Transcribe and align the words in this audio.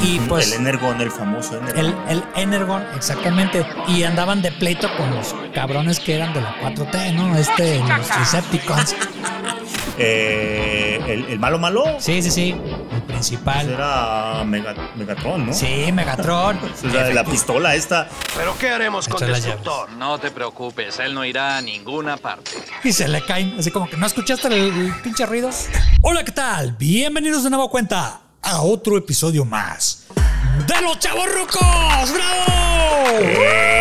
Y 0.00 0.18
pues. 0.20 0.46
el 0.52 0.60
Energon, 0.60 1.00
el 1.00 1.10
famoso 1.10 1.56
Energon. 1.58 1.78
El, 1.78 1.94
el 2.08 2.24
Energon, 2.36 2.84
exactamente. 2.96 3.66
Y 3.88 4.02
andaban 4.04 4.40
de 4.42 4.50
pleito 4.52 4.88
con 4.96 5.10
los 5.14 5.34
cabrones 5.54 6.00
que 6.00 6.14
eran 6.14 6.32
de 6.32 6.40
la 6.40 6.54
4T, 6.60 7.12
¿no? 7.14 7.36
Este, 7.36 7.78
los 7.80 8.08
Decepticons. 8.18 8.96
Eh, 9.98 10.98
el, 11.06 11.26
el 11.26 11.38
malo 11.38 11.58
malo. 11.58 11.84
Sí, 11.98 12.22
sí, 12.22 12.30
sí. 12.30 12.56
El 12.92 13.02
principal. 13.02 13.66
Pues 13.66 13.74
era 13.76 14.42
Mega- 14.42 14.74
Megatron, 14.96 15.46
¿no? 15.46 15.52
Sí, 15.52 15.92
Megatron. 15.92 16.58
De 16.82 17.12
la 17.12 17.24
pistola 17.24 17.74
esta. 17.74 18.08
¿Pero 18.34 18.56
qué 18.58 18.70
haremos 18.70 19.06
con 19.06 19.20
las 19.20 19.44
Destructor? 19.44 19.92
No 19.92 20.18
te 20.18 20.30
preocupes, 20.30 20.98
él 20.98 21.12
no 21.14 21.24
irá 21.26 21.58
a 21.58 21.60
ninguna 21.60 22.16
parte. 22.16 22.50
Y 22.82 22.92
se 22.92 23.06
le 23.06 23.22
caen, 23.24 23.54
así 23.58 23.70
como 23.70 23.88
que 23.88 23.98
no 23.98 24.06
escuchaste 24.06 24.48
el, 24.48 24.54
el 24.54 24.94
pinche 25.02 25.26
ruido. 25.26 25.50
Hola, 26.00 26.24
¿qué 26.24 26.32
tal? 26.32 26.72
Bienvenidos 26.78 27.44
de 27.44 27.50
nuevo 27.50 27.68
cuenta 27.70 28.21
a 28.42 28.60
otro 28.62 28.96
episodio 28.96 29.44
más 29.44 30.04
de 30.66 30.80
los 30.82 30.98
Chavos 30.98 31.26
Rucos. 31.32 32.12
¡Bravo! 32.12 33.72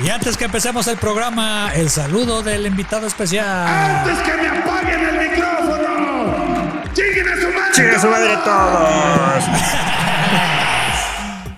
Y 0.00 0.10
antes 0.10 0.36
que 0.36 0.44
empecemos 0.44 0.86
el 0.88 0.96
programa, 0.96 1.70
el 1.74 1.88
saludo 1.88 2.42
del 2.42 2.66
invitado 2.66 3.06
especial. 3.06 3.66
¡Antes 3.66 4.18
que 4.18 4.34
me 4.34 4.48
apaguen 4.48 5.08
el 5.08 5.30
micrófono! 5.30 6.82
¡Lleguen 6.94 7.28
a 7.28 7.36
su 7.36 7.48
madre! 7.52 7.72
¡Chingue 7.74 7.98
su 8.00 8.08
madre 8.08 8.36
todos! 8.44 9.44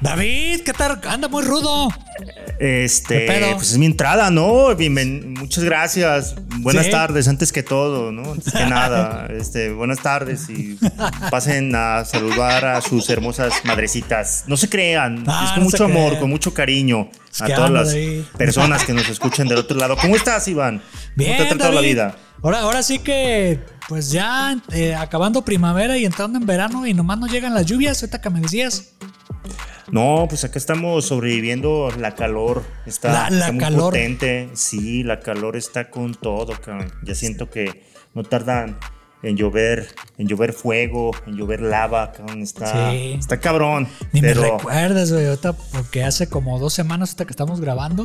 David, 0.04 0.60
¿qué 0.66 0.74
tal? 0.74 1.00
Anda 1.08 1.28
muy 1.28 1.42
rudo. 1.42 1.88
Este, 2.60 3.26
pues 3.54 3.72
es 3.72 3.78
mi 3.78 3.86
entrada, 3.86 4.30
¿no? 4.30 4.68
Bienven- 4.76 5.38
muchas 5.38 5.64
gracias. 5.64 6.34
Buenas 6.58 6.84
Sí. 6.84 6.90
tardes, 6.90 7.26
antes 7.26 7.52
que 7.52 7.62
todo, 7.62 8.12
¿no? 8.12 8.32
Antes 8.32 8.52
que 8.52 8.66
nada, 8.66 9.26
este, 9.30 9.72
buenas 9.72 10.00
tardes 10.00 10.50
y 10.50 10.78
pasen 11.30 11.74
a 11.74 12.04
saludar 12.04 12.66
a 12.66 12.82
sus 12.82 13.08
hermosas 13.08 13.54
madrecitas. 13.64 14.44
No 14.46 14.58
se 14.58 14.68
crean, 14.68 15.24
Ah, 15.26 15.44
es 15.46 15.50
con 15.52 15.60
no 15.60 15.70
mucho 15.70 15.84
amor, 15.86 16.08
crean. 16.08 16.20
con 16.20 16.28
mucho 16.30 16.52
cariño 16.52 17.08
Es 17.32 17.40
a 17.40 17.46
todas 17.46 17.70
las 17.70 17.94
personas 18.36 18.84
que 18.84 18.92
nos 18.92 19.08
escuchan 19.08 19.48
del 19.48 19.56
otro 19.56 19.78
lado. 19.78 19.96
¿Cómo 19.96 20.16
estás, 20.16 20.46
Iván? 20.48 20.82
Bien, 21.16 21.30
¿Cómo 21.32 21.38
te 21.38 21.44
ha 21.46 21.48
tratado 21.48 21.72
la 21.72 21.80
vida? 21.80 22.14
Ahora, 22.42 22.60
ahora 22.60 22.82
sí 22.82 22.98
que, 22.98 23.58
pues 23.88 24.10
ya 24.10 24.54
eh, 24.70 24.94
acabando 24.94 25.46
primavera 25.46 25.96
y 25.96 26.04
entrando 26.04 26.38
en 26.38 26.44
verano 26.44 26.86
y 26.86 26.92
nomás 26.92 27.18
no 27.18 27.26
llegan 27.26 27.54
las 27.54 27.64
lluvias, 27.64 28.02
ahorita 28.02 28.20
que 28.20 28.28
me 28.28 28.42
decías. 28.42 28.90
No, 29.94 30.26
pues 30.28 30.42
acá 30.44 30.58
estamos 30.58 31.04
sobreviviendo 31.06 31.88
la 31.98 32.14
calor. 32.16 32.64
Está, 32.84 33.12
La- 33.12 33.30
la 33.30 33.38
está 33.38 33.52
muy 33.52 33.60
calor. 33.60 33.92
potente. 33.92 34.48
Sí, 34.54 35.04
la 35.04 35.20
calor 35.20 35.56
está 35.56 35.88
con 35.88 36.14
todo, 36.14 36.52
cabrón. 36.60 36.92
Ya 37.04 37.14
siento 37.14 37.48
que 37.48 37.84
no 38.12 38.24
tardan 38.24 38.76
en 39.22 39.36
llover, 39.36 39.86
en 40.18 40.26
llover 40.26 40.52
fuego, 40.52 41.12
en 41.26 41.36
llover 41.36 41.60
lava, 41.62 42.10
cabrón. 42.12 42.42
Está, 42.42 42.90
Sí. 42.90 43.14
está 43.18 43.38
cabrón. 43.38 43.88
Ni 44.12 44.20
me 44.20 44.34
recuerdas, 44.34 45.12
güey, 45.12 45.26
porque 45.72 46.02
hace 46.02 46.28
como 46.28 46.58
dos 46.58 46.74
semanas 46.74 47.10
hasta 47.10 47.24
que 47.24 47.30
estamos 47.30 47.60
grabando. 47.60 48.04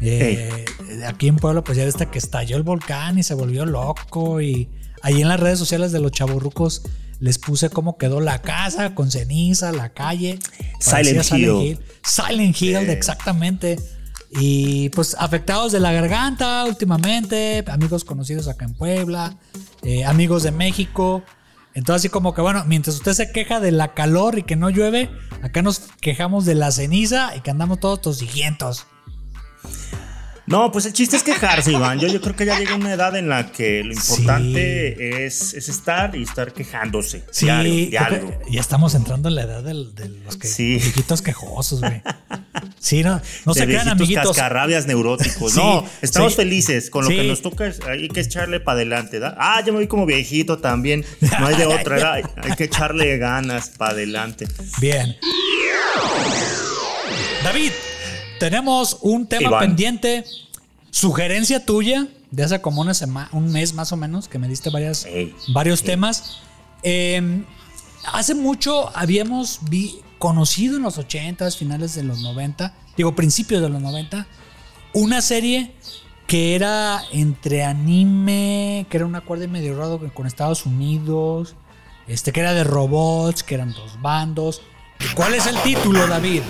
eh, 0.00 0.64
aquí 1.06 1.28
en 1.28 1.36
Puebla, 1.36 1.62
pues 1.62 1.78
ya 1.78 1.84
está 1.84 2.10
que 2.10 2.18
estalló 2.18 2.56
el 2.58 2.62
volcán 2.64 3.18
y 3.18 3.22
se 3.22 3.32
volvió 3.32 3.64
loco. 3.64 4.40
Y 4.42 4.68
ahí 5.02 5.22
en 5.22 5.28
las 5.28 5.40
redes 5.40 5.58
sociales 5.58 5.90
de 5.92 6.00
los 6.00 6.12
chaburrucos 6.12 6.82
les 7.20 7.38
puse 7.38 7.70
cómo 7.70 7.96
quedó 7.98 8.20
la 8.20 8.40
casa 8.42 8.94
con 8.94 9.10
ceniza, 9.10 9.72
la 9.72 9.90
calle. 9.90 10.38
Silent 10.80 11.16
Parecía 11.28 11.38
Hill. 11.38 11.78
Silent 12.02 12.62
Hill, 12.62 12.78
Sí. 12.78 12.90
exactamente. 12.90 13.78
Y 14.36 14.88
pues 14.90 15.14
afectados 15.18 15.70
de 15.72 15.78
la 15.80 15.92
garganta 15.92 16.64
últimamente, 16.64 17.64
amigos 17.68 18.04
conocidos 18.04 18.48
acá 18.48 18.64
en 18.64 18.74
Puebla, 18.74 19.36
eh, 19.82 20.04
amigos 20.04 20.42
de 20.42 20.50
México. 20.50 21.22
Entonces 21.74 22.02
así 22.02 22.08
como 22.08 22.34
que 22.34 22.40
bueno, 22.40 22.64
mientras 22.66 22.96
usted 22.96 23.12
se 23.14 23.30
queja 23.32 23.60
de 23.60 23.70
la 23.70 23.94
calor 23.94 24.38
y 24.38 24.42
que 24.42 24.56
no 24.56 24.70
llueve, 24.70 25.10
acá 25.42 25.62
nos 25.62 25.80
quejamos 26.00 26.44
de 26.44 26.54
la 26.56 26.70
ceniza 26.72 27.34
y 27.36 27.40
que 27.40 27.50
andamos 27.50 27.80
todos 27.80 28.00
tosigientos. 28.00 28.86
No, 30.46 30.70
pues 30.70 30.84
el 30.84 30.92
chiste 30.92 31.16
es 31.16 31.22
quejarse, 31.22 31.72
Iván. 31.72 31.98
Yo, 31.98 32.06
yo 32.08 32.20
creo 32.20 32.36
que 32.36 32.44
ya 32.44 32.58
llega 32.58 32.74
una 32.74 32.92
edad 32.92 33.16
en 33.16 33.30
la 33.30 33.50
que 33.50 33.82
lo 33.82 33.94
Sí. 33.94 34.20
importante 34.20 35.24
es, 35.24 35.54
es 35.54 35.68
estar 35.70 36.14
y 36.14 36.22
estar 36.22 36.52
quejándose. 36.52 37.24
Sí, 37.30 37.46
diario, 37.46 37.72
diario. 37.86 38.38
que 38.44 38.52
ya 38.52 38.60
estamos 38.60 38.94
entrando 38.94 39.30
en 39.30 39.36
la 39.36 39.42
edad 39.42 39.62
del- 39.62 39.94
de, 39.94 40.08
los 40.10 40.36
que, 40.36 40.46
Sí. 40.46 40.74
viejitos 40.76 41.22
quejosos, 41.22 41.80
güey. 41.80 42.02
Sí, 42.78 43.02
no, 43.02 43.22
no 43.46 43.54
de 43.54 43.60
se 43.60 43.66
crean 43.66 43.88
amiguitos. 43.88 44.28
cascarrabias 44.28 44.86
neuróticos. 44.86 45.52
Sí, 45.54 45.58
no, 45.60 45.86
estamos 46.02 46.34
felices 46.36 46.90
con 46.90 47.04
lo 47.04 47.10
que 47.10 47.24
nos 47.24 47.40
toca. 47.40 47.72
Hay 47.88 48.08
que 48.08 48.20
echarle 48.20 48.60
para 48.60 48.76
adelante. 48.76 49.20
¿da? 49.20 49.34
Ah, 49.38 49.62
yo 49.64 49.72
me 49.72 49.78
vi 49.80 49.86
como 49.86 50.04
viejito 50.04 50.58
también. 50.58 51.06
No 51.40 51.46
hay 51.46 51.56
de 51.56 51.64
otra. 51.66 51.98
¿da? 51.98 52.12
Hay, 52.14 52.22
hay 52.42 52.52
que 52.56 52.64
echarle 52.64 53.16
ganas 53.16 53.70
para 53.70 53.92
adelante. 53.92 54.46
Bien. 54.78 55.16
David, 57.42 57.72
tenemos 58.38 58.98
un 59.02 59.26
tema 59.26 59.48
Iván. 59.48 59.60
pendiente. 59.60 60.24
Sugerencia 60.90 61.64
tuya 61.66 62.06
de 62.30 62.42
hace 62.44 62.60
como 62.60 62.80
una 62.80 62.94
semana, 62.94 63.28
un 63.32 63.50
mes 63.50 63.74
más 63.74 63.92
o 63.92 63.96
menos, 63.96 64.28
que 64.28 64.38
me 64.38 64.48
diste 64.48 64.70
varias, 64.70 65.06
varios 65.52 65.82
temas. 65.82 66.38
Eh, 66.82 67.42
hace 68.12 68.34
mucho 68.34 68.96
habíamos 68.96 69.58
vi- 69.62 70.00
conocido 70.18 70.76
en 70.76 70.82
los 70.84 70.98
80s, 70.98 71.56
finales 71.56 71.94
de 71.94 72.04
los 72.04 72.20
90, 72.20 72.74
digo 72.96 73.14
principios 73.16 73.60
de 73.60 73.68
los 73.68 73.80
90, 73.82 74.26
una 74.92 75.20
serie 75.20 75.74
que 76.26 76.54
era 76.54 77.02
entre 77.12 77.64
anime, 77.64 78.86
que 78.88 78.96
era 78.96 79.06
un 79.06 79.14
acuerdo 79.16 79.46
medio 79.48 79.76
raro 79.76 80.00
con 80.14 80.26
Estados 80.26 80.64
Unidos, 80.64 81.56
este 82.06 82.32
que 82.32 82.40
era 82.40 82.54
de 82.54 82.64
robots, 82.64 83.42
que 83.42 83.54
eran 83.56 83.72
dos 83.72 84.00
bandos. 84.00 84.62
¿Cuál 85.14 85.34
es 85.34 85.46
el 85.46 85.56
título, 85.62 86.06
David? 86.06 86.42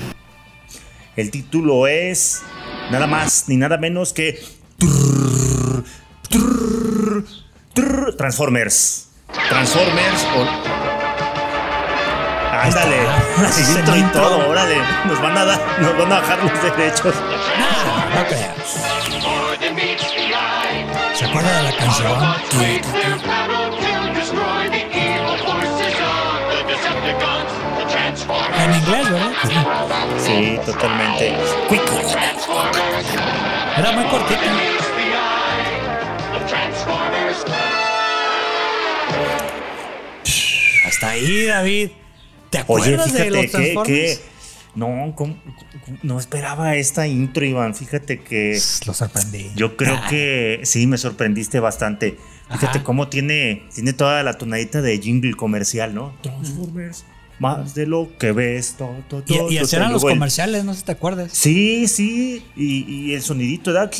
El 1.16 1.30
título 1.30 1.86
es 1.86 2.42
nada 2.90 3.06
más 3.06 3.44
ni 3.46 3.56
nada 3.56 3.78
menos 3.78 4.12
que 4.12 4.42
Trrr, 4.78 5.84
trrr, 6.28 7.24
trrr, 7.72 8.16
Transformers. 8.16 9.08
Transformers 9.48 10.26
o. 10.36 10.44
Ándale, 12.60 12.96
así 13.46 13.62
intro 13.78 13.96
y 13.96 14.02
todo, 14.04 14.48
órale, 14.48 14.76
nos 15.06 15.20
van 15.20 15.36
a 15.38 15.44
dar, 15.44 15.60
nos 15.80 15.98
van 15.98 16.12
a 16.12 16.20
bajar 16.20 16.38
los 16.42 16.62
derechos. 16.62 17.14
No, 17.58 18.20
no 18.20 18.26
creo. 18.26 18.54
¿Se 21.14 21.24
acuerda 21.26 21.56
de 21.58 21.62
la 21.62 21.76
canción? 21.76 22.18
En 28.28 28.74
inglés, 28.74 29.10
¿verdad? 29.10 29.32
Sí, 30.18 30.58
totalmente. 30.64 31.34
Quick. 31.68 31.82
Era 33.76 33.92
muy 33.92 34.04
cortita. 34.04 34.40
Hasta 40.86 41.10
ahí, 41.10 41.44
David. 41.46 41.90
¿Te 42.50 42.58
Oye, 42.58 42.94
acuerdas 42.94 43.12
de 43.12 43.30
los 43.30 43.38
fíjate 43.40 43.48
Transformers? 43.48 43.86
que 43.88 44.18
no, 44.76 45.12
¿cómo- 45.16 45.36
no 46.02 46.18
esperaba 46.18 46.76
esta 46.76 47.06
intro, 47.06 47.44
Iván. 47.44 47.74
Fíjate 47.74 48.20
que 48.20 48.58
Lo 48.86 48.94
sorprendí. 48.94 49.50
yo 49.56 49.76
creo 49.76 49.98
Ah, 50.02 50.06
que 50.08 50.60
sí 50.64 50.86
me 50.86 50.98
sorprendiste 50.98 51.58
bastante. 51.60 52.16
Fíjate 52.50 52.78
Ajá. 52.78 52.82
cómo 52.84 53.08
tiene, 53.08 53.64
tiene 53.74 53.92
toda 53.92 54.22
la 54.22 54.34
tonadita 54.34 54.82
de 54.82 54.98
jingle 54.98 55.34
comercial, 55.34 55.94
¿no? 55.94 56.14
Transformers, 56.22 57.04
más 57.38 57.74
de 57.74 57.86
lo 57.86 58.08
que 58.18 58.32
ves. 58.32 58.74
todo, 58.78 58.96
todo, 59.08 59.22
Y, 59.26 59.36
todo, 59.38 59.50
y 59.50 59.58
así 59.58 59.76
eran 59.76 59.92
los 59.92 60.02
comerciales, 60.02 60.64
no 60.64 60.72
sé 60.72 60.80
si 60.80 60.86
te 60.86 60.92
acuerdas. 60.92 61.30
Sí, 61.32 61.86
sí, 61.88 62.44
y, 62.56 62.84
y 63.10 63.14
el 63.14 63.22
sonidito 63.22 63.72
da 63.72 63.90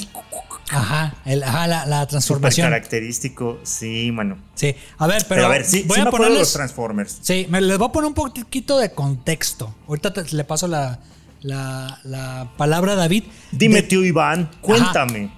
Ajá, 0.71 1.15
el- 1.27 1.43
ajá, 1.43 1.67
la, 1.67 1.85
la 1.87 2.07
transformación. 2.07 2.67
característico. 2.67 3.59
Sí, 3.65 4.11
mano. 4.13 4.39
Sí, 4.55 4.75
a 4.99 5.07
ver, 5.07 5.23
pero, 5.29 5.43
Pero, 5.43 5.47
a 5.47 5.49
ver, 5.51 5.65
sí, 5.65 5.85
voy 5.87 5.97
sí 5.97 6.01
a 6.01 6.11
de 6.11 6.39
los. 6.39 6.53
Transformers. 6.55 7.19
Sí, 7.21 7.47
me 7.51 7.61
les 7.61 7.77
voy 7.79 7.89
a 7.89 7.93
poner 7.93 8.09
un 8.09 8.15
poquito 8.15 8.79
de 8.79 8.91
contexto. 8.93 9.75
Ahorita 9.87 10.13
te- 10.15 10.35
le 10.35 10.45
paso 10.45 10.67
la, 10.67 11.01
la, 11.43 12.01
la 12.05 12.51
palabra 12.57 12.93
a 12.93 12.97
David. 12.97 13.25
Dime, 13.53 13.77
de, 13.77 13.83
tío 13.83 14.03
Iván, 14.05 14.51
cuéntame. 14.63 15.31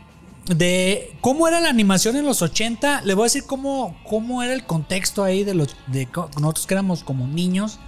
de 0.46 1.12
cómo 1.20 1.48
era 1.48 1.60
la 1.60 1.70
animación 1.70 2.14
en 2.16 2.24
los 2.24 2.40
80. 2.40 3.02
Le 3.02 3.14
voy 3.14 3.24
a 3.24 3.26
decir 3.26 3.44
cómo, 3.46 3.98
cómo 4.08 4.44
era 4.44 4.54
el 4.54 4.64
contexto 4.64 5.24
ahí 5.24 5.42
de 5.42 5.54
los 5.54 5.76
de 5.88 6.06
nosotros 6.40 6.66
que 6.68 6.74
éramos 6.74 7.02
como 7.02 7.26
niños. 7.26 7.80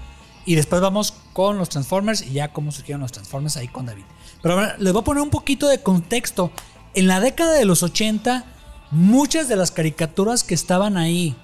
Y 0.48 0.54
después 0.54 0.80
vamos 0.80 1.12
con 1.34 1.58
los 1.58 1.68
Transformers 1.68 2.22
y 2.22 2.32
ya 2.32 2.54
cómo 2.54 2.72
surgieron 2.72 3.02
los 3.02 3.12
Transformers 3.12 3.58
ahí 3.58 3.68
con 3.68 3.84
David. 3.84 4.04
Pero 4.40 4.56
ver, 4.56 4.76
les 4.78 4.94
voy 4.94 5.02
a 5.02 5.04
poner 5.04 5.22
un 5.22 5.28
poquito 5.28 5.68
de 5.68 5.82
contexto. 5.82 6.50
En 6.94 7.06
la 7.06 7.20
década 7.20 7.52
de 7.52 7.66
los 7.66 7.82
80, 7.82 8.46
muchas 8.90 9.48
de 9.50 9.56
las 9.56 9.70
caricaturas 9.70 10.44
que 10.44 10.54
estaban 10.54 10.96
ahí, 10.96 11.36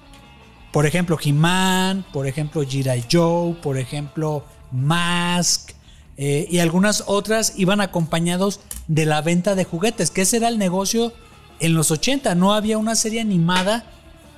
por 0.71 0.87
ejemplo, 0.87 1.19
He-Man, 1.23 2.03
por 2.11 2.25
ejemplo, 2.25 2.63
G.I. 2.63 3.05
Joe, 3.11 3.53
por 3.61 3.77
ejemplo, 3.77 4.43
Mask 4.71 5.73
eh, 6.17 6.47
y 6.49 6.57
algunas 6.57 7.03
otras 7.05 7.53
iban 7.57 7.81
acompañados 7.81 8.59
de 8.87 9.05
la 9.05 9.21
venta 9.21 9.53
de 9.53 9.65
juguetes, 9.65 10.09
que 10.09 10.23
ese 10.23 10.37
era 10.37 10.47
el 10.47 10.57
negocio 10.57 11.13
en 11.59 11.75
los 11.75 11.91
80 11.91 12.33
no 12.33 12.55
había 12.55 12.79
una 12.79 12.95
serie 12.95 13.21
animada 13.21 13.85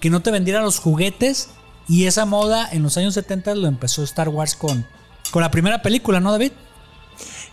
que 0.02 0.10
no 0.10 0.20
te 0.20 0.30
vendiera 0.30 0.62
los 0.62 0.80
juguetes 0.80 1.52
y 1.88 2.06
esa 2.06 2.25
moda 2.25 2.68
en 2.72 2.84
los 2.84 2.98
años 2.98 3.13
70 3.13 3.56
lo 3.56 3.68
empezó 3.68 4.04
Star 4.04 4.30
Wars 4.30 4.56
con, 4.56 4.86
con 5.31 5.42
la 5.42 5.51
primera 5.51 5.81
película, 5.81 6.19
¿no, 6.19 6.31
David? 6.31 6.51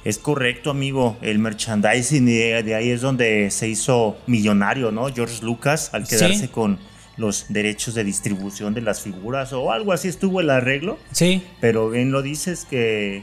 Es 0.04 0.18
correcto, 0.18 0.70
amigo. 0.70 1.16
El 1.22 1.38
merchandising 1.38 2.26
de, 2.26 2.62
de 2.62 2.74
ahí 2.74 2.90
es 2.90 3.00
donde 3.00 3.50
se 3.50 3.68
hizo 3.68 4.18
millonario, 4.26 4.90
¿no? 4.90 5.06
George 5.14 5.42
Lucas 5.42 5.90
al 5.94 6.06
quedarse 6.06 6.40
Sí. 6.40 6.48
con 6.48 6.78
los 7.16 7.46
derechos 7.48 7.94
de 7.94 8.04
distribución 8.04 8.74
de 8.74 8.82
las 8.82 9.00
figuras 9.00 9.52
o 9.52 9.70
algo 9.72 9.92
así 9.92 10.08
estuvo 10.08 10.40
el 10.40 10.50
arreglo. 10.50 10.98
Sí. 11.12 11.42
Pero 11.60 11.88
bien 11.88 12.10
lo 12.12 12.20
dices 12.22 12.66
que, 12.68 13.22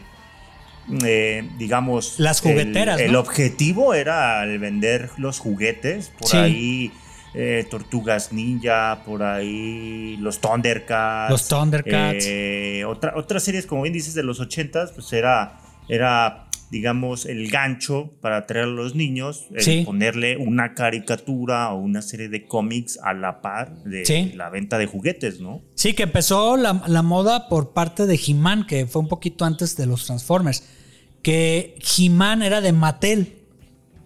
eh, 1.05 1.47
digamos... 1.59 2.15
Las 2.17 2.43
el- 2.43 2.51
jugueteras, 2.53 2.99
El, 2.99 3.11
¿no? 3.11 3.19
objetivo 3.19 3.93
era 3.93 4.43
el 4.43 4.57
vender 4.59 5.09
los 5.17 5.37
juguetes. 5.39 6.11
Por 6.17 6.29
Sí. 6.31 6.37
ahí 6.37 6.91
eh, 7.33 7.65
Tortugas 7.69 8.31
Ninja, 8.33 9.03
por 9.05 9.23
ahí 9.23 10.17
los 10.19 10.39
Thundercats. 10.41 11.29
Los 11.31 11.47
Thundercats. 11.47 12.25
eh, 12.27 12.83
otra, 12.85 13.13
otras 13.15 13.43
series, 13.43 13.65
como 13.65 13.83
bien 13.83 13.93
dices, 13.93 14.13
de 14.13 14.23
los 14.23 14.39
80 14.39 14.91
pues 14.93 15.11
era, 15.13 15.59
era 15.87 16.47
digamos, 16.71 17.25
el 17.25 17.49
gancho 17.51 18.13
para 18.21 18.37
atraer 18.37 18.63
a 18.65 18.69
los 18.69 18.95
niños, 18.95 19.47
Sí. 19.57 19.83
ponerle 19.85 20.37
una 20.37 20.73
caricatura 20.73 21.69
o 21.73 21.77
una 21.79 22.01
serie 22.01 22.29
de 22.29 22.45
cómics 22.47 22.97
a 23.03 23.13
la 23.13 23.41
par 23.41 23.83
de 23.83 24.05
Sí. 24.05 24.31
la 24.35 24.49
venta 24.49 24.77
de 24.77 24.85
juguetes, 24.85 25.41
¿no? 25.41 25.61
Sí, 25.75 25.93
que 25.93 26.03
empezó 26.03 26.55
la, 26.55 26.81
la 26.87 27.01
moda 27.01 27.49
por 27.49 27.73
parte 27.73 28.05
de 28.05 28.17
He-Man, 28.25 28.65
que 28.67 28.87
fue 28.87 29.01
un 29.01 29.09
poquito 29.09 29.43
antes 29.43 29.75
de 29.75 29.85
los 29.85 30.05
Transformers. 30.05 30.63
Que 31.21 31.75
He-Man 31.97 32.41
era 32.41 32.61
de 32.61 32.71
Mattel. 32.71 33.40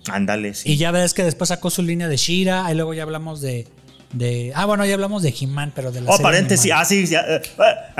Ándale, 0.09 0.53
sí. 0.53 0.71
Y 0.71 0.77
ya 0.77 0.91
ves 0.91 1.13
que 1.13 1.23
después 1.23 1.47
sacó 1.49 1.69
su 1.69 1.81
línea 1.81 2.07
de 2.07 2.17
Shira. 2.17 2.69
Y 2.71 2.75
luego 2.75 2.93
ya 2.93 3.03
hablamos 3.03 3.41
de. 3.41 3.67
de 4.13 4.51
ah, 4.55 4.65
bueno, 4.65 4.85
ya 4.85 4.93
hablamos 4.93 5.23
de 5.23 5.33
He-Man, 5.39 5.71
pero 5.75 5.91
de 5.91 6.01
la. 6.01 6.09
Oh, 6.11 6.13
serie 6.13 6.23
paréntesis. 6.23 6.65
animada. 6.65 6.81
Ah, 6.81 6.85
sí, 6.85 7.05
ya, 7.07 7.21
eh, 7.27 7.41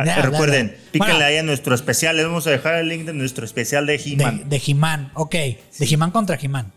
Ya, 0.05 0.21
recuerden, 0.21 0.67
ya, 0.69 0.91
píquenle 0.91 1.13
Bueno. 1.15 1.25
ahí 1.25 1.37
a 1.37 1.43
nuestro 1.43 1.73
especial. 1.75 2.15
Les 2.17 2.25
vamos 2.25 2.45
a 2.47 2.51
dejar 2.51 2.75
el 2.75 2.89
link 2.89 3.05
de 3.05 3.13
nuestro 3.13 3.43
especial 3.45 3.85
de 3.87 3.95
He-Man. 3.95 4.47
De, 4.49 4.57
de 4.59 4.63
He-Man, 4.65 5.11
ok. 5.15 5.31
De 5.33 5.57
He-Man 5.89 6.11
contra 6.11 6.37
He-Man. 6.39 6.71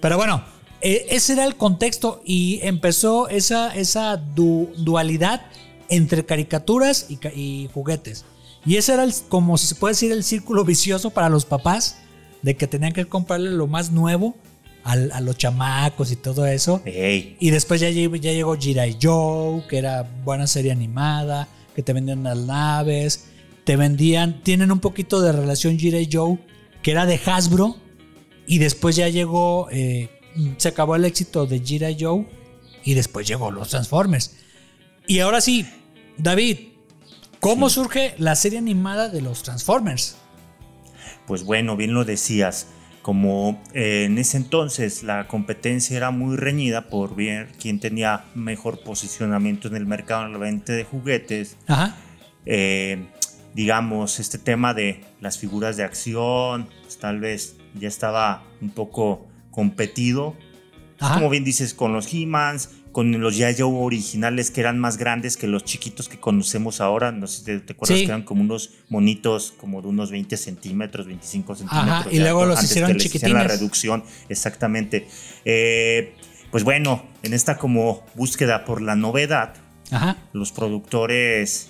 Pero 0.00 0.16
bueno, 0.16 0.42
eh, 0.80 1.06
ese 1.10 1.34
era 1.34 1.44
el 1.44 1.56
contexto 1.56 2.22
y 2.24 2.60
empezó 2.62 3.28
esa, 3.28 3.74
esa 3.74 4.16
du- 4.16 4.72
dualidad 4.78 5.42
entre 5.90 6.24
caricaturas 6.24 7.06
y, 7.10 7.18
y 7.38 7.68
juguetes. 7.74 8.24
Y 8.64 8.76
ese 8.76 8.94
era 8.94 9.04
el- 9.04 9.12
como 9.28 9.58
se 9.58 9.74
puede 9.74 9.92
decir 9.92 10.10
el 10.12 10.24
círculo 10.24 10.64
vicioso 10.64 11.10
para 11.10 11.28
los 11.28 11.44
papás 11.44 11.98
de 12.42 12.56
que 12.56 12.66
tenían 12.66 12.92
que 12.94 13.04
comprarle 13.04 13.50
lo 13.50 13.66
más 13.66 13.90
nuevo 13.90 14.34
a 14.84 15.20
los 15.20 15.36
chamacos 15.36 16.10
y 16.12 16.16
todo 16.16 16.46
eso. 16.46 16.82
Ey, 16.84 17.36
Y 17.40 17.50
después 17.50 17.80
ya, 17.80 17.90
llegó- 17.90 18.16
ya 18.16 18.32
llegó 18.32 18.56
G.I. 18.56 18.96
Joe, 19.02 19.66
que 19.68 19.78
era 19.78 20.02
buena 20.24 20.46
serie 20.46 20.72
animada, 20.72 21.48
que 21.74 21.82
te 21.82 21.92
vendían 21.92 22.22
las 22.22 22.38
naves, 22.38 23.26
te 23.64 23.76
vendían, 23.76 24.42
tienen 24.42 24.72
un 24.72 24.80
poquito 24.80 25.20
de 25.20 25.32
relación 25.32 25.78
G.I. 25.78 26.08
Joe, 26.12 26.38
que 26.82 26.90
era 26.92 27.06
de 27.06 27.20
Hasbro, 27.24 27.76
y 28.46 28.58
después 28.58 28.96
ya 28.96 29.08
llegó, 29.08 29.68
eh, 29.70 30.08
se 30.56 30.68
acabó 30.68 30.96
el 30.96 31.04
éxito 31.04 31.46
de 31.46 31.62
G.I. 31.62 31.96
Joe, 32.00 32.26
y 32.82 32.94
después 32.94 33.28
llegó 33.28 33.50
los 33.50 33.68
Transformers. 33.68 34.36
Y 35.06 35.18
ahora 35.20 35.40
sí, 35.40 35.66
David, 36.16 36.58
¿cómo 37.38 37.68
surge 37.68 38.14
la 38.18 38.34
serie 38.34 38.58
animada 38.58 39.08
de 39.08 39.20
los 39.20 39.42
Transformers? 39.42 40.16
pues 41.26 41.44
bueno, 41.44 41.76
bien 41.76 41.94
lo 41.94 42.04
decías. 42.04 42.66
Como 43.10 43.60
eh, 43.74 44.04
en 44.04 44.18
ese 44.18 44.36
entonces 44.36 45.02
la 45.02 45.26
competencia 45.26 45.96
era 45.96 46.12
muy 46.12 46.36
reñida 46.36 46.82
por 46.88 47.16
ver 47.16 47.48
quién 47.60 47.80
tenía 47.80 48.26
mejor 48.36 48.84
posicionamiento 48.84 49.66
en 49.66 49.74
el 49.74 49.84
mercado 49.84 50.26
en 50.26 50.32
la 50.34 50.38
venta 50.38 50.74
de 50.74 50.84
juguetes, 50.84 51.56
Ajá. 51.66 51.96
eh, 52.46 53.08
digamos, 53.52 54.20
este 54.20 54.38
tema 54.38 54.74
de 54.74 55.00
las 55.20 55.38
figuras 55.38 55.76
de 55.76 55.82
acción, 55.82 56.68
pues, 56.82 56.98
tal 56.98 57.18
vez 57.18 57.56
ya 57.74 57.88
estaba 57.88 58.44
un 58.60 58.70
poco 58.70 59.26
competido. 59.50 60.36
Ajá. 61.00 61.14
Como 61.14 61.30
bien 61.30 61.42
dices, 61.42 61.74
con 61.74 61.92
los 61.92 62.14
He-Mans, 62.14 62.70
con 62.92 63.20
los. 63.20 63.36
Joe 63.36 63.64
originales 63.64 64.50
que 64.50 64.60
eran 64.60 64.78
más 64.78 64.96
grandes 64.96 65.36
que 65.36 65.46
los 65.46 65.64
chiquitos 65.64 66.08
que 66.08 66.18
conocemos 66.18 66.80
ahora. 66.80 67.12
No 67.12 67.26
sé 67.26 67.38
si 67.38 67.44
te, 67.44 67.60
te 67.60 67.72
acuerdas 67.72 67.98
Sí. 67.98 68.04
que 68.04 68.10
eran 68.10 68.22
como 68.22 68.42
unos 68.42 68.70
monitos 68.88 69.52
como 69.56 69.80
de 69.82 69.88
unos 69.88 70.10
20 70.10 70.36
centímetros, 70.36 71.06
25 71.06 71.54
centímetros. 71.56 72.12
y 72.12 72.18
luego 72.18 72.42
alto, 72.42 72.50
los 72.60 72.76
antes 72.76 73.06
hicieron 73.14 73.38
la 73.38 73.44
reducción, 73.44 74.02
exactamente. 74.28 75.06
Eh, 75.44 76.14
pues 76.50 76.64
bueno, 76.64 77.04
en 77.22 77.32
esta 77.34 77.58
como 77.58 78.04
búsqueda 78.14 78.64
por 78.64 78.82
la 78.82 78.96
novedad, 78.96 79.54
Ajá. 79.90 80.16
los 80.32 80.50
productores 80.52 81.68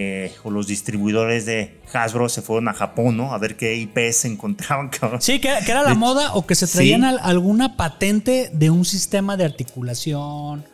eh, 0.00 0.32
o 0.44 0.50
los 0.52 0.68
distribuidores 0.68 1.44
de 1.44 1.80
Hasbro 1.92 2.28
se 2.28 2.40
fueron 2.40 2.68
a 2.68 2.72
Japón, 2.72 3.16
¿no? 3.16 3.32
A 3.32 3.38
ver 3.38 3.56
qué 3.56 3.74
IPs 3.74 4.24
encontraban, 4.32 4.88
cabrón. 4.90 5.20
Sí, 5.20 5.40
que, 5.40 5.48
que 5.64 5.70
era 5.72 5.82
la 5.82 5.88
De- 5.90 5.94
moda 5.96 6.34
o 6.34 6.46
que 6.46 6.54
se 6.54 6.66
traían 6.68 7.00
Sí. 7.02 7.16
alguna 7.20 7.76
patente 7.76 8.50
de 8.52 8.70
un 8.70 8.84
sistema 8.84 9.36
de 9.36 9.44
articulación 9.44 10.64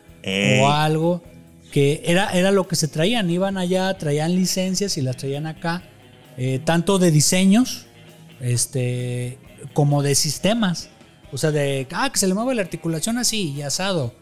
o 0.61 0.69
algo 0.71 1.23
que 1.71 2.03
era, 2.05 2.29
era 2.29 2.51
lo 2.51 2.67
que 2.67 2.75
se 2.75 2.87
traían. 2.87 3.29
Iban 3.29 3.57
allá, 3.57 3.97
traían 3.97 4.35
licencias 4.35 4.97
y 4.97 5.01
las 5.01 5.17
traían 5.17 5.47
acá, 5.47 5.81
eh, 6.37 6.59
tanto 6.63 6.99
de 6.99 7.09
diseños 7.11 7.87
este, 8.41 9.37
como 9.73 10.03
de 10.03 10.13
sistemas. 10.15 10.89
O 11.31 11.37
sea, 11.37 11.51
de 11.51 11.87
ah, 11.91 12.09
que 12.11 12.19
se 12.19 12.27
le 12.27 12.33
mueve 12.33 12.55
la 12.55 12.61
articulación 12.61 13.17
así 13.17 13.51
y 13.53 13.61
asado. 13.63 14.13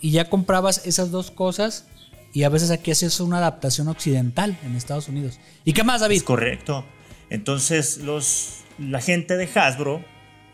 Y 0.00 0.10
ya 0.12 0.28
comprabas 0.30 0.86
esas 0.86 1.10
dos 1.10 1.30
cosas 1.30 1.86
y 2.32 2.44
a 2.44 2.48
veces 2.48 2.70
aquí 2.70 2.90
hacías 2.90 3.20
una 3.20 3.38
adaptación 3.38 3.88
occidental 3.88 4.56
en 4.64 4.74
Estados 4.76 5.08
Unidos. 5.08 5.38
¿Y 5.64 5.72
qué 5.72 5.84
más, 5.84 6.00
David? 6.00 6.16
Es 6.16 6.22
correcto. 6.22 6.84
Entonces, 7.30 7.98
los, 7.98 8.60
la 8.78 9.00
gente 9.00 9.36
de 9.36 9.48
Hasbro, 9.54 10.04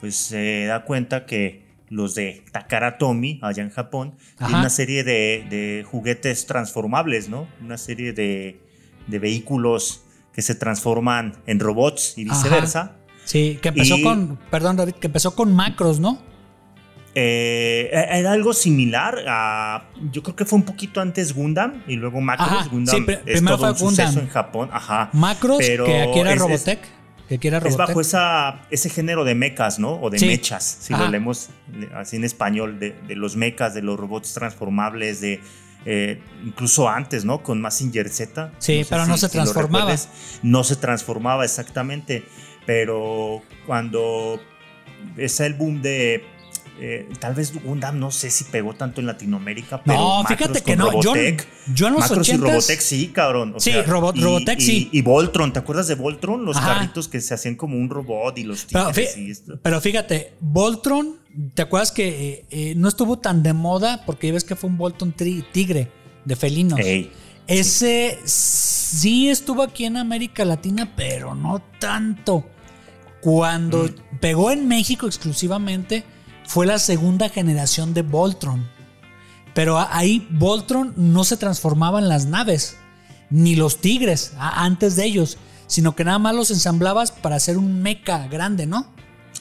pues 0.00 0.16
se 0.16 0.66
da 0.66 0.84
cuenta 0.84 1.26
que 1.26 1.66
los 1.88 2.14
de 2.14 2.44
Takara 2.52 2.98
Tomy, 2.98 3.38
allá 3.42 3.62
en 3.62 3.70
Japón, 3.70 4.14
tienen 4.36 4.56
una 4.56 4.70
serie 4.70 5.04
de, 5.04 5.46
de 5.50 5.84
juguetes 5.90 6.46
transformables, 6.46 7.28
¿no? 7.28 7.48
Una 7.62 7.78
serie 7.78 8.12
de, 8.12 8.60
de 9.06 9.18
vehículos 9.18 10.02
que 10.32 10.42
se 10.42 10.54
transforman 10.54 11.34
en 11.46 11.58
robots 11.60 12.14
y 12.16 12.28
Ajá. 12.28 12.36
viceversa. 12.42 12.96
Sí, 13.24 13.58
que 13.60 13.68
empezó 13.68 13.96
Y- 13.96 14.02
con, 14.02 14.38
perdón 14.50 14.76
David, 14.76 14.94
que 14.94 15.06
empezó 15.08 15.34
con 15.34 15.52
macros, 15.54 15.98
¿no? 16.00 16.22
Eh, 17.14 17.88
era 17.92 18.32
algo 18.32 18.52
similar 18.52 19.24
a. 19.26 19.88
Yo 20.12 20.22
creo 20.22 20.36
que 20.36 20.44
fue 20.44 20.58
un 20.58 20.64
poquito 20.64 21.00
antes 21.00 21.34
Gundam 21.34 21.82
y 21.86 21.96
luego 21.96 22.20
Macros. 22.20 22.48
Ajá, 22.48 22.68
Gundam 22.70 22.96
sí, 23.06 23.12
es 23.12 23.18
primero 23.38 23.56
todo 23.58 23.74
fue 23.74 23.88
un 23.88 23.94
suceso 23.94 24.08
Gundam. 24.10 24.24
en 24.26 24.30
Japón. 24.30 24.70
Ajá. 24.72 25.10
Macros, 25.12 25.58
Pero 25.58 25.84
que 25.84 26.00
aquí 26.02 26.18
era 26.20 26.30
es- 26.30 26.36
es- 26.36 26.42
Robotech. 26.42 26.80
que 27.28 27.34
Es 27.34 27.52
Robotech. 27.52 27.76
bajo 27.76 28.00
esa, 28.00 28.60
ese 28.70 28.88
género 28.90 29.24
de 29.24 29.34
mechas, 29.34 29.78
¿no? 29.78 29.94
O 30.00 30.10
de 30.10 30.18
Sí. 30.18 30.26
mechas, 30.26 30.78
si 30.80 30.94
Ajá. 30.94 31.04
lo 31.04 31.10
leemos 31.10 31.48
eh, 31.74 31.88
así 31.94 32.16
en 32.16 32.24
español, 32.24 32.78
de, 32.78 32.92
de 33.06 33.16
los 33.16 33.36
mechas, 33.36 33.74
de 33.74 33.82
los 33.82 33.98
robots 33.98 34.32
transformables, 34.34 35.20
de 35.20 35.40
eh, 35.86 36.20
incluso 36.44 36.88
antes, 36.88 37.24
¿no? 37.24 37.42
Con 37.42 37.60
Mazinger 37.60 38.08
Z. 38.10 38.52
Sí, 38.58 38.84
pero 38.88 39.06
no 39.06 39.16
se 39.16 39.28
transformaba. 39.28 39.94
no 40.42 40.64
se 40.64 40.76
transformaba 40.76 41.44
exactamente, 41.44 42.24
pero 42.66 43.42
cuando 43.66 44.40
es 45.16 45.40
el 45.40 45.54
boom 45.54 45.80
de... 45.82 46.24
eh, 46.80 47.08
tal 47.18 47.34
vez 47.34 47.52
Gundam 47.62 47.98
no 47.98 48.10
sé 48.10 48.30
si 48.30 48.44
pegó 48.44 48.74
tanto 48.74 49.00
en 49.00 49.06
Latinoamérica, 49.06 49.82
pero 49.82 49.98
No, 49.98 50.22
Macros 50.22 50.38
fíjate 50.38 50.60
que 50.62 50.76
no, 50.76 50.92
yo- 51.02 51.12
Robotech, 51.14 51.46
yo 51.74 51.86
en 51.88 51.92
los 51.94 52.00
Macros 52.02 52.28
y 52.28 52.32
80s 52.32 52.40
Robotech 52.40 52.80
sí, 52.80 53.08
cabrón. 53.08 53.54
o 53.56 53.60
Sí, 53.60 53.70
y- 53.70 53.82
Robotech 53.82 54.58
y- 54.58 54.62
sí. 54.62 54.88
Y 54.92 55.02
Voltron, 55.02 55.52
¿te 55.52 55.58
acuerdas 55.58 55.88
de 55.88 55.94
Voltron? 55.96 56.44
Los 56.44 56.56
Ajá. 56.56 56.74
carritos 56.74 57.08
que 57.08 57.20
se 57.20 57.34
hacían 57.34 57.56
como 57.56 57.76
un 57.76 57.90
robot 57.90 58.38
y 58.38 58.44
los 58.44 58.64
Pero, 58.70 58.88
tigres 58.88 59.16
fí- 59.16 59.26
y 59.26 59.30
esto. 59.30 59.58
pero 59.62 59.80
fíjate, 59.80 60.34
Voltron, 60.40 61.16
¿te 61.54 61.62
acuerdas 61.62 61.90
que 61.92 62.08
eh, 62.08 62.44
eh, 62.50 62.74
no 62.76 62.88
estuvo 62.88 63.18
tan 63.18 63.42
de 63.42 63.52
moda? 63.52 64.04
Porque 64.06 64.28
ya 64.28 64.32
ves 64.34 64.44
que 64.44 64.54
fue 64.56 64.70
un 64.70 64.76
Voltron 64.78 65.12
tigre 65.12 65.90
de 66.24 66.36
felinos. 66.36 66.78
Ey, 66.80 67.10
Ese 67.46 68.18
sí 68.26 69.30
estuvo 69.30 69.62
aquí 69.62 69.86
en 69.86 69.96
América 69.96 70.44
Latina, 70.44 70.92
pero 70.94 71.34
no 71.34 71.62
tanto. 71.80 72.44
Cuando 73.20 73.84
Mm. 73.84 74.18
pegó 74.20 74.50
en 74.50 74.68
México 74.68 75.06
exclusivamente, 75.06 76.04
fue 76.48 76.64
la 76.64 76.78
segunda 76.78 77.28
generación 77.28 77.92
de 77.92 78.00
Voltron. 78.00 78.66
Pero 79.54 79.78
ahí 79.78 80.26
Voltron 80.30 80.94
no 80.96 81.24
se 81.24 81.36
transformaba 81.36 81.98
en 81.98 82.08
las 82.08 82.24
naves, 82.24 82.78
ni 83.28 83.54
los 83.54 83.82
tigres 83.82 84.32
antes 84.38 84.96
de 84.96 85.04
ellos, 85.04 85.36
sino 85.66 85.94
que 85.94 86.04
nada 86.04 86.18
más 86.18 86.34
los 86.34 86.50
ensamblabas 86.50 87.12
para 87.12 87.36
hacer 87.36 87.58
un 87.58 87.82
mecha 87.82 88.26
grande, 88.28 88.66
¿no? 88.66 88.86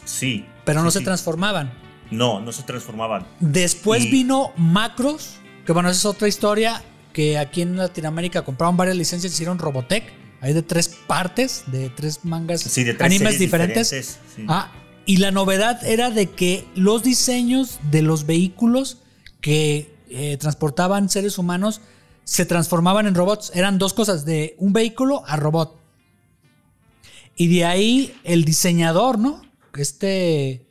sí. 0.04 0.46
Pero 0.66 0.84
no 0.84 0.92
sí, 0.92 0.98
se 1.00 1.06
transformaban. 1.06 1.72
No, 2.12 2.42
no 2.42 2.52
se 2.52 2.62
transformaban. 2.64 3.26
Después 3.40 4.04
Y- 4.04 4.12
vino 4.12 4.52
Macros, 4.58 5.36
que 5.66 5.72
bueno, 5.72 5.90
esa 5.90 6.00
es 6.00 6.06
otra 6.06 6.28
historia, 6.28 6.84
que 7.14 7.38
aquí 7.38 7.62
en 7.62 7.78
Latinoamérica 7.78 8.44
compraron 8.44 8.76
varias 8.76 8.98
licencias, 8.98 9.32
hicieron 9.32 9.60
Robotech, 9.60 10.04
hay 10.42 10.52
de 10.54 10.62
tres 10.62 10.90
partes, 11.08 11.64
de 11.68 11.90
tres 11.90 12.26
mangas, 12.26 12.60
Sí, 12.64 12.84
de 12.84 12.94
tres 12.96 13.06
animes 13.10 13.40
diferentes, 13.40 13.88
sí. 14.36 14.44
Ah, 14.50 14.72
y 15.08 15.18
la 15.18 15.32
novedad 15.32 15.84
era 15.84 16.12
de 16.12 16.30
que 16.30 16.68
los 16.76 17.02
diseños 17.02 17.80
de 17.90 18.04
los 18.04 18.28
vehículos 18.28 19.00
que 19.42 19.96
eh, 20.10 20.38
transportaban 20.38 21.10
seres 21.10 21.38
humanos 21.40 21.82
se 22.26 22.46
transformaban 22.46 23.08
en 23.08 23.16
robots. 23.16 23.52
Eran 23.56 23.80
dos 23.80 23.94
cosas, 23.94 24.26
de 24.26 24.56
un 24.60 24.74
vehículo 24.74 25.24
a 25.26 25.38
robot. 25.38 25.76
Y 27.36 27.48
de 27.48 27.66
ahí 27.66 28.14
el 28.24 28.44
diseñador, 28.46 29.18
¿no? 29.18 29.42
Este, 29.76 30.68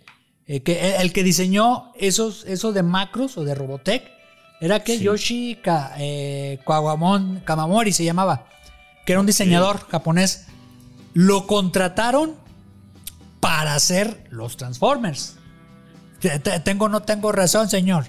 eh, 0.47 0.61
que, 0.63 0.97
el 0.97 1.13
que 1.13 1.23
diseñó 1.23 1.93
esos, 1.99 2.45
eso 2.47 2.73
de 2.73 2.83
macros 2.83 3.39
o 3.39 3.45
de 3.45 3.55
Robotech, 3.55 4.03
era 4.61 4.83
que 4.83 4.99
Sí. 4.99 5.05
Yoshi 5.05 5.59
Ka- 5.63 5.95
eh, 5.99 6.59
Kawamon- 6.67 7.45
Kamamori 7.45 7.93
se 7.93 8.05
llamaba, 8.05 8.49
que 9.05 9.13
era 9.13 9.21
un 9.21 9.27
diseñador 9.27 9.79
japonés. 9.89 10.47
Lo 11.15 11.47
contrataron 11.47 12.35
para 13.47 13.75
hacer 13.75 14.25
los 14.31 14.57
Transformers. 14.57 15.37
Te- 16.21 16.39
te- 16.39 16.61
Tengo 16.61 16.89
no 16.89 17.03
tengo 17.03 17.33
razón, 17.33 17.69
señor. 17.69 18.05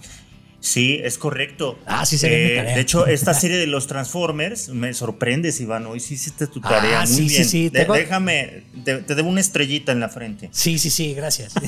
Sí, 0.60 1.00
es 1.04 1.18
correcto. 1.20 1.78
Ah, 1.86 2.06
sí 2.06 2.18
se 2.18 2.30
ve 2.30 2.38
mi 2.38 2.44
Eh, 2.52 2.56
tarea. 2.58 2.76
De 2.76 2.82
hecho, 2.82 3.06
esta 3.06 3.34
serie 3.44 3.58
de 3.58 3.68
los 3.68 3.88
Transformers 3.88 4.70
me 4.70 4.94
sorprendes, 4.94 5.62
Iván. 5.62 5.86
Hoy 5.86 6.00
sí 6.00 6.16
hiciste 6.16 6.48
tu 6.48 6.60
Ah, 6.64 6.70
tarea 6.70 7.00
muy 7.02 7.08
sí, 7.08 7.30
sí, 7.30 7.36
bien. 7.36 7.46
sí, 7.50 7.70
De- 7.70 7.80
tengo- 7.82 7.94
déjame, 7.94 8.64
te, 8.84 8.96
te 8.98 9.16
debo 9.16 9.30
una 9.30 9.42
estrellita 9.42 9.92
en 9.92 10.00
la 10.00 10.10
frente. 10.10 10.50
Sí, 10.52 10.80
sí, 10.80 10.90
sí, 10.90 11.14
gracias. 11.14 11.54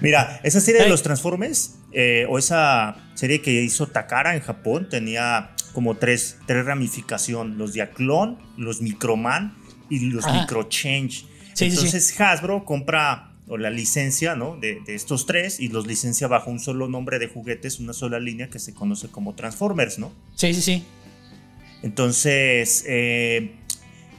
Mira, 0.00 0.40
esa 0.44 0.60
serie 0.60 0.82
de 0.82 0.88
los 0.88 1.02
Transformers, 1.02 1.74
eh, 1.92 2.26
o 2.28 2.38
esa 2.38 2.96
serie 3.14 3.42
que 3.42 3.62
hizo 3.62 3.88
Takara 3.88 4.34
en 4.36 4.40
Japón, 4.40 4.88
tenía 4.88 5.50
como 5.72 5.96
tres, 5.96 6.38
tres 6.46 6.64
ramificaciones: 6.64 7.56
los 7.56 7.72
Diaclone, 7.72 8.38
los 8.56 8.80
Microman 8.80 9.56
y 9.90 9.98
los. 10.10 10.24
Microchange. 10.26 11.26
Sí, 11.54 11.70
sí, 11.70 11.76
Entonces 11.76 12.18
Hasbro 12.20 12.64
compra 12.64 13.28
o 13.48 13.56
la 13.58 13.70
licencia 13.70 14.34
¿no? 14.36 14.56
de, 14.56 14.80
de 14.86 14.94
estos 14.94 15.26
tres 15.26 15.60
y 15.60 15.68
los 15.68 15.86
licencia 15.86 16.28
bajo 16.28 16.50
un 16.50 16.60
solo 16.60 16.88
nombre 16.88 17.18
de 17.18 17.28
juguetes, 17.28 17.80
una 17.80 17.92
sola 17.92 18.18
línea 18.20 18.48
que 18.48 18.58
se 18.58 18.72
conoce 18.72 19.08
como 19.08 19.34
Transformers, 19.34 19.98
¿no? 19.98 20.12
sí, 20.36 20.54
sí, 20.54 20.62
sí. 20.62 20.84
Entonces, 21.82 22.84
eh, 22.86 23.52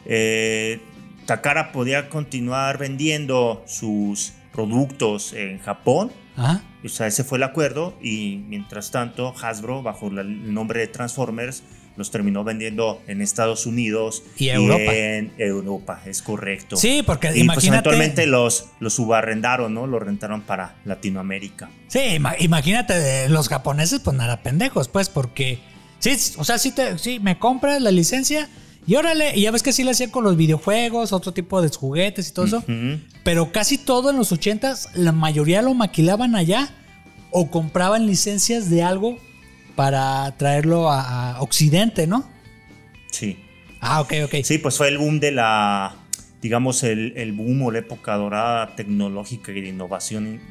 eh, 0.05 0.79
Takara 1.25 1.71
podía 1.71 2.09
continuar 2.09 2.77
vendiendo 2.77 3.63
sus 3.67 4.33
productos 4.51 5.33
en 5.33 5.59
Japón. 5.59 6.11
Ajá. 6.35 6.61
O 6.83 6.89
sea, 6.89 7.07
ese 7.07 7.23
fue 7.23 7.37
el 7.37 7.43
acuerdo. 7.43 7.97
Y 8.01 8.43
mientras 8.49 8.91
tanto, 8.91 9.33
Hasbro, 9.41 9.81
bajo 9.81 10.11
la- 10.11 10.21
el 10.21 10.53
nombre 10.53 10.81
de 10.81 10.87
Transformers, 10.87 11.63
los 11.95 12.09
terminó 12.12 12.43
vendiendo 12.43 13.01
en 13.07 13.21
Estados 13.21 13.65
Unidos 13.65 14.23
Y 14.38 14.50
Europa. 14.50 14.93
en 14.93 15.31
Europa, 15.38 16.01
es 16.05 16.21
correcto. 16.21 16.75
Sí, 16.75 17.03
porque 17.05 17.27
Y 17.27 17.31
pues 17.31 17.43
imagínate. 17.43 17.67
eventualmente 17.89 18.25
los, 18.27 18.65
los 18.79 18.93
subarrendaron, 18.95 19.73
¿no? 19.73 19.85
Los 19.88 20.01
rentaron 20.01 20.41
para 20.41 20.75
Latinoamérica. 20.85 21.69
Sí, 21.88 22.00
ima- 22.00 22.35
imagínate, 22.39 23.25
eh, 23.25 23.29
los 23.29 23.47
japoneses, 23.50 24.00
pues 24.00 24.15
nada 24.17 24.41
pendejos, 24.41 24.88
pues, 24.88 25.09
porque. 25.09 25.59
Sí, 26.00 26.17
o 26.38 26.43
sea, 26.43 26.57
sí, 26.57 26.71
te, 26.71 26.97
sí, 26.97 27.19
me 27.19 27.38
compras 27.39 27.81
la 27.81 27.91
licencia 27.91 28.50
y 28.85 28.95
órale, 28.95 29.31
y 29.38 29.41
ya 29.43 29.51
ves 29.51 29.63
que 29.63 29.71
sí 29.71 29.83
lo 29.85 29.91
hacían 29.91 30.09
con 30.09 30.25
los 30.25 30.35
videojuegos, 30.35 31.13
otro 31.13 31.31
tipo 31.31 31.62
de 31.62 31.69
juguetes 31.69 32.27
y 32.29 32.33
todo 32.33 32.45
eso. 32.45 32.63
Pero 33.23 33.51
casi 33.53 33.77
todo 33.77 34.09
en 34.09 34.17
los 34.17 34.31
ochentas, 34.33 34.89
la 34.95 35.12
mayoría 35.13 35.62
lo 35.62 35.73
maquilaban 35.73 36.35
allá 36.35 36.69
o 37.31 37.50
compraban 37.50 38.05
licencias 38.05 38.69
de 38.69 38.83
algo 38.83 39.17
para 39.75 40.35
traerlo 40.37 40.89
a, 40.91 41.35
a 41.35 41.41
Occidente, 41.41 42.07
¿no? 42.07 42.29
Sí. 43.11 43.39
Ah, 43.81 44.01
ok, 44.01 44.13
ok. 44.25 44.35
Sí, 44.43 44.57
pues 44.59 44.77
fue 44.77 44.87
el 44.87 44.97
boom 44.97 45.19
de 45.19 45.31
la, 45.31 45.95
digamos, 46.41 46.83
el, 46.83 47.13
el 47.17 47.33
boom 47.33 47.63
o 47.63 47.71
la 47.71 47.79
época 47.79 48.15
dorada 48.15 48.75
tecnológica 48.75 49.51
y 49.51 49.61
de 49.61 49.69
innovación 49.69 50.27
en, 50.27 50.41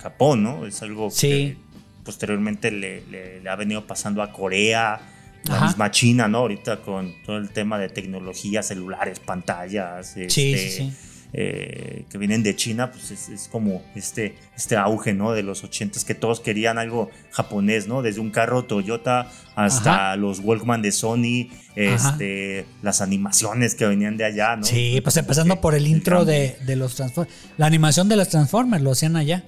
Japón, 0.00 0.42
¿no? 0.42 0.64
Es 0.66 0.80
algo 0.80 1.10
Sí. 1.10 1.28
que 1.28 1.56
posteriormente 2.04 2.70
le, 2.70 3.02
le- 3.10 3.40
le 3.42 3.50
ha 3.50 3.54
venido 3.56 3.86
pasando 3.86 4.22
a 4.22 4.32
Corea, 4.32 4.98
la 5.44 5.56
Ajá. 5.56 5.66
misma 5.66 5.90
China, 5.90 6.26
¿no? 6.26 6.38
Ahorita 6.38 6.78
con 6.80 7.12
todo 7.26 7.36
el 7.36 7.50
tema 7.50 7.78
de 7.78 7.90
tecnología, 7.90 8.62
celulares, 8.62 9.20
pantallas, 9.20 10.12
Sí, 10.14 10.22
este, 10.22 10.58
sí, 10.58 10.70
sí. 10.70 10.92
Eh, 11.32 12.04
que 12.10 12.18
vienen 12.18 12.42
de 12.42 12.56
China, 12.56 12.90
pues 12.90 13.10
es, 13.10 13.28
es 13.28 13.48
como 13.48 13.82
este, 13.94 14.34
este 14.56 14.76
auge, 14.76 15.14
¿no? 15.14 15.32
De 15.32 15.42
los 15.42 15.62
ochentas 15.64 16.04
que 16.04 16.14
todos 16.14 16.40
querían 16.40 16.78
algo 16.78 17.10
japonés, 17.30 17.86
¿no? 17.86 18.02
Desde 18.02 18.20
un 18.20 18.30
carro 18.30 18.64
Toyota 18.64 19.30
hasta 19.54 20.10
Ajá. 20.10 20.16
los 20.16 20.40
Walkman 20.40 20.82
de 20.82 20.92
Sony, 20.92 21.48
este, 21.76 22.64
las 22.82 23.00
animaciones 23.00 23.74
que 23.74 23.86
venían 23.86 24.16
de 24.16 24.24
allá, 24.24 24.56
¿no? 24.56 24.64
Sí, 24.64 25.00
pues 25.02 25.16
empezando 25.16 25.54
Que 25.56 25.60
por 25.60 25.74
el 25.74 25.86
intro 25.86 26.24
de, 26.24 26.56
de 26.66 26.76
los 26.76 26.94
Transformers. 26.96 27.34
La 27.56 27.66
animación 27.66 28.08
de 28.08 28.16
los 28.16 28.28
Transformers 28.28 28.82
lo 28.82 28.90
hacían 28.92 29.16
allá. 29.16 29.44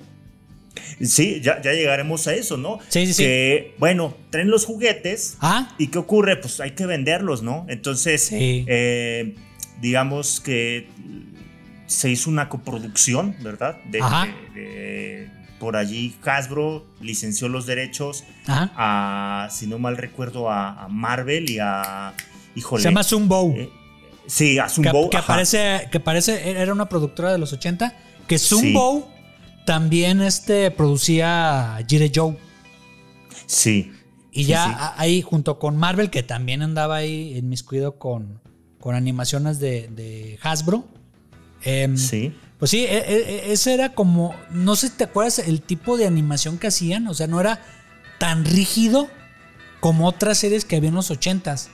Sí, 1.02 1.40
ya, 1.42 1.60
ya 1.60 1.72
llegaremos 1.72 2.26
a 2.28 2.34
eso, 2.34 2.56
¿no? 2.56 2.78
Sí, 2.88 3.06
sí, 3.06 3.12
sí. 3.14 3.22
Que, 3.24 3.74
bueno, 3.78 4.14
traen 4.30 4.48
los 4.50 4.64
juguetes. 4.64 5.36
Ah, 5.40 5.74
¿Y 5.78 5.88
qué 5.88 5.98
ocurre? 5.98 6.36
Pues 6.36 6.60
hay 6.60 6.72
que 6.72 6.86
venderlos, 6.86 7.42
¿no? 7.42 7.66
Entonces, 7.68 8.22
Sí. 8.26 8.64
eh, 8.68 9.34
digamos 9.80 10.40
que 10.40 10.86
se 11.92 12.10
hizo 12.10 12.30
una 12.30 12.48
coproducción, 12.48 13.36
¿verdad? 13.42 13.76
De, 13.90 14.00
Ajá. 14.00 14.26
de- 14.54 14.60
de- 14.60 15.30
por 15.58 15.76
allí 15.76 16.16
Hasbro 16.24 16.84
licenció 17.00 17.48
los 17.48 17.66
derechos 17.66 18.24
ajá. 18.48 18.72
a, 18.76 19.48
si 19.50 19.66
no 19.68 19.78
mal 19.78 19.96
recuerdo, 19.96 20.50
a, 20.50 20.84
a 20.84 20.88
Marvel 20.88 21.48
y 21.48 21.58
a... 21.60 22.14
Híjole. 22.56 22.82
Se 22.82 22.88
llama 22.88 23.04
Zumbo. 23.04 23.52
eh, 23.56 23.70
sí, 24.26 24.58
a 24.58 24.64
que, 24.64 24.70
Zumbo. 24.70 25.08
que 25.08 25.16
ajá. 25.18 25.32
aparece, 25.32 25.88
que 25.92 26.00
parece, 26.00 26.50
era 26.50 26.72
una 26.72 26.88
productora 26.88 27.30
de 27.30 27.38
los 27.38 27.52
80. 27.52 27.94
Que 28.26 28.38
Sí. 28.38 28.48
Zumbo 28.48 29.08
también 29.64 30.20
este, 30.20 30.70
producía 30.72 31.78
Jire 31.88 32.10
Joe. 32.14 32.36
Sí. 33.46 33.92
Y 34.32 34.44
Sí, 34.44 34.50
ya 34.50 34.64
sí. 34.64 34.94
ahí 34.96 35.22
junto 35.22 35.58
con 35.58 35.76
Marvel, 35.76 36.10
que 36.10 36.22
también 36.22 36.62
andaba 36.62 36.96
ahí 36.96 37.36
en 37.38 37.48
mis 37.48 37.62
cuidados 37.62 37.94
con, 37.98 38.40
con 38.80 38.94
animaciones 38.94 39.60
de, 39.60 39.88
de 39.88 40.38
Hasbro. 40.42 40.86
Em, 41.64 41.96
Sí. 41.96 42.34
Pues 42.58 42.70
sí, 42.70 42.84
e- 42.84 42.98
e- 43.08 43.52
ese 43.52 43.74
era 43.74 43.92
como, 43.92 44.34
no 44.50 44.76
sé 44.76 44.88
si 44.88 44.94
te 44.94 45.04
acuerdas 45.04 45.40
el 45.40 45.62
tipo 45.62 45.96
de 45.96 46.06
animación 46.06 46.58
que 46.58 46.68
hacían, 46.68 47.08
o 47.08 47.14
sea, 47.14 47.26
no 47.26 47.40
era 47.40 47.60
tan 48.18 48.44
rígido 48.44 49.08
como 49.80 50.06
otras 50.06 50.38
series 50.38 50.64
que 50.64 50.76
había 50.76 50.90
en 50.90 50.94
los 50.94 51.10
ochentas. 51.10 51.70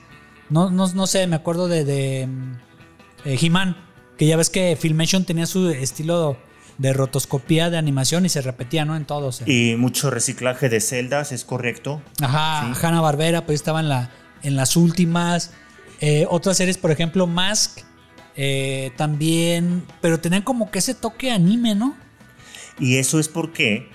No, 0.48 0.70
no, 0.70 0.88
no 0.94 1.06
sé, 1.06 1.26
me 1.26 1.36
acuerdo 1.36 1.68
de, 1.68 1.84
de 1.84 2.26
mm, 2.26 2.52
eh, 3.26 3.38
He-Man, 3.38 3.76
que 4.16 4.26
ya 4.26 4.38
ves 4.38 4.48
que 4.48 4.78
Filmation 4.80 5.24
tenía 5.26 5.44
su 5.44 5.68
estilo 5.68 6.38
de 6.78 6.94
rotoscopía 6.94 7.68
de 7.68 7.76
animación 7.76 8.24
y 8.24 8.30
se 8.30 8.40
repetía, 8.40 8.86
¿no? 8.86 8.96
En 8.96 9.04
todos. 9.04 9.42
en- 9.42 9.50
Y 9.50 9.76
mucho 9.76 10.08
reciclaje 10.10 10.70
de 10.70 10.80
celdas, 10.80 11.32
es 11.32 11.44
correcto. 11.44 12.00
Ajá, 12.22 12.72
Sí. 12.74 12.80
Hanna 12.86 13.02
Barbera, 13.02 13.44
pues 13.44 13.56
estaba 13.56 13.80
en, 13.80 13.90
la, 13.90 14.10
en 14.42 14.56
las 14.56 14.74
últimas. 14.76 15.50
Eh, 16.00 16.24
otras 16.30 16.56
series, 16.56 16.78
por 16.78 16.90
ejemplo, 16.92 17.26
Mask, 17.26 17.80
eh, 18.40 18.92
también, 18.96 19.82
pero 20.00 20.20
tenían 20.20 20.42
como 20.42 20.70
que 20.70 20.78
ese 20.78 20.94
toque 20.94 21.30
anime, 21.32 21.74
¿no? 21.74 21.96
Y 22.78 22.96
eso 22.98 23.18
es 23.18 23.26
porque 23.28 23.88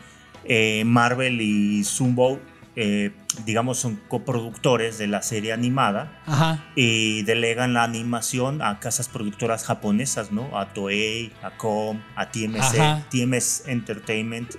eh, 0.44 0.84
Marvel 0.86 1.40
y 1.40 1.86
Zumbo, 1.86 2.42
eh, 2.76 3.12
digamos, 3.46 3.80
son 3.80 3.96
coproductores 4.10 4.98
de 4.98 5.08
la 5.08 5.22
serie 5.22 5.54
animada 5.54 6.22
Ajá. 6.26 6.66
y 6.76 7.22
delegan 7.24 7.74
la 7.74 7.84
animación 7.84 8.62
a 8.62 8.82
casas 8.82 9.08
productoras 9.08 9.64
japonesas, 9.64 10.34
¿no? 10.34 10.60
A 10.60 10.74
Toei, 10.74 11.32
a 11.42 11.52
Com, 11.52 12.02
a 12.18 12.30
TMC, 12.30 12.60
Ajá. 12.60 13.06
TMS 13.10 13.64
Entertainment. 13.68 14.56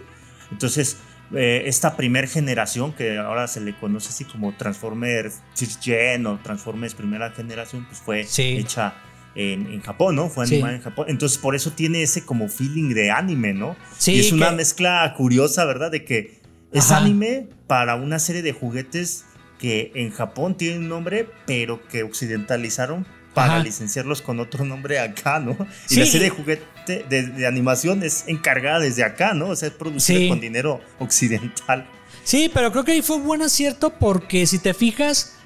Entonces, 0.50 0.96
eh, 1.34 1.64
esta 1.66 1.94
primer 1.96 2.26
generación, 2.28 2.94
que 2.94 3.18
ahora 3.18 3.48
se 3.48 3.60
le 3.60 3.74
conoce 3.76 4.08
así 4.08 4.24
como 4.24 4.54
Transformers 4.54 5.40
First 5.54 5.82
Gen 5.82 6.24
o 6.26 6.38
Transformers 6.38 6.94
primera 6.94 7.30
generación, 7.32 7.84
pues 7.86 7.98
fue 8.00 8.24
Sí. 8.24 8.56
hecha 8.56 8.94
en, 9.34 9.66
en 9.72 9.80
Japón, 9.82 10.16
¿no? 10.16 10.28
Fue 10.28 10.46
Sí. 10.46 10.54
animada 10.54 10.76
en 10.76 10.82
Japón. 10.82 11.06
Entonces, 11.08 11.38
por 11.38 11.54
eso 11.54 11.72
tiene 11.72 12.02
ese 12.02 12.24
como 12.24 12.48
feeling 12.48 12.94
de 12.94 13.10
anime, 13.10 13.52
¿no? 13.54 13.76
Sí, 13.98 14.12
y 14.12 14.20
es 14.20 14.32
una 14.32 14.50
que- 14.50 14.56
mezcla 14.56 15.12
curiosa, 15.16 15.64
¿verdad? 15.64 15.90
De 15.90 16.04
que 16.04 16.40
es 16.72 16.90
Ajá. 16.90 16.98
anime 17.04 17.48
para 17.66 17.96
una 17.96 18.18
serie 18.18 18.42
de 18.42 18.52
juguetes 18.52 19.24
que 19.58 19.92
en 19.94 20.10
Japón 20.10 20.56
tienen 20.56 20.82
un 20.82 20.88
nombre, 20.88 21.28
pero 21.46 21.80
que 21.88 22.02
occidentalizaron 22.02 23.06
para 23.32 23.54
Ajá. 23.56 23.64
licenciarlos 23.64 24.22
con 24.22 24.38
otro 24.40 24.64
nombre 24.64 24.98
acá, 25.00 25.40
¿no? 25.40 25.52
Y 25.90 25.94
Sí. 25.94 26.00
la 26.00 26.06
serie 26.06 26.24
de 26.24 26.30
juguete 26.30 27.04
de, 27.08 27.22
de 27.28 27.46
animación 27.46 28.02
es 28.02 28.24
encargada 28.28 28.78
desde 28.80 29.02
acá, 29.04 29.34
¿no? 29.34 29.48
O 29.48 29.56
sea, 29.56 29.68
es 29.68 29.74
producida 29.74 30.18
Sí. 30.18 30.28
con 30.28 30.40
dinero 30.40 30.80
occidental. 31.00 31.86
Sí, 32.22 32.50
pero 32.52 32.70
creo 32.72 32.84
que 32.84 32.92
ahí 32.92 33.02
fue 33.02 33.16
un 33.16 33.24
buen 33.26 33.42
acierto 33.42 33.90
porque 33.98 34.46
si 34.46 34.58
te 34.58 34.72
fijas, 34.74 35.36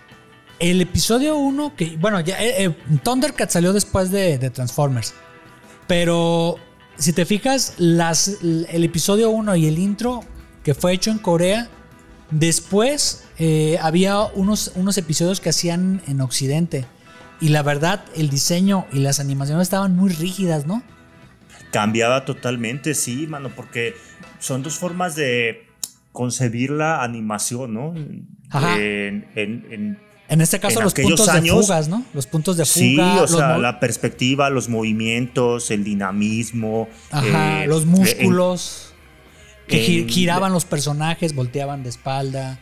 el 0.60 0.80
episodio 0.80 1.36
1, 1.38 1.74
que 1.76 1.96
bueno, 1.98 2.20
ya 2.20 2.42
eh, 2.42 2.64
eh, 2.64 2.76
Thundercat 3.02 3.50
salió 3.50 3.72
después 3.72 4.10
de, 4.10 4.38
de 4.38 4.50
Transformers, 4.50 5.14
pero 5.86 6.56
si 6.96 7.12
te 7.12 7.24
fijas, 7.24 7.74
las, 7.78 8.38
el 8.42 8.84
episodio 8.84 9.30
1 9.30 9.56
y 9.56 9.66
el 9.66 9.78
intro 9.78 10.20
que 10.64 10.74
fue 10.74 10.92
hecho 10.92 11.10
en 11.10 11.18
Corea, 11.18 11.68
después 12.30 13.24
eh, 13.38 13.78
había 13.80 14.20
unos, 14.22 14.72
unos 14.74 14.98
episodios 14.98 15.40
que 15.40 15.50
hacían 15.50 16.02
en 16.08 16.20
Occidente. 16.20 16.86
Y 17.40 17.48
la 17.50 17.62
verdad, 17.62 18.04
el 18.16 18.30
diseño 18.30 18.86
y 18.92 18.98
las 18.98 19.20
animaciones 19.20 19.62
estaban 19.62 19.94
muy 19.94 20.10
rígidas, 20.10 20.66
¿no? 20.66 20.82
Cambiaba 21.70 22.24
totalmente, 22.24 22.94
sí, 22.94 23.26
mano, 23.28 23.50
porque 23.54 23.94
son 24.40 24.62
dos 24.64 24.76
formas 24.76 25.14
de 25.14 25.68
concebir 26.10 26.70
la 26.70 27.04
animación, 27.04 27.74
¿no? 27.74 27.94
Ajá. 28.50 28.76
En, 28.76 29.28
en- 29.36 29.66
en- 29.70 30.07
En 30.30 30.40
este 30.42 30.60
caso, 30.60 30.78
En 30.80 30.84
los 30.84 30.92
puntos 30.94 31.26
de 31.32 31.42
fugas, 31.50 31.88
¿no? 31.88 32.04
Los 32.12 32.26
puntos 32.26 32.56
de 32.58 32.64
fuga. 32.66 32.74
sí, 32.82 32.98
o 33.20 33.26
sea, 33.26 33.56
la 33.58 33.80
perspectiva, 33.80 34.50
los 34.50 34.68
movimientos, 34.68 35.70
el 35.70 35.84
dinamismo. 35.84 36.88
Ajá, 37.10 37.64
eh, 37.64 37.66
los 37.66 37.82
en- 37.84 37.88
músculos. 37.88 38.84
que 39.66 40.00
en- 40.00 40.08
giraban 40.08 40.52
los 40.52 40.64
personajes, 40.64 41.34
volteaban 41.34 41.82
de 41.82 41.88
espalda. 41.90 42.60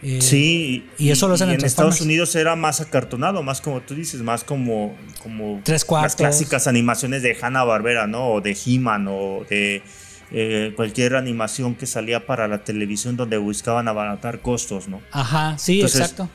eh, 0.00 0.20
Sí, 0.22 0.86
y 0.96 1.10
eso 1.10 1.26
lo 1.26 1.34
hacen 1.34 1.50
y 1.50 1.54
en 1.54 1.64
Estados. 1.64 2.00
Unidos 2.00 2.34
era 2.36 2.54
más 2.54 2.80
acartonado, 2.80 3.42
más 3.42 3.60
como 3.60 3.80
tú 3.80 3.96
dices, 3.96 4.20
más 4.22 4.44
como, 4.44 4.96
como 5.24 5.60
Tres 5.64 5.84
las 5.90 6.14
clásicas 6.14 6.68
animaciones 6.68 7.22
de 7.22 7.36
Hanna 7.40 7.64
Barbera, 7.64 8.06
¿no? 8.06 8.28
O 8.34 8.40
de 8.40 8.56
He-Man 8.64 9.06
o 9.08 9.44
de 9.50 9.82
eh, 10.30 10.72
cualquier 10.76 11.16
animación 11.16 11.74
que 11.74 11.86
salía 11.86 12.26
para 12.26 12.46
la 12.46 12.62
televisión 12.62 13.16
donde 13.16 13.38
buscaban 13.38 13.88
abaratar 13.88 14.40
costos, 14.40 14.86
¿no? 14.86 15.00
Ajá, 15.10 15.56
sí, 15.58 15.76
Entonces, 15.80 16.00
exacto. 16.02 16.28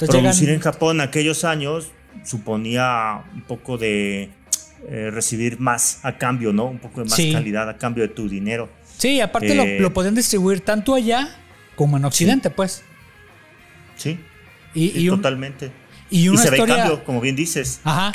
Entonces 0.00 0.20
Producir 0.20 0.48
llegan- 0.48 0.54
en 0.56 0.60
Japón 0.62 1.00
aquellos 1.00 1.44
años 1.44 1.90
suponía 2.24 3.24
un 3.34 3.42
poco 3.42 3.78
de 3.78 4.30
eh, 4.88 5.10
recibir 5.12 5.58
más 5.58 5.98
a 6.04 6.18
cambio, 6.18 6.52
¿no? 6.52 6.66
Un 6.66 6.78
poco 6.78 7.00
de 7.02 7.06
más 7.10 7.16
Sí. 7.16 7.32
calidad 7.32 7.68
a 7.68 7.76
cambio 7.78 8.04
de 8.06 8.08
tu 8.14 8.28
dinero. 8.28 8.68
Sí, 8.96 9.20
aparte 9.20 9.54
lo, 9.54 9.64
eh, 9.64 9.80
lo 9.80 9.92
podían 9.92 10.14
distribuir 10.14 10.60
tanto 10.60 10.94
allá 10.94 11.36
como 11.74 11.96
en 11.96 12.04
Occidente, 12.04 12.48
pues. 12.50 12.82
Sí, 13.96 14.20
Y, 14.74 14.90
sí, 14.90 15.00
y 15.00 15.08
un- 15.08 15.16
totalmente. 15.16 15.72
y 16.10 16.22
Y, 16.24 16.28
una 16.28 16.40
se 16.42 16.50
ve 16.50 16.56
historia. 16.58 16.76
cambio, 16.76 17.04
como 17.04 17.20
bien 17.20 17.34
dices. 17.34 17.80
Ajá. 17.84 18.12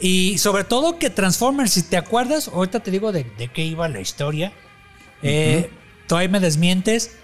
Y 0.00 0.38
sobre 0.38 0.64
todo 0.64 0.98
que 0.98 1.10
Transformers, 1.10 1.72
si 1.72 1.82
te 1.82 1.96
acuerdas, 1.98 2.48
ahorita 2.48 2.80
te 2.80 2.90
digo 2.90 3.12
de, 3.12 3.24
de 3.36 3.48
qué 3.48 3.64
iba 3.64 3.86
la 3.88 4.00
historia. 4.00 4.52
Eh, 5.22 5.70
Todavía 6.06 6.30
me 6.30 6.40
desmientes. 6.40 7.17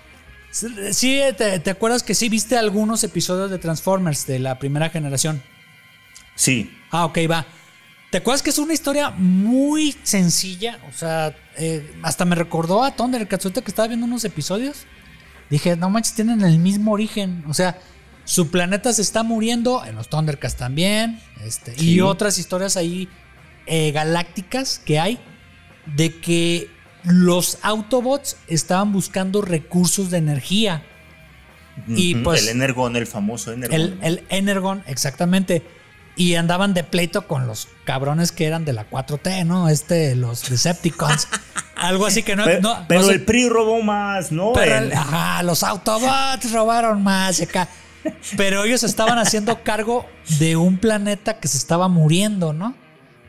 Sí, 0.92 1.20
te, 1.36 1.58
te 1.58 1.70
acuerdas 1.70 2.02
que 2.02 2.14
sí 2.14 2.28
viste 2.28 2.56
algunos 2.56 3.02
episodios 3.04 3.50
de 3.50 3.58
Transformers 3.58 4.26
de 4.26 4.38
la 4.38 4.58
primera 4.58 4.88
generación. 4.90 5.42
Sí, 6.36 6.70
Ah, 6.96 7.06
ok, 7.06 7.18
va. 7.28 7.44
¿Te 8.12 8.18
acuerdas 8.18 8.40
que 8.40 8.50
es 8.50 8.58
una 8.58 8.72
historia 8.72 9.10
muy 9.10 9.96
sencilla? 10.04 10.78
O 10.88 10.92
sea, 10.92 11.34
eh, 11.56 11.92
hasta 12.04 12.24
me 12.24 12.36
recordó 12.36 12.84
a 12.84 12.94
Thundercats 12.94 13.50
que 13.50 13.64
estaba 13.66 13.88
viendo 13.88 14.06
unos 14.06 14.24
episodios. 14.24 14.86
Dije, 15.50 15.74
no 15.74 15.90
manches, 15.90 16.14
tienen 16.14 16.42
el 16.42 16.60
mismo 16.60 16.92
origen. 16.92 17.42
O 17.48 17.54
sea, 17.54 17.80
su 18.24 18.48
planeta 18.48 18.92
se 18.92 19.02
está 19.02 19.24
muriendo, 19.24 19.84
en 19.84 19.96
los 19.96 20.08
Thundercats 20.08 20.54
también. 20.54 21.20
Este, 21.44 21.76
Sí. 21.76 21.94
Y 21.94 22.00
otras 22.00 22.38
historias 22.38 22.76
ahí 22.76 23.08
eh, 23.66 23.90
galácticas 23.90 24.78
que 24.78 25.00
hay 25.00 25.18
de 25.86 26.20
que 26.20 26.70
los 27.04 27.58
Autobots 27.62 28.36
estaban 28.48 28.92
buscando 28.92 29.42
recursos 29.42 30.10
de 30.10 30.18
energía. 30.18 30.82
Y 31.88 32.14
pues- 32.16 32.42
el 32.42 32.48
Energon, 32.50 32.96
el 32.96 33.06
famoso 33.06 33.52
Energon. 33.52 33.98
El, 34.02 34.24
Energon, 34.28 34.82
exactamente. 34.86 35.62
Y 36.16 36.36
andaban 36.36 36.74
de 36.74 36.84
pleito 36.84 37.26
con 37.26 37.48
los 37.48 37.66
cabrones 37.84 38.30
que 38.30 38.46
eran 38.46 38.64
de 38.64 38.72
la 38.72 38.88
4T, 38.88 39.44
¿no? 39.44 39.68
Este, 39.68 40.14
los 40.14 40.48
Decepticons. 40.48 41.26
Algo 41.76 42.06
así 42.06 42.22
que 42.22 42.36
no. 42.36 42.44
Pe- 42.44 42.60
no- 42.60 42.84
pero 42.86 43.00
no 43.00 43.06
sé- 43.08 43.14
el 43.14 43.24
PRI 43.24 43.48
robó 43.48 43.82
más, 43.82 44.30
¿no? 44.30 44.52
pero 44.52 44.76
el- 44.78 44.92
ajá, 44.92 45.42
los 45.42 45.64
Autobots 45.64 46.52
robaron 46.52 47.02
más 47.02 47.40
acá. 47.40 47.68
Pero 48.36 48.62
ellos 48.64 48.84
estaban 48.84 49.18
haciendo 49.18 49.62
cargo 49.64 50.06
de 50.38 50.54
un 50.56 50.78
planeta 50.78 51.40
que 51.40 51.48
se 51.48 51.58
estaba 51.58 51.88
muriendo, 51.88 52.52
¿no? 52.52 52.76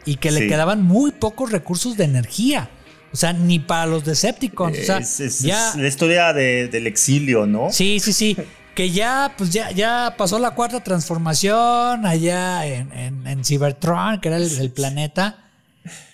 Y 0.06 0.18
que 0.18 0.30
le 0.30 0.42
Sí. 0.42 0.48
quedaban 0.48 0.84
muy 0.84 1.10
pocos 1.12 1.52
recursos 1.52 1.98
de 1.98 2.04
energía. 2.04 2.70
O 3.16 3.18
sea, 3.18 3.32
ni 3.32 3.60
para 3.60 3.86
los 3.86 4.04
Decepticons. 4.04 4.78
o 4.78 4.84
sea, 4.84 4.98
es, 4.98 5.22
es- 5.22 5.40
ya, 5.40 5.70
es 5.70 5.76
la 5.78 5.88
historia 5.88 6.34
de- 6.34 6.68
del 6.68 6.86
exilio, 6.86 7.46
¿no? 7.46 7.72
Sí, 7.72 8.02
sí, 8.02 8.12
sí. 8.12 8.36
Que 8.76 8.90
ya, 8.92 9.34
pues 9.38 9.52
ya, 9.52 9.72
ya 9.72 10.16
pasó 10.18 10.38
la 10.38 10.52
cuarta 10.52 10.84
transformación 10.84 12.06
allá 12.06 12.66
en, 12.66 12.92
en, 12.92 13.26
en 13.26 13.46
Cybertron, 13.46 14.20
que 14.20 14.28
era 14.28 14.36
el, 14.38 14.60
el 14.60 14.70
planeta. 14.70 15.38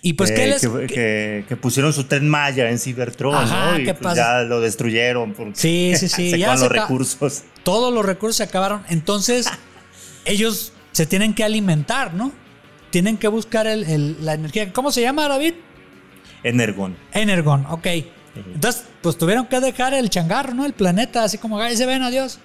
Y 0.00 0.12
pues, 0.12 0.30
Eh, 0.30 0.34
¿qué 0.34 0.46
les.? 0.46 0.60
que, 0.62 0.86
que- 0.86 1.44
que 1.48 1.56
pusieron 1.56 1.92
su 1.92 2.04
tren 2.04 2.28
Maya 2.28 2.70
en 2.70 2.78
Cybertron, 2.78 3.34
Ajá, 3.34 3.72
¿no? 3.72 3.78
Y 3.80 3.84
¿qué 3.84 3.94
pues 3.94 4.02
pasa? 4.04 4.16
ya 4.16 4.42
lo 4.44 4.60
destruyeron 4.60 5.32
porque 5.34 5.56
Sí, 5.58 5.94
sí, 5.96 6.08
sí, 6.08 6.30
se 6.30 6.38
ya 6.38 6.52
acaban 6.52 6.58
se 6.58 6.64
los 6.66 6.72
recursos. 6.72 7.42
Todos 7.64 7.92
los 7.92 8.04
recursos 8.06 8.36
se 8.36 8.44
acabaron. 8.44 8.84
Entonces, 8.88 9.48
ellos 10.24 10.72
se 10.92 11.04
tienen 11.06 11.34
que 11.34 11.42
alimentar, 11.42 12.14
¿no? 12.14 12.30
Tienen 12.90 13.16
que 13.16 13.26
buscar 13.26 13.66
el- 13.66 13.82
el- 13.84 14.24
la 14.24 14.34
energía. 14.34 14.72
¿Cómo 14.72 14.92
se 14.92 15.00
llama, 15.00 15.26
David? 15.26 15.54
Energon. 16.44 16.96
Energon, 17.12 17.66
ok. 17.68 17.86
Entonces, 18.54 18.84
pues 19.02 19.18
tuvieron 19.18 19.46
que 19.46 19.60
dejar 19.60 19.92
el 19.94 20.08
changarro, 20.08 20.54
¿no? 20.54 20.64
El 20.64 20.72
planeta, 20.72 21.22
así 21.24 21.36
como, 21.38 21.58
ahí 21.60 21.76
se 21.76 21.84
ven, 21.86 22.02
adiós. 22.02 22.38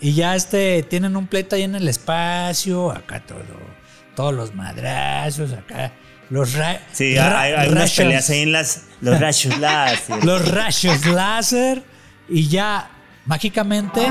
Y 0.00 0.12
ya 0.14 0.36
este, 0.36 0.84
tienen 0.84 1.16
un 1.16 1.26
pleito 1.26 1.56
ahí 1.56 1.62
en 1.64 1.74
el 1.74 1.88
espacio, 1.88 2.90
acá 2.92 3.20
todo, 3.20 3.40
todos 4.14 4.32
los 4.32 4.54
madrazos, 4.54 5.52
acá, 5.52 5.92
los 6.30 6.54
ra- 6.54 6.80
Sí, 6.92 7.16
ra- 7.16 7.40
hay, 7.40 7.52
hay 7.54 7.68
unas 7.70 7.90
rayos- 7.90 7.96
peleas 7.96 8.30
ahí 8.30 8.42
en 8.42 8.52
las, 8.52 8.82
los 9.00 9.18
rayos 9.20 9.58
láser. 9.58 10.24
los 10.24 10.48
rayos 10.48 11.06
láser 11.06 11.82
y 12.28 12.46
ya 12.48 12.88
mágicamente 13.26 14.06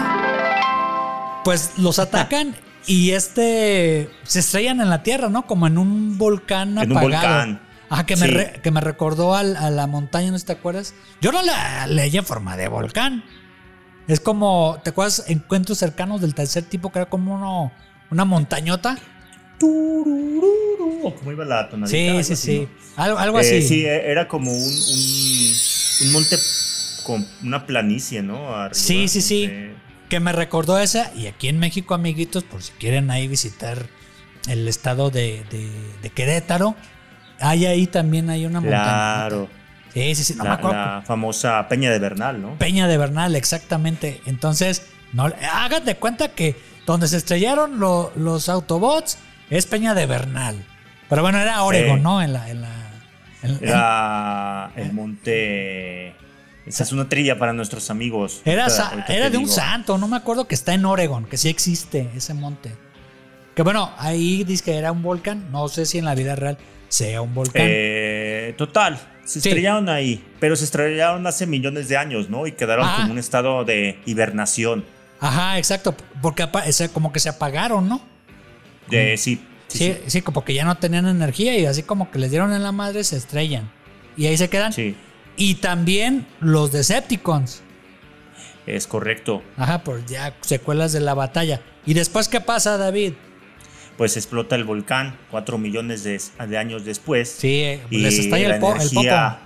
pues 1.43 1.71
los 1.77 1.99
atacan 1.99 2.55
y 2.85 3.11
este 3.11 4.09
se 4.23 4.39
estrellan 4.39 4.81
en 4.81 4.89
la 4.89 5.03
tierra, 5.03 5.29
¿no? 5.29 5.45
Como 5.45 5.67
en 5.67 5.77
un 5.77 6.17
volcán 6.17 6.77
En 6.77 6.91
un 6.91 6.97
apagado. 6.97 7.27
volcán. 7.27 7.61
Ajá, 7.89 8.05
que, 8.05 8.15
me 8.17 8.27
re- 8.27 8.59
que 8.61 8.71
me 8.71 8.81
recordó 8.81 9.35
al- 9.35 9.55
a 9.55 9.69
la 9.69 9.87
montaña, 9.87 10.31
¿no 10.31 10.39
te 10.39 10.51
acuerdas? 10.51 10.93
Yo 11.21 11.31
no 11.31 11.41
la 11.41 11.87
leí 11.87 12.17
en 12.17 12.25
forma 12.25 12.57
de 12.57 12.67
volcán. 12.67 13.23
Es 14.07 14.19
como, 14.19 14.79
¿te 14.83 14.89
acuerdas? 14.91 15.23
Encuentros 15.27 15.77
cercanos 15.77 16.21
del 16.21 16.33
tercer 16.35 16.63
tipo, 16.63 16.91
que 16.91 16.99
era 16.99 17.09
como 17.09 17.33
uno, 17.35 17.71
una 18.11 18.25
montañota. 18.25 18.97
¿o 19.61 21.13
¿Cómo 21.17 21.31
iba 21.31 21.45
la 21.45 21.69
tonadita? 21.69 21.97
Sí, 21.97 22.07
Algo 22.07 22.23
sí, 22.23 22.33
así, 22.33 22.45
sí. 22.45 22.69
¿no? 22.97 23.03
Algo, 23.03 23.17
algo 23.19 23.37
Eh, 23.39 23.41
así. 23.41 23.61
sí, 23.67 23.85
eh, 23.85 24.09
era 24.11 24.27
como 24.27 24.51
un, 24.51 24.57
un, 24.61 25.53
un 26.07 26.11
monte 26.11 26.37
con 27.05 27.25
una 27.43 27.65
planicie, 27.65 28.21
¿no? 28.21 28.53
Arriba, 28.55 28.73
Sí, 28.73 29.07
sí, 29.07 29.21
sí. 29.21 29.49
Que 30.09 30.19
me 30.19 30.31
recordó 30.31 30.77
esa. 30.79 31.11
Y 31.15 31.27
aquí 31.27 31.47
en 31.47 31.59
México, 31.59 31.93
amiguitos, 31.93 32.43
por 32.43 32.61
si 32.63 32.71
quieren 32.73 33.11
ahí 33.11 33.27
visitar 33.27 33.87
el 34.47 34.67
estado 34.67 35.09
de, 35.09 35.43
de- 35.51 35.71
de 36.01 36.09
Querétaro, 36.09 36.75
hay 37.39 37.65
ahí 37.65 37.87
también 37.87 38.29
hay 38.29 38.45
una 38.45 38.61
montaña. 38.61 38.83
Claro. 38.83 39.49
Sí, 39.93 40.15
sí, 40.15 40.23
sí. 40.23 40.35
No 40.35 40.43
me 40.43 40.49
la, 40.49 40.55
acuerdo. 40.55 40.77
la 40.77 41.03
famosa 41.05 41.67
Peña 41.67 41.91
de 41.91 41.99
Bernal, 41.99 42.41
¿no? 42.41 42.55
Peña 42.59 42.87
de 42.87 42.97
Bernal, 42.97 43.35
exactamente. 43.35 44.21
Entonces, 44.25 44.83
no, 45.13 45.31
hagan 45.53 45.85
de 45.85 45.95
cuenta 45.95 46.29
que 46.29 46.55
donde 46.85 47.07
se 47.07 47.17
estrellaron 47.17 47.79
lo- 47.79 48.11
los 48.15 48.47
Autobots 48.49 49.17
es 49.49 49.65
Peña 49.65 49.93
de 49.93 50.05
Bernal. 50.05 50.63
Pero 51.09 51.21
bueno, 51.21 51.39
era 51.39 51.63
Oregon, 51.63 51.97
Sí. 51.97 52.03
¿no? 52.03 52.21
En 52.21 52.33
la. 52.33 52.49
En 52.49 52.61
la 52.61 52.69
en- 53.43 53.59
Era 53.63 54.71
el 54.75 54.93
monte. 54.93 56.15
Esa 56.65 56.83
es 56.83 56.91
una 56.91 57.07
trilla 57.07 57.39
para 57.39 57.53
nuestros 57.53 57.89
amigos. 57.89 58.41
Era, 58.43 58.63
Ahorita- 58.65 58.75
sa- 58.83 58.89
ahorita 58.89 59.13
era 59.15 59.29
de 59.29 59.37
un 59.37 59.47
santo, 59.47 59.97
no 59.97 60.07
me 60.09 60.17
acuerdo 60.17 60.47
que 60.47 60.55
está 60.55 60.73
en 60.73 60.83
Oregon, 60.85 61.25
que 61.25 61.37
sí 61.37 61.47
existe 61.47 62.09
ese 62.15 62.33
monte. 62.33 62.75
Que 63.55 63.61
bueno, 63.63 63.91
ahí 63.97 64.43
dice 64.43 64.63
que 64.65 64.75
era 64.77 64.91
un 64.91 65.01
volcán, 65.01 65.49
no 65.51 65.69
sé 65.69 65.85
si 65.85 65.97
en 65.97 66.05
la 66.05 66.13
vida 66.13 66.35
real 66.35 66.57
sea 66.89 67.21
un 67.21 67.33
volcán. 67.33 67.63
Eh, 67.65 68.53
total, 68.57 68.97
se 69.25 69.41
Sí. 69.41 69.49
estrellaron 69.49 69.89
ahí, 69.89 70.23
pero 70.39 70.55
se 70.55 70.63
estrellaron 70.65 71.25
hace 71.27 71.45
millones 71.45 71.87
de 71.89 71.97
años, 71.97 72.29
¿no? 72.29 72.47
Y 72.47 72.53
quedaron 72.53 72.85
Ah. 72.87 72.95
como 72.99 73.11
un 73.11 73.17
estado 73.19 73.63
de 73.65 73.99
hibernación. 74.05 74.85
Ajá, 75.19 75.57
exacto, 75.57 75.95
porque 76.21 76.47
como 76.93 77.11
que 77.11 77.19
se 77.19 77.29
apagaron, 77.29 77.87
¿no? 77.89 78.01
De, 78.89 79.17
sí, 79.17 79.41
Sí, 79.67 79.79
sí, 79.79 79.97
sí, 80.07 80.21
como 80.21 80.45
que 80.45 80.53
ya 80.53 80.63
no 80.63 80.75
tenían 80.77 81.07
energía 81.07 81.57
y 81.57 81.65
así 81.65 81.83
como 81.83 82.09
que 82.09 82.19
les 82.19 82.31
dieron 82.31 82.53
en 82.53 82.63
la 82.63 82.71
madre 82.71 83.03
se 83.03 83.17
estrellan. 83.17 83.69
Y 84.15 84.25
ahí 84.27 84.37
se 84.37 84.49
quedan. 84.49 84.71
sí, 84.71 84.95
Y 85.35 85.55
también 85.55 86.25
los 86.39 86.71
Decepticons. 86.71 87.61
es 88.65 88.87
correcto. 88.87 89.43
Ajá, 89.57 89.83
por 89.83 90.05
ya 90.05 90.33
secuelas 90.41 90.93
de 90.93 90.99
la 91.01 91.13
batalla. 91.13 91.61
¿Y 91.85 91.93
después 91.95 92.27
qué 92.29 92.39
pasa, 92.41 92.77
David? 92.77 93.13
Pues 93.97 94.15
explota 94.15 94.55
el 94.55 94.63
volcán 94.63 95.17
cuatro 95.31 95.57
millones 95.57 96.03
de, 96.03 96.21
de 96.47 96.57
años 96.57 96.85
después. 96.85 97.29
Sí, 97.29 97.61
eh, 97.63 97.81
y 97.89 97.97
les 97.99 98.19
estalla 98.19 98.49
la 98.49 98.55
el, 98.55 98.61
po- 98.61 98.71
el 98.75 98.81
energía 98.81 99.39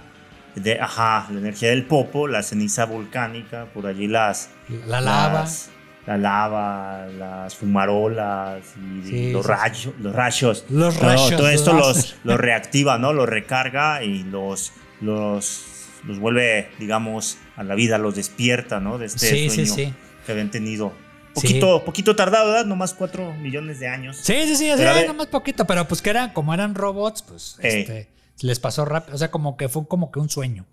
popo. 0.53 0.61
de, 0.63 0.79
ajá, 0.81 1.27
la 1.31 1.39
energía 1.39 1.69
del 1.69 1.85
popo, 1.85 2.27
la 2.27 2.43
ceniza 2.43 2.85
volcánica, 2.85 3.67
por 3.73 3.87
allí 3.87 4.07
las, 4.07 4.49
La 4.87 4.99
lava. 5.01 5.39
las- 5.41 5.69
la 6.07 6.17
lava, 6.17 7.05
las 7.17 7.55
fumarolas 7.55 8.63
y 8.75 9.07
Sí, 9.07 9.31
los, 9.31 9.45
sí, 9.45 9.51
rayos, 9.51 9.93
los 9.99 10.15
rayos. 10.15 10.65
Los 10.69 10.95
Todo- 10.97 11.07
rayos 11.07 11.29
Todo 11.37 11.49
esto 11.49 11.73
láser. 11.73 11.95
los, 11.95 12.15
los 12.23 12.39
reactiva, 12.39 12.97
¿no? 12.97 13.13
Los 13.13 13.29
recarga 13.29 14.03
y 14.03 14.23
los, 14.23 14.73
los, 14.99 15.63
los 16.05 16.19
vuelve, 16.19 16.69
digamos, 16.79 17.37
a 17.55 17.63
la 17.63 17.75
vida, 17.75 17.99
los 17.99 18.15
despierta, 18.15 18.79
¿no? 18.79 18.97
De 18.97 19.05
este 19.05 19.29
Sí, 19.49 19.49
sueño 19.65 19.93
que 20.25 20.31
habían 20.31 20.49
tenido. 20.51 20.91
Sí. 21.35 21.41
Poquito, 21.47 21.85
poquito 21.85 22.15
tardado, 22.15 22.49
¿verdad? 22.51 22.65
Nomás 22.65 22.93
cuatro 22.93 23.33
millones 23.35 23.79
de 23.79 23.87
años. 23.87 24.17
Sí, 24.17 24.33
sí, 24.47 24.55
sí, 24.57 24.67
era 24.69 24.93
ver- 24.93 25.07
nomás 25.07 25.27
poquito, 25.27 25.65
pero 25.65 25.87
pues 25.87 26.01
que 26.01 26.09
eran, 26.09 26.33
como 26.33 26.53
eran 26.53 26.75
robots, 26.75 27.21
pues 27.21 27.57
Eh. 27.61 27.79
este, 27.81 28.07
les 28.45 28.59
pasó 28.59 28.83
rápido, 28.85 29.15
o 29.15 29.17
sea, 29.17 29.31
como 29.31 29.55
que 29.55 29.69
fue 29.69 29.87
como 29.87 30.11
que 30.11 30.19
un 30.19 30.29
sueño. 30.29 30.65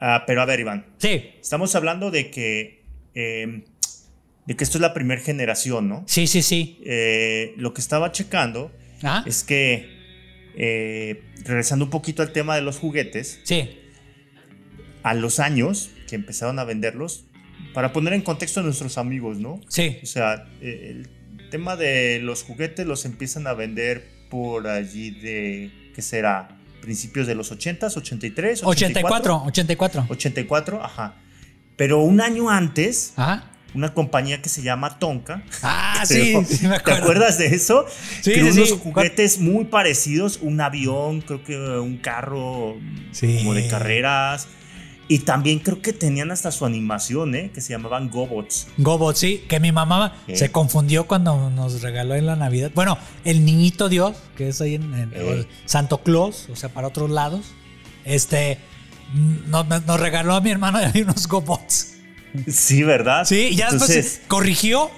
Ah, 0.00 0.24
pero 0.26 0.42
a 0.42 0.46
ver, 0.46 0.60
Iván, 0.60 0.84
Sí, 0.98 1.30
estamos 1.40 1.74
hablando 1.74 2.10
de 2.10 2.30
que, 2.30 2.82
eh, 3.14 3.64
de 4.46 4.56
que 4.56 4.64
esto 4.64 4.78
es 4.78 4.82
la 4.82 4.92
primera 4.94 5.20
generación, 5.22 5.88
¿no? 5.88 6.02
sí, 6.06 6.26
sí, 6.26 6.42
sí. 6.42 6.80
Eh, 6.84 7.54
lo 7.56 7.72
que 7.72 7.80
estaba 7.80 8.10
checando 8.12 8.72
Ajá. 9.02 9.22
es 9.26 9.42
que, 9.44 9.88
eh, 10.56 11.22
regresando 11.44 11.84
un 11.84 11.90
poquito 11.90 12.22
al 12.22 12.32
tema 12.32 12.56
de 12.56 12.62
los 12.62 12.78
juguetes, 12.78 13.40
Sí, 13.44 13.78
a 15.02 15.14
los 15.14 15.38
años 15.40 15.90
que 16.08 16.16
empezaron 16.16 16.58
a 16.58 16.64
venderlos, 16.64 17.24
para 17.76 17.92
poner 17.92 18.14
en 18.14 18.22
contexto 18.22 18.60
a 18.60 18.62
nuestros 18.62 18.96
amigos, 18.96 19.36
¿no? 19.38 19.60
sí. 19.68 19.98
O 20.02 20.06
sea, 20.06 20.46
eh, 20.62 20.92
el 20.96 21.50
tema 21.50 21.76
de 21.76 22.20
los 22.22 22.42
juguetes 22.42 22.86
los 22.86 23.04
empiezan 23.04 23.46
a 23.46 23.52
vender 23.52 24.08
por 24.30 24.66
allí 24.66 25.10
de, 25.10 25.70
¿qué 25.94 26.00
será? 26.00 26.48
Principios 26.80 27.26
de 27.26 27.34
los 27.34 27.52
80s, 27.52 27.94
83, 27.98 28.62
84, 28.64 29.42
84. 29.44 30.06
84, 30.08 30.82
ajá. 30.82 31.16
Pero 31.76 32.00
un 32.00 32.22
año 32.22 32.48
antes, 32.48 33.12
Ajá. 33.16 33.50
una 33.74 33.92
compañía 33.92 34.40
que 34.40 34.48
se 34.48 34.62
llama 34.62 34.98
Tonka. 34.98 35.42
Ah, 35.62 36.02
sí, 36.06 36.32
creo- 36.32 36.44
sí, 36.46 36.66
me 36.68 36.80
¿Te 36.80 36.92
acuerdas 36.92 37.36
de 37.36 37.48
eso? 37.48 37.84
Sí, 38.22 38.32
Creó 38.32 38.46
sí, 38.52 38.58
unos 38.60 38.68
sí. 38.70 38.80
juguetes 38.82 39.38
muy 39.38 39.66
parecidos, 39.66 40.38
un 40.40 40.62
avión, 40.62 41.20
creo 41.20 41.44
que 41.44 41.58
un 41.58 41.98
carro 41.98 42.76
Sí. 43.12 43.36
como 43.36 43.52
de 43.52 43.68
carreras. 43.68 44.48
Y 45.08 45.20
también 45.20 45.60
creo 45.60 45.80
que 45.80 45.92
tenían 45.92 46.32
hasta 46.32 46.50
su 46.50 46.66
animación, 46.66 47.34
¿eh? 47.36 47.50
Que 47.54 47.60
se 47.60 47.70
llamaban 47.72 48.10
Gobots. 48.10 48.66
Gobot, 48.76 49.14
sí, 49.14 49.44
que 49.48 49.60
mi 49.60 49.70
mamá 49.70 50.16
se 50.34 50.50
confundió 50.50 51.06
cuando 51.06 51.48
nos 51.50 51.80
regaló 51.82 52.16
en 52.16 52.26
la 52.26 52.34
Navidad. 52.34 52.72
Bueno, 52.74 52.98
el 53.24 53.44
niñito 53.44 53.88
Dios, 53.88 54.16
que 54.36 54.48
es 54.48 54.60
ahí 54.60 54.74
en, 54.74 54.92
en- 54.94 55.12
Eh. 55.14 55.46
Santo 55.64 55.98
Claus, 56.02 56.48
o 56.50 56.56
sea, 56.56 56.70
para 56.70 56.88
otros 56.88 57.08
lados, 57.10 57.46
este, 58.04 58.58
nos, 59.46 59.66
nos 59.68 60.00
regaló 60.00 60.34
a 60.34 60.40
mi 60.40 60.50
hermano 60.50 60.80
y 60.80 60.84
a 60.84 60.90
mí 60.92 61.02
unos 61.02 61.28
Gobots. 61.28 61.92
Sí, 62.48 62.82
¿verdad? 62.82 63.24
Sí, 63.24 63.54
ya 63.54 63.68
Entonces, 63.68 63.96
después 64.04 64.22
corrigió 64.28 64.90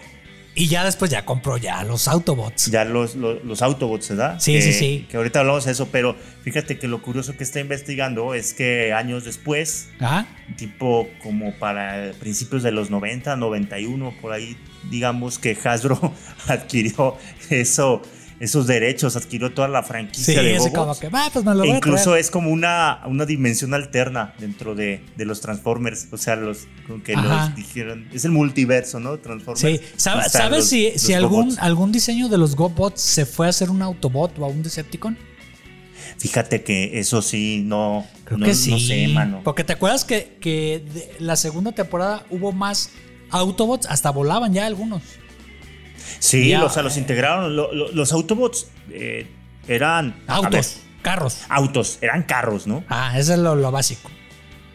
y 0.58 0.66
ya 0.66 0.84
después 0.84 1.08
ya 1.10 1.24
compró 1.24 1.56
ya 1.56 1.84
los 1.84 2.08
Autobots. 2.08 2.66
ya 2.70 2.84
los, 2.84 3.14
los, 3.14 3.44
los 3.44 3.62
Autobots, 3.62 4.08
¿verdad? 4.08 4.40
Sí, 4.40 4.54
que, 4.54 4.62
sí, 4.62 4.72
sí. 4.72 5.06
Que 5.08 5.16
ahorita 5.16 5.38
hablamos 5.38 5.64
de 5.66 5.72
eso, 5.72 5.88
pero 5.92 6.16
fíjate 6.42 6.78
que 6.78 6.88
lo 6.88 7.00
curioso 7.00 7.36
que 7.36 7.44
está 7.44 7.60
investigando 7.60 8.34
es 8.34 8.54
que 8.54 8.92
años 8.92 9.24
después, 9.24 9.88
Ajá. 10.00 10.26
tipo 10.56 11.08
como 11.22 11.54
para 11.54 12.10
principios 12.18 12.64
de 12.64 12.72
los 12.72 12.90
90, 12.90 13.36
91, 13.36 14.14
por 14.20 14.32
ahí, 14.32 14.56
digamos 14.90 15.38
que 15.38 15.56
Hasbro 15.62 16.12
adquirió 16.48 17.16
eso, 17.50 18.02
esos 18.40 18.66
derechos, 18.68 19.16
adquirió 19.16 19.52
toda 19.52 19.66
la 19.68 19.82
Sí, 19.82 19.88
franquicia 19.88 20.42
de 20.42 20.56
así 20.56 20.68
Gobots. 20.70 20.78
como 20.78 20.98
que, 20.98 21.08
ah, 21.12 21.28
pues 21.32 21.44
me 21.44 21.52
lo 21.54 21.58
voy 21.60 21.70
E 21.70 21.76
incluso 21.76 22.14
es 22.16 22.30
como 22.30 22.50
una, 22.50 23.00
una 23.06 23.26
dimensión 23.26 23.74
alterna 23.74 24.34
dentro 24.38 24.74
de, 24.74 25.02
de 25.16 25.24
los 25.24 25.40
Transformers. 25.40 26.06
O 26.12 26.16
sea, 26.18 26.36
los 26.36 26.66
como 26.86 27.02
que 27.02 27.14
Ajá. 27.14 27.46
los 27.46 27.56
dijeron. 27.56 28.06
Es 28.12 28.24
el 28.24 28.30
multiverso, 28.30 29.00
¿no? 29.00 29.18
Transformers. 29.18 29.60
Sí, 29.60 29.80
¿Sabe- 29.96 30.22
Están 30.26 30.42
¿sabes 30.42 30.58
los- 30.60 30.68
si, 30.68 30.90
los 30.92 31.02
si 31.02 31.14
algún, 31.14 31.56
algún 31.58 31.90
diseño 31.90 32.28
de 32.28 32.38
los 32.38 32.54
GoBots 32.54 33.00
se 33.00 33.26
fue 33.26 33.46
a 33.46 33.50
hacer 33.50 33.70
un 33.70 33.82
Autobot 33.82 34.38
o 34.38 34.44
a 34.44 34.48
un 34.48 34.62
Decepticon? 34.62 35.18
Fíjate 36.18 36.62
que 36.62 36.98
eso 36.98 37.22
sí, 37.22 37.62
no. 37.64 38.06
Creo 38.24 38.38
no, 38.38 38.46
que 38.46 38.52
no 38.52 38.56
sí. 38.56 38.86
sé, 38.86 39.08
mano. 39.08 39.40
Porque 39.44 39.62
te 39.64 39.72
acuerdas 39.72 40.04
que, 40.04 40.36
que 40.40 40.82
de 40.92 41.12
la 41.20 41.36
segunda 41.36 41.72
temporada 41.72 42.24
hubo 42.30 42.52
más 42.52 42.90
Autobots, 43.30 43.86
hasta 43.86 44.10
volaban 44.10 44.52
ya 44.54 44.66
algunos. 44.66 45.02
Sí, 46.18 46.48
Ya, 46.48 46.64
o 46.64 46.70
sea, 46.70 46.82
los 46.82 46.96
eh. 46.96 47.00
integraron. 47.00 47.54
Lo- 47.56 47.72
lo- 47.72 47.90
los 47.92 48.12
Autobots 48.12 48.68
eh, 48.90 49.26
eran. 49.66 50.14
Autos, 50.26 50.50
ver, 50.52 51.02
carros. 51.02 51.38
autos, 51.48 51.98
eran 52.00 52.22
carros, 52.22 52.66
¿no? 52.66 52.84
Ah, 52.88 53.12
eso 53.18 53.32
es 53.34 53.38
lo, 53.38 53.54
lo 53.54 53.70
básico. 53.70 54.10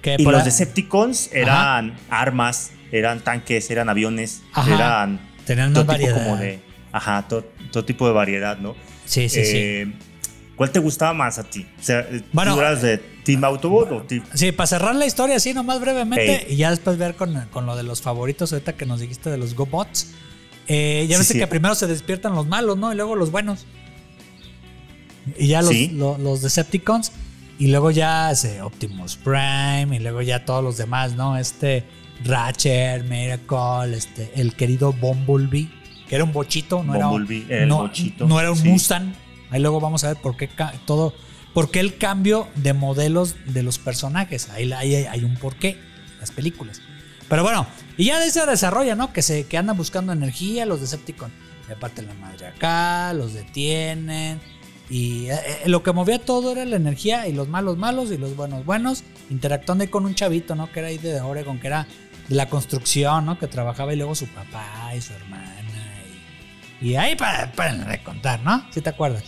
Que 0.02 0.16
Y 0.20 0.24
los 0.24 0.36
ahí- 0.36 0.46
Decepticons 0.46 1.30
eran 1.34 1.96
armas, 2.10 2.72
eran 2.92 3.22
tanques, 3.22 3.70
eran 3.72 3.90
aviones, 3.90 4.42
Ajá. 4.54 4.74
eran. 4.76 5.20
Tenían 5.46 5.74
todo 5.74 5.86
más 5.86 5.98
tipo 5.98 6.10
variedad. 6.10 6.26
como 6.30 6.38
de. 6.42 6.60
Ajá, 6.92 7.26
todo, 7.28 7.46
todo 7.72 7.84
tipo 7.86 8.06
de 8.08 8.14
variedad, 8.14 8.58
¿no? 8.58 8.76
Sí, 9.06 9.28
sí, 9.30 9.44
sí. 9.46 9.52
Eh, 9.58 9.94
¿Cuál 10.56 10.70
te 10.72 10.80
gustaba 10.80 11.14
más 11.14 11.40
a 11.40 11.44
ti? 11.44 11.66
O 11.80 11.84
sea, 11.84 12.08
Bueno, 12.32 12.54
¿tú 12.54 12.62
eras 12.62 12.82
de 12.84 13.00
Team 13.00 13.44
Autobot 13.44 13.92
o 13.92 14.02
Team... 14.04 14.24
Sí, 14.36 14.52
para 14.52 14.68
cerrar 14.68 14.94
la 14.96 15.08
historia 15.08 15.38
así 15.38 15.52
nomás 15.56 15.80
brevemente 15.82 16.46
y 16.48 16.58
ya 16.58 16.70
después 16.70 16.98
ver 17.00 17.16
con, 17.16 17.48
con 17.52 17.66
lo 17.66 17.76
de 17.76 17.82
los 17.82 18.04
favoritos 18.04 18.54
ahorita 18.54 18.74
que 18.74 18.86
nos 18.86 19.00
dijiste 19.00 19.32
de 19.32 19.38
los 19.38 19.56
GoBots. 19.56 20.14
Eh, 20.68 21.06
ya 21.10 21.16
Sí, 21.18 21.20
ves 21.20 21.28
sí. 21.28 21.40
que 21.40 21.48
primero 21.48 21.76
se 21.76 21.88
despiertan 21.88 22.34
los 22.36 22.48
malos, 22.48 22.78
¿no? 22.78 22.92
Y 22.94 22.96
luego 22.96 23.16
los 23.16 23.32
buenos. 23.32 23.66
Y 25.38 25.48
ya 25.48 25.62
los, 25.62 25.72
Sí. 25.72 25.90
los 25.90 26.42
Decepticons. 26.42 27.12
Y 27.60 27.68
luego 27.68 27.92
ya 27.92 28.32
ese 28.32 28.62
Optimus 28.62 29.16
Prime. 29.18 29.96
Y 29.96 30.00
luego 30.00 30.22
ya 30.22 30.46
todos 30.46 30.64
los 30.64 30.78
demás, 30.78 31.14
¿no? 31.16 31.38
Este 31.38 31.84
Ratchet, 32.24 33.04
Miracle, 33.06 33.96
este, 33.98 34.32
el 34.36 34.56
querido 34.56 34.94
Bumblebee. 34.94 35.70
Que 36.08 36.16
era 36.16 36.24
un 36.24 36.34
bochito, 36.34 36.84
no 36.84 36.94
Bumblebee, 36.94 37.46
era, 37.50 37.64
el 37.64 37.70
no, 37.70 37.78
bochito, 37.80 38.28
no 38.28 38.40
era 38.40 38.52
un. 38.52 38.62
Mustang. 38.68 39.14
Ahí 39.50 39.62
luego 39.62 39.80
vamos 39.80 40.04
a 40.04 40.08
ver 40.10 40.18
por 40.18 40.36
qué 40.36 40.50
todo. 40.86 41.14
¿Por 41.54 41.70
qué 41.70 41.80
el 41.80 41.98
cambio 41.98 42.48
de 42.56 42.74
modelos 42.74 43.36
de 43.46 43.62
los 43.64 43.78
personajes? 43.78 44.50
Ahí 44.50 44.72
ahí 44.74 44.96
hay, 44.96 45.06
hay 45.06 45.24
un 45.24 45.36
porqué, 45.38 45.78
las 46.20 46.32
películas. 46.32 46.82
Pero 47.34 47.42
bueno, 47.42 47.66
y 47.98 48.06
ya 48.06 48.20
de 48.20 48.30
se 48.30 48.46
desarrolla, 48.46 48.94
¿no? 48.94 49.12
Que, 49.12 49.24
se, 49.24 49.48
que 49.48 49.58
andan 49.58 49.76
buscando 49.76 50.14
energía 50.14 50.68
los 50.68 50.82
Decepticons. 50.82 51.34
Le 51.68 51.76
parten 51.76 52.06
la 52.06 52.14
madre 52.14 52.46
acá, 52.46 53.12
los 53.14 53.34
detienen. 53.34 54.40
Y 54.88 55.32
eh, 55.32 55.40
eh, 55.48 55.62
lo 55.66 55.82
que 55.82 55.94
movía 55.94 56.20
todo 56.20 56.52
era 56.52 56.64
la 56.64 56.76
energía 56.76 57.28
y 57.28 57.34
los 57.34 57.48
malos 57.48 57.76
malos 57.76 58.12
y 58.12 58.20
los 58.20 58.36
buenos 58.36 58.64
buenos. 58.66 59.04
Interactuando 59.32 59.84
ahí 59.84 59.88
con 59.88 60.06
un 60.06 60.14
chavito, 60.14 60.54
¿no? 60.54 60.72
Que 60.72 60.82
era 60.82 60.90
ahí 60.90 61.00
de 61.00 61.22
Oregon, 61.22 61.58
que 61.58 61.66
era 61.66 61.88
de 62.28 62.36
la 62.36 62.50
construcción, 62.50 63.26
¿no? 63.26 63.40
Que 63.40 63.48
trabajaba 63.48 63.96
y 63.96 63.96
luego 63.96 64.14
su 64.14 64.28
papá 64.28 64.92
y 64.96 65.02
su 65.02 65.14
hermana. 65.14 65.58
Y, 66.82 66.94
ahí 66.94 67.16
para, 67.16 67.52
para 67.54 68.04
contar, 68.04 68.44
¿no? 68.44 68.64
Si 68.70 68.80
te 68.80 68.92
acuerdas. 68.92 69.24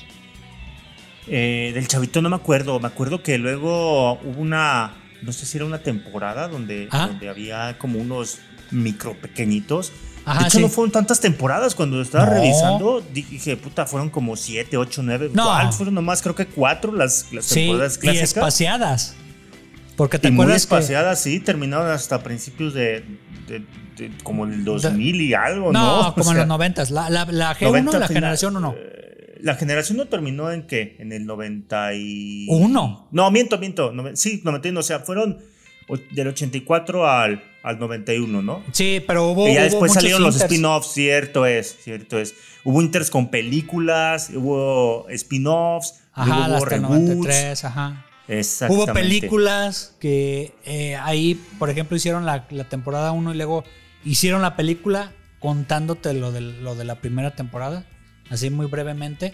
Eh, 1.26 1.72
del 1.74 1.88
chavito 1.88 2.22
no 2.22 2.30
me 2.30 2.36
acuerdo. 2.36 2.80
Me 2.80 2.86
acuerdo 2.86 3.24
que 3.24 3.40
luego 3.40 4.20
hubo 4.20 4.42
una... 4.42 4.94
No 5.26 5.34
sé 5.34 5.46
si 5.46 5.58
era 5.58 5.66
una 5.66 5.80
temporada 5.80 6.48
donde, 6.48 6.88
Ajá. 6.92 7.08
donde 7.08 7.28
había 7.30 7.78
como 7.80 8.00
unos 8.00 8.38
micro 8.72 9.14
pequeñitos. 9.20 9.92
Ajá, 10.24 10.40
de 10.42 10.46
hecho, 10.48 10.58
sí. 10.58 10.64
no 10.64 10.70
fueron 10.70 10.92
tantas 10.92 11.20
temporadas. 11.20 11.76
Cuando 11.76 12.02
estaba 12.02 12.26
No. 12.26 12.32
revisando, 12.34 13.04
dije, 13.14 13.58
puta, 13.58 13.86
fueron 13.86 14.10
como 14.10 14.36
siete, 14.36 14.78
ocho, 14.78 15.02
nueve. 15.04 15.30
No. 15.34 15.46
¿Cuál? 15.46 15.74
Fueron 15.74 15.94
nomás, 15.96 16.22
creo 16.22 16.36
que 16.36 16.46
cuatro 16.48 16.92
las, 16.94 17.32
las 17.32 17.46
Sí, 17.46 17.56
temporadas 17.66 17.98
y 17.98 18.00
clásicas. 18.00 18.28
espaciadas. 18.30 19.16
Porque 19.96 20.20
te 20.20 20.28
Y 20.28 20.32
muy 20.32 20.44
acuerdas 20.44 20.66
que- 20.66 20.76
espaciadas, 20.76 21.22
sí, 21.22 21.40
terminaron 21.40 21.90
hasta 21.90 22.22
principios 22.22 22.74
de, 22.74 23.04
de- 23.48 23.64
de- 23.98 24.12
como 24.24 24.46
el 24.46 24.64
2000 24.66 25.22
y 25.22 25.34
algo, 25.34 25.72
¿no? 25.72 25.80
No, 25.80 26.00
O 26.10 26.14
como 26.14 26.26
en 26.32 26.36
sea, 26.36 26.38
los 26.40 26.48
noventas. 26.48 26.92
La, 26.92 27.10
la, 27.10 27.26
la 27.26 27.56
G1, 27.56 27.62
90 27.68 28.00
la 28.00 28.08
final- 28.08 28.08
generación 28.08 28.58
1. 28.58 28.76
eh, 28.78 29.05
La 29.42 29.56
generación 29.56 29.98
no 29.98 30.06
terminó 30.08 30.52
en 30.52 30.68
qué? 30.68 30.96
En 31.00 31.12
el 31.12 31.26
90 31.26 31.94
y... 31.96 32.48
Uno. 32.50 33.08
No, 33.12 33.30
miento, 33.32 33.58
miento. 33.58 33.92
nove- 33.94 34.16
sí, 34.16 34.42
91. 34.44 34.80
O 34.80 34.84
sea, 34.84 35.00
fueron 35.00 35.40
del 36.12 36.28
84 36.30 37.08
al, 37.08 37.44
al 37.64 37.80
91, 37.80 38.42
¿no? 38.42 38.64
Sí, 38.72 39.04
pero 39.06 39.28
hubo. 39.30 39.48
y 39.48 39.54
ya 39.54 39.62
hubo 39.62 39.64
después 39.70 39.94
salieron 39.94 40.24
los 40.24 40.36
spin-offs, 40.42 40.88
cierto 40.94 41.46
es, 41.46 41.78
cierto 41.84 42.18
es. 42.20 42.34
Hubo 42.64 42.82
inters 42.82 43.10
con 43.12 43.30
películas, 43.30 44.32
hubo 44.34 45.08
spin-offs, 45.10 45.94
hubo 46.16 46.24
hasta 46.34 46.66
reboots. 46.70 46.90
93, 47.02 47.66
ajá. 47.66 48.06
Exactamente. 48.28 48.92
Hubo 48.92 48.94
películas 48.94 49.96
que 50.00 50.54
eh, 50.66 50.96
ahí, 50.96 51.40
por 51.60 51.70
ejemplo, 51.70 51.96
hicieron 51.96 52.26
la, 52.26 52.48
la 52.50 52.64
temporada 52.64 53.12
1 53.12 53.34
y 53.34 53.38
luego 53.38 53.64
hicieron 54.04 54.42
la 54.42 54.56
película 54.56 55.12
contándote 55.40 56.14
lo 56.16 56.32
de, 56.32 56.42
lo 56.42 56.74
de 56.76 56.86
la 56.86 56.96
primera 56.96 57.36
temporada, 57.36 57.86
así 58.30 58.50
muy 58.50 58.66
brevemente. 58.68 59.34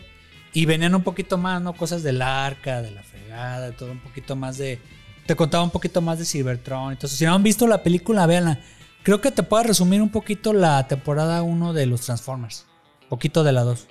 Y 0.53 0.65
venían 0.65 0.93
un 0.95 1.03
poquito 1.03 1.37
más, 1.37 1.61
¿no? 1.61 1.73
Cosas 1.73 2.03
del 2.03 2.21
arca, 2.21 2.81
de 2.81 2.91
la 2.91 3.03
fregada, 3.03 3.71
todo 3.71 3.91
un 3.91 3.99
poquito 3.99 4.35
más 4.35 4.57
de... 4.57 4.79
Te 5.25 5.35
contaba 5.35 5.63
un 5.63 5.69
poquito 5.69 6.01
más 6.01 6.19
de 6.19 6.25
Cybertron. 6.25 6.91
Entonces, 6.91 7.17
si 7.17 7.25
no 7.25 7.33
han 7.33 7.43
visto 7.43 7.67
la 7.67 7.83
película, 7.83 8.25
véanla. 8.25 8.59
Creo 9.03 9.21
que 9.21 9.31
te 9.31 9.43
puedo 9.43 9.63
resumir 9.63 10.01
un 10.01 10.09
poquito 10.09 10.51
la 10.51 10.87
temporada 10.87 11.41
1 11.41 11.73
de 11.73 11.85
los 11.85 12.01
Transformers. 12.01 12.65
Poquito 13.07 13.43
de 13.43 13.51
la 13.53 13.61
2. 13.63 13.87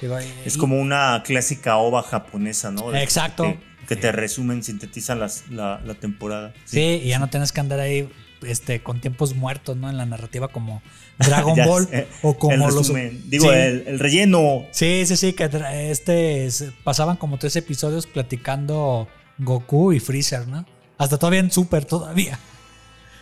Digo, 0.00 0.18
Es 0.44 0.56
como 0.56 0.80
una 0.80 1.22
clásica 1.24 1.76
ova 1.76 2.02
japonesa, 2.02 2.70
¿no? 2.70 2.94
Exacto. 2.94 3.44
Que, 3.44 3.58
que 3.86 3.96
te 3.96 4.10
resumen, 4.12 4.62
sintetizan 4.64 5.18
las- 5.20 5.48
la, 5.48 5.80
la 5.84 5.94
temporada. 5.94 6.52
Sí, 6.64 7.00
y 7.04 7.08
ya 7.08 7.18
no 7.18 7.28
tienes 7.28 7.52
que 7.52 7.60
andar 7.60 7.80
ahí 7.80 8.08
este, 8.42 8.82
con 8.82 9.00
tiempos 9.00 9.34
muertos, 9.34 9.76
¿no? 9.76 9.88
En 9.90 9.96
la 9.96 10.06
narrativa 10.06 10.48
como 10.48 10.82
Dragon 11.18 11.56
Ball 11.66 11.86
sé, 11.88 12.06
o 12.22 12.36
como 12.38 12.52
el 12.54 12.74
los. 12.74 12.92
Digo, 13.30 13.44
sí, 13.44 13.50
el, 13.50 13.84
el 13.86 13.98
relleno. 13.98 14.66
sí, 14.70 15.04
sí, 15.06 15.16
sí, 15.16 15.32
que 15.32 15.48
este 15.90 16.46
es- 16.46 16.64
pasaban 16.84 17.16
como 17.16 17.38
tres 17.38 17.56
episodios 17.56 18.06
platicando 18.06 19.08
Goku 19.38 19.92
y 19.92 20.00
Freezer, 20.00 20.46
¿no? 20.48 20.64
Hasta 20.98 21.18
todavía 21.18 21.40
en 21.40 21.50
Super, 21.50 21.84
todavía. 21.84 22.38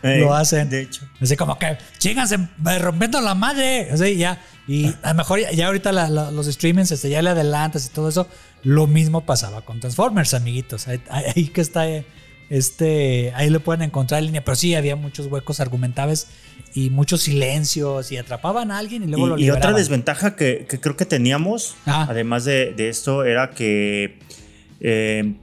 eh, 0.03 0.19
Lo 0.21 0.35
hacen. 0.35 0.69
De 0.71 0.83
hecho. 0.83 1.07
Así 1.21 1.37
como 1.37 1.59
que, 1.59 1.77
chíganse 1.99 2.39
rompiendo 2.81 3.21
la 3.21 3.35
madre. 3.35 3.89
Así 3.91 4.17
ya. 4.17 4.41
Y 4.69 4.87
a 5.03 5.11
lo 5.11 5.15
mejor 5.15 5.41
ya, 5.41 5.53
ya 5.53 5.67
ahorita 5.67 5.93
la- 5.93 6.09
la- 6.09 6.31
los 6.31 6.47
streamings 6.47 6.91
este, 6.91 7.09
ya 7.11 7.23
le 7.23 7.31
adelantas 7.31 7.87
y 7.87 7.89
todo 7.91 8.09
eso. 8.09 8.27
Lo 8.63 8.87
mismo 8.87 9.25
pasaba 9.27 9.61
con 9.63 9.79
Transformers, 9.81 10.35
amiguitos. 10.35 10.89
Ahí, 10.89 11.01
ahí 11.11 11.49
que 11.49 11.61
está 11.61 11.89
eh, 11.89 12.05
Este, 12.49 13.33
ahí 13.35 13.51
lo 13.51 13.61
pueden 13.61 13.83
encontrar 13.83 14.21
en 14.21 14.27
línea, 14.27 14.45
pero 14.45 14.55
sí 14.55 14.75
había 14.75 14.95
muchos 14.97 15.27
huecos 15.27 15.59
argumentables 15.61 16.29
y 16.75 16.91
muchos 16.91 17.23
silencios 17.23 18.13
y 18.13 18.19
atrapaban 18.19 18.71
a 18.71 18.79
alguien 18.79 19.03
y 19.03 19.07
luego 19.07 19.27
lo 19.27 19.39
Y, 19.39 19.43
y 19.47 19.51
otra 19.51 19.57
liberaban. 19.61 19.77
desventaja 19.81 20.37
que, 20.37 20.67
que 20.69 20.79
creo 20.79 20.97
que 20.97 21.07
teníamos, 21.07 21.75
además 21.87 22.45
de, 22.45 22.73
de 22.75 22.89
esto, 22.89 23.25
era 23.25 23.51
que 23.51 24.19
eh, 24.81 25.35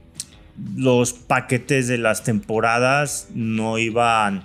los 0.76 1.12
paquetes 1.12 1.88
de 1.88 1.98
las 1.98 2.22
temporadas 2.24 3.28
no 3.34 3.78
iban, 3.78 4.42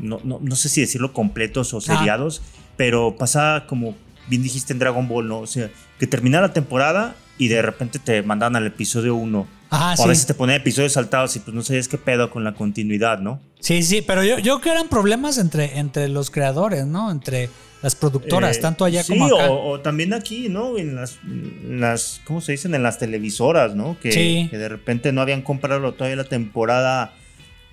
no, 0.00 0.20
no, 0.24 0.40
no 0.42 0.56
sé 0.56 0.68
si 0.68 0.80
decirlo 0.80 1.12
completos 1.12 1.74
o 1.74 1.80
seriados, 1.80 2.42
pero 2.76 3.16
pasaba 3.16 3.66
como 3.66 3.94
bien 4.28 4.42
dijiste 4.42 4.72
en 4.72 4.78
Dragon 4.80 5.06
Ball, 5.06 5.28
¿no? 5.28 5.40
O 5.40 5.46
sea, 5.46 5.70
que 5.98 6.06
terminara 6.06 6.48
la 6.48 6.52
temporada 6.52 7.14
y 7.38 7.48
de 7.48 7.62
repente 7.62 7.98
te 7.98 8.22
mandaban 8.22 8.56
al 8.56 8.66
episodio 8.66 9.14
1. 9.16 9.46
Ajá, 9.70 9.94
o 10.00 10.04
a 10.04 10.06
veces 10.08 10.26
te 10.26 10.34
ponían 10.34 10.60
episodios 10.60 10.92
saltados 10.92 11.34
y 11.36 11.40
pues 11.40 11.52
no 11.54 11.62
sabías 11.62 11.88
qué 11.88 11.98
pedo 11.98 12.30
con 12.30 12.44
la 12.44 12.54
continuidad, 12.54 13.18
¿no? 13.18 13.40
Sí, 13.60 13.82
sí, 13.82 14.02
pero 14.02 14.22
yo, 14.22 14.38
yo 14.38 14.60
creo 14.60 14.60
que 14.60 14.70
eran 14.70 14.88
problemas 14.88 15.38
entre, 15.38 15.78
entre 15.78 16.08
los 16.08 16.30
creadores, 16.30 16.86
¿no? 16.86 17.10
Entre 17.10 17.50
las 17.82 17.96
productoras, 17.96 18.56
Eh, 18.56 18.60
tanto 18.60 18.84
allá 18.84 19.02
sí, 19.02 19.12
como 19.12 19.26
acá. 19.26 19.50
O, 19.50 19.70
o 19.72 19.80
también 19.80 20.14
aquí, 20.14 20.48
¿no? 20.48 20.78
En 20.78 20.94
las, 20.94 21.18
en 21.24 21.80
las, 21.80 22.20
¿cómo 22.24 22.40
se 22.40 22.52
dicen? 22.52 22.74
En 22.74 22.82
las 22.84 22.98
televisoras, 22.98 23.74
¿no? 23.74 23.98
Que, 24.00 24.12
Sí. 24.12 24.46
que 24.50 24.58
de 24.58 24.68
repente 24.68 25.12
no 25.12 25.20
habían 25.22 25.42
comprado 25.42 25.92
todavía 25.94 26.16
la 26.16 26.24
temporada 26.24 27.12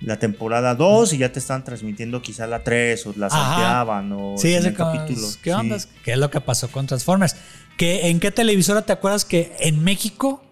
la 0.04 0.18
temporada 0.18 0.74
2 0.74 1.14
y 1.14 1.20
ya 1.20 1.32
te 1.32 1.38
están 1.38 1.64
transmitiendo 1.64 2.24
quizá 2.24 2.48
la 2.48 2.64
3 2.64 3.06
o 3.06 3.14
la 3.18 3.30
salteaban 3.30 4.12
o 4.14 4.34
Sí, 4.36 4.52
ese 4.52 4.74
capítulo. 4.74 5.28
¿Qué 5.44 5.52
Sí. 5.52 5.56
onda? 5.56 5.78
¿Qué 6.04 6.14
es 6.14 6.18
lo 6.18 6.32
que 6.32 6.42
pasó 6.42 6.70
con 6.72 6.88
Transformers? 6.88 7.36
¿Que, 7.82 8.10
¿En 8.12 8.20
qué 8.20 8.30
televisora 8.30 8.84
te 8.84 8.94
acuerdas 8.94 9.26
que 9.26 9.56
en 9.60 9.84
México 9.84 10.44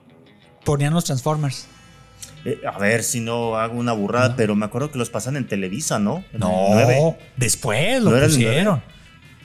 ponían 0.66 0.96
los 0.96 1.06
Transformers? 1.06 1.68
Eh, 2.44 2.60
a 2.68 2.80
ver 2.80 3.04
si 3.04 3.20
no 3.20 3.56
hago 3.56 3.78
una 3.78 3.94
burrada, 3.94 4.36
pero 4.36 4.56
me 4.56 4.66
acuerdo 4.66 4.90
que 4.90 4.98
los 4.98 5.12
pasan 5.12 5.38
en 5.38 5.46
Televisa, 5.46 6.00
¿no? 6.00 6.24
En 6.34 6.40
No, 6.40 7.16
después 7.38 8.02
lo 8.02 8.10
¿No 8.10 8.26
pusieron. 8.26 8.82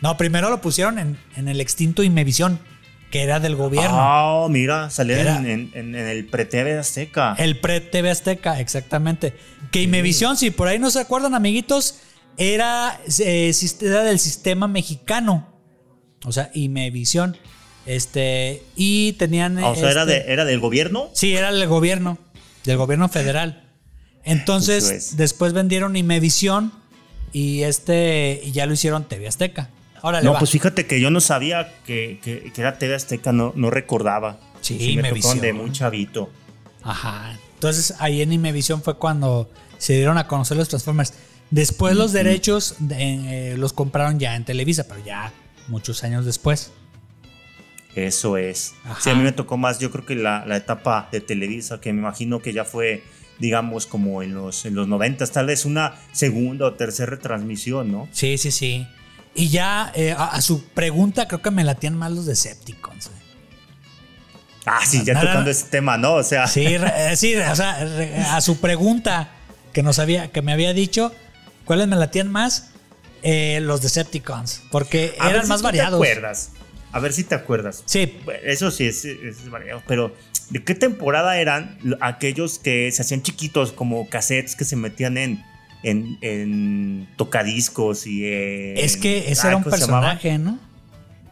No, 0.01 0.17
primero 0.17 0.49
lo 0.49 0.63
pusieron 0.63 0.99
en, 0.99 1.19
en 1.37 1.47
el 1.47 1.61
extinto 1.61 2.03
Imevisión, 2.03 2.59
que 3.11 3.23
era 3.23 3.39
del 3.39 3.55
gobierno. 3.55 3.91
Ah, 4.01 4.47
mira, 4.49 4.89
Era- 5.07 5.37
en, 5.37 5.71
en- 5.75 5.95
el 5.95 6.25
pre-TV 6.25 6.79
Azteca. 6.79 7.35
El 7.37 7.61
pre-TV 7.61 8.09
Azteca, 8.11 8.61
exactamente. 8.61 9.37
Que 9.71 9.83
Imevisión, 9.83 10.39
si 10.39 10.51
por 10.51 10.69
ahí 10.69 10.79
no 10.79 10.89
se 10.91 11.01
acuerdan, 11.01 11.35
amiguitos, 11.35 11.99
era, 12.39 12.99
eh, 13.19 13.53
era 13.83 14.05
del 14.05 14.19
sistema 14.21 14.69
mexicano. 14.69 15.53
O 16.25 16.33
sea, 16.33 16.51
Imevisión. 16.55 17.37
Este, 17.87 18.63
y 18.77 19.13
tenían. 19.15 19.59
Ah, 19.59 19.71
o 19.71 19.75
sea, 19.75 19.91
era, 19.91 20.03
este- 20.03 20.25
de, 20.25 20.33
era 20.33 20.45
del 20.45 20.61
gobierno. 20.61 21.11
Sí, 21.13 21.35
era 21.37 21.53
del 21.53 21.69
gobierno, 21.69 22.19
del 22.65 22.77
gobierno 22.77 23.09
federal. 23.09 23.65
Entonces, 24.25 24.91
es. 24.91 25.17
después 25.17 25.53
vendieron 25.53 25.97
Imevisión 25.97 26.73
y 27.33 27.63
este 27.63 28.41
y 28.43 28.53
ya 28.53 28.67
lo 28.67 28.73
hicieron 28.73 29.05
TV 29.05 29.29
Azteca. 29.29 29.69
Ahora 30.01 30.21
No, 30.23 30.39
pues 30.39 30.51
fíjate 30.51 30.87
que 30.87 31.01
yo 31.01 31.11
no 31.11 31.21
sabía 31.21 31.73
que, 31.87 32.21
que- 32.23 32.53
que 32.55 32.61
era 32.61 32.79
TV 32.79 32.95
Azteca, 32.95 33.33
no, 33.33 33.53
no 33.57 33.71
recordaba. 33.71 34.39
Sí, 34.61 34.75
me 34.79 34.85
Imevisión. 34.93 35.39
tocaron 35.39 35.41
de 35.43 35.53
muy 35.53 35.73
chavito. 35.73 36.31
Ajá. 36.83 37.39
Entonces, 37.55 37.95
ahí 37.99 38.21
en 38.23 38.33
Imevisión 38.33 38.83
fue 38.83 38.97
cuando 38.99 39.51
se 39.79 39.95
dieron 39.95 40.17
a 40.19 40.27
conocer 40.27 40.57
los 40.57 40.69
Transformers. 40.69 41.15
Después 41.51 41.95
los 41.97 42.13
derechos 42.13 42.77
de- 42.79 43.53
eh, 43.53 43.57
los 43.59 43.73
compraron 43.73 44.19
ya 44.19 44.37
en 44.37 44.45
Televisa, 44.45 44.87
pero 44.89 45.03
ya 45.05 45.33
muchos 45.69 46.03
años 46.05 46.25
después. 46.25 46.71
Eso 47.97 48.37
es. 48.37 48.75
Ajá. 48.85 49.01
Sí, 49.01 49.11
a 49.11 49.15
mí 49.15 49.23
me 49.23 49.33
tocó 49.33 49.57
más, 49.57 49.79
yo 49.79 49.91
creo 49.91 50.05
que 50.05 50.15
la, 50.17 50.45
la 50.47 50.57
etapa 50.57 51.09
de 51.13 51.21
Televisa, 51.21 51.81
que 51.81 51.93
me 51.93 52.01
imagino 52.01 52.41
que 52.41 52.53
ya 52.53 52.65
fue, 52.65 53.05
digamos, 53.39 53.87
como 53.87 54.23
en 54.23 54.35
los, 54.35 54.65
en 54.65 54.75
los 54.75 54.89
90, 54.89 55.27
tal 55.29 55.47
vez 55.47 55.65
una 55.65 55.95
segunda 56.13 56.67
o 56.67 56.75
tercera 56.75 57.11
retransmisión, 57.11 57.93
¿no? 57.93 58.09
Sí, 58.13 58.37
sí, 58.39 58.51
sí. 58.51 58.87
Y 59.37 59.49
ya 59.49 59.93
eh, 59.95 60.13
a, 60.17 60.27
a 60.27 60.41
su 60.43 60.65
pregunta 60.65 61.27
creo 61.29 61.43
que 61.43 61.51
me 61.51 61.63
latían 61.65 61.97
más 61.97 62.11
los 62.13 62.27
Decepticons. 62.27 63.07
eh. 63.07 63.11
Ah, 64.67 64.81
sí, 64.87 65.03
ya 65.05 65.15
Nada- 65.15 65.27
tocando 65.27 65.51
ese 65.51 65.67
tema, 65.67 65.99
¿no? 65.99 66.15
O 66.15 66.23
sea, 66.23 66.47
Sí, 66.47 66.79
re- 66.79 67.13
eh, 67.13 67.17
sí, 67.17 67.35
o 67.37 67.55
sea, 67.57 67.85
re- 67.85 68.17
a 68.17 68.41
su 68.41 68.61
pregunta 68.61 69.29
que 69.73 69.83
nos 69.83 69.99
había, 69.99 70.31
que 70.33 70.41
me 70.41 70.53
había 70.53 70.73
dicho, 70.73 71.13
¿cuáles 71.65 71.87
me 71.87 71.97
latían 71.97 72.31
más? 72.31 72.71
Eh, 73.23 73.61
los 73.63 73.83
Decepticons, 73.83 74.63
porque 74.71 75.15
eran 75.19 75.49
más 75.49 75.63
variados. 75.63 76.01
te 76.01 76.11
acuerdas. 76.13 76.51
A 76.95 77.01
ver 77.01 77.13
si 77.13 77.25
te 77.25 77.35
acuerdas. 77.35 77.83
Sí, 77.87 78.17
Eso 78.45 78.71
sí 78.71 78.87
es, 78.87 79.05
es 79.05 79.51
variado, 79.51 79.83
pero 79.87 80.15
¿de 80.51 80.63
qué 80.63 80.75
temporada 80.75 81.39
eran 81.39 81.77
lo- 81.83 81.97
aquellos 82.01 82.59
que 82.59 82.91
se 82.93 83.03
hacían 83.03 83.23
chiquitos 83.23 83.73
como 83.73 84.09
cassettes 84.09 84.55
que 84.57 84.65
se 84.65 84.77
metían 84.77 85.19
en, 85.19 85.43
en, 85.83 86.19
en 86.23 87.09
tocadiscos 87.17 88.07
y 88.07 88.25
en- 88.27 88.79
es 88.79 88.97
que 88.97 89.31
ese 89.31 89.49
era 89.49 89.57
un 89.57 89.65
personaje, 89.65 90.39
¿no? 90.39 90.59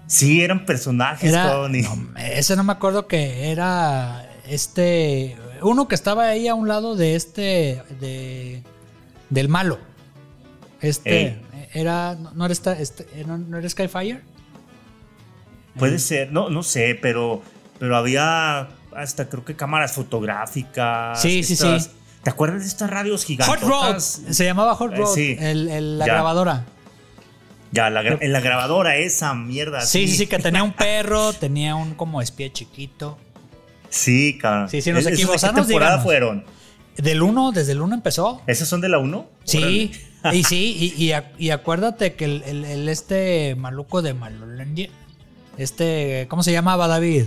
Sí, 0.08 0.42
eran 0.42 0.66
personajes, 0.66 1.30
Era, 1.30 1.52
Tony. 1.52 1.82
no, 1.82 2.08
ese 2.18 2.56
no 2.56 2.64
me 2.64 2.72
acuerdo 2.72 3.06
que 3.06 3.50
era 3.50 4.28
este 4.48 5.36
uno 5.62 5.86
que 5.88 5.94
estaba 5.94 6.26
ahí 6.28 6.48
a 6.48 6.54
un 6.54 6.66
lado 6.68 6.96
de 6.96 7.14
este 7.14 7.82
de 8.00 8.62
del 9.30 9.48
malo. 9.48 9.78
Este 10.80 11.22
Ey. 11.28 11.42
era 11.72 12.16
no, 12.16 12.32
no 12.32 12.44
era 12.44 12.52
esta- 12.52 12.78
este, 12.78 13.06
no, 13.24 13.38
no 13.38 13.58
era 13.58 13.68
Skyfire. 13.68 14.20
Puede 15.78 15.98
ser, 15.98 16.32
no, 16.32 16.50
no 16.50 16.62
sé, 16.62 16.98
pero, 17.00 17.42
pero 17.78 17.96
había 17.96 18.68
hasta 18.94 19.28
creo 19.28 19.44
que 19.44 19.56
cámaras 19.56 19.92
fotográficas. 19.92 21.20
Sí, 21.20 21.42
sí, 21.42 21.54
estas- 21.54 21.84
sí. 21.84 21.90
¿Te 22.22 22.30
acuerdas 22.30 22.60
de 22.60 22.68
estas 22.68 22.88
radios 22.90 23.22
Hot 23.22 23.26
gigantes? 23.26 23.60
Rod 23.62 23.98
se 23.98 24.44
llamaba 24.44 24.74
Hot 24.76 24.92
Eh, 24.92 24.96
Rod, 24.96 25.14
sí. 25.14 25.36
el- 25.40 25.68
el- 25.68 25.98
la 25.98 26.06
Ya. 26.06 26.12
grabadora. 26.12 26.64
Ya, 27.72 27.88
la, 27.90 28.02
gra- 28.02 28.18
en 28.20 28.32
la 28.32 28.40
grabadora 28.40 28.96
esa 28.96 29.34
mierda. 29.34 29.80
Sí, 29.80 30.06
sí, 30.06 30.16
sí, 30.18 30.26
que 30.26 30.38
tenía 30.38 30.62
un 30.62 30.72
perro, 30.74 31.32
tenía 31.32 31.74
un 31.74 31.94
como 31.94 32.20
espía 32.22 32.52
chiquito. 32.52 33.18
Sí, 33.88 34.38
cabrón. 34.40 34.68
Sí, 34.68 34.82
sí, 34.82 34.90
nos 34.90 35.00
¿Esos 35.00 35.10
de 35.10 35.14
equivocamos, 35.16 35.54
¿Qué 35.66 35.72
temporada 35.72 35.98
fueron? 36.00 36.44
Del 36.96 37.22
1, 37.22 37.52
desde 37.52 37.72
el 37.72 37.80
1 37.80 37.94
empezó. 37.94 38.42
¿Esos 38.46 38.68
son 38.68 38.80
de 38.82 38.88
la 38.90 38.98
1? 38.98 39.26
Sí, 39.44 39.90
y 40.32 40.44
sí, 40.44 40.94
y, 40.96 41.02
y 41.04 41.08
ac- 41.12 41.32
y 41.38 41.50
acuérdate 41.50 42.14
que 42.14 42.26
el, 42.26 42.42
el- 42.44 42.64
el 42.66 42.88
este 42.90 43.54
maluco 43.56 44.02
de 44.02 44.12
Malolandia, 44.14 44.90
este, 45.58 46.26
¿cómo 46.28 46.42
se 46.42 46.52
llamaba 46.52 46.88
David? 46.88 47.24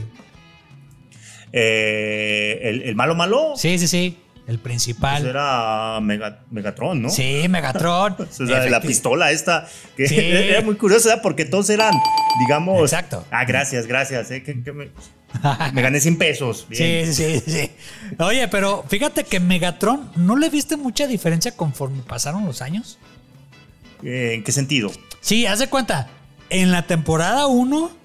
Eh, 1.54 2.60
el, 2.64 2.82
el 2.82 2.96
malo 2.96 3.16
malo 3.16 3.54
Sí, 3.56 3.80
sí, 3.80 3.88
sí, 3.88 4.18
el 4.48 4.58
pues 4.58 4.60
principal. 4.60 5.26
era 5.26 6.00
Mega- 6.02 6.42
Megatron, 6.52 7.02
¿no? 7.02 7.10
Sí, 7.10 7.48
Megatron. 7.50 8.16
O 8.20 8.26
sea, 8.48 8.60
de 8.62 8.70
la 8.70 8.82
pistola 8.82 9.32
esta, 9.32 9.68
que 9.96 10.08
Sí. 10.08 10.16
era 10.20 10.62
muy 10.62 10.76
curiosa 10.76 11.22
porque 11.22 11.46
todos 11.46 11.70
eran, 11.70 11.94
digamos... 12.40 12.82
Exacto. 12.82 13.26
Ah, 13.32 13.46
gracias, 13.46 13.88
gracias. 13.88 14.30
eh, 14.32 14.44
que- 14.44 14.62
que 14.64 14.72
me, 14.74 14.90
me 15.74 15.82
gané 15.82 16.00
100 16.02 16.18
pesos. 16.18 16.66
Bien. 16.70 17.14
Sí, 17.14 17.42
sí, 17.42 17.44
sí. 17.50 17.72
Oye, 18.20 18.48
pero 18.50 18.84
fíjate 18.90 19.24
que 19.24 19.40
Megatron, 19.40 20.12
¿no 20.18 20.36
le 20.36 20.50
viste 20.50 20.76
mucha 20.76 21.08
diferencia 21.08 21.56
conforme 21.56 22.02
pasaron 22.04 22.46
los 22.46 22.62
años? 22.62 23.00
Eh, 24.04 24.34
¿En 24.34 24.44
qué 24.44 24.52
sentido? 24.52 24.92
Sí, 25.22 25.46
haz 25.46 25.60
de 25.60 25.68
cuenta. 25.68 26.10
En 26.50 26.72
la 26.72 26.86
temporada 26.86 27.48
1 27.48 27.88
eh, 27.88 28.05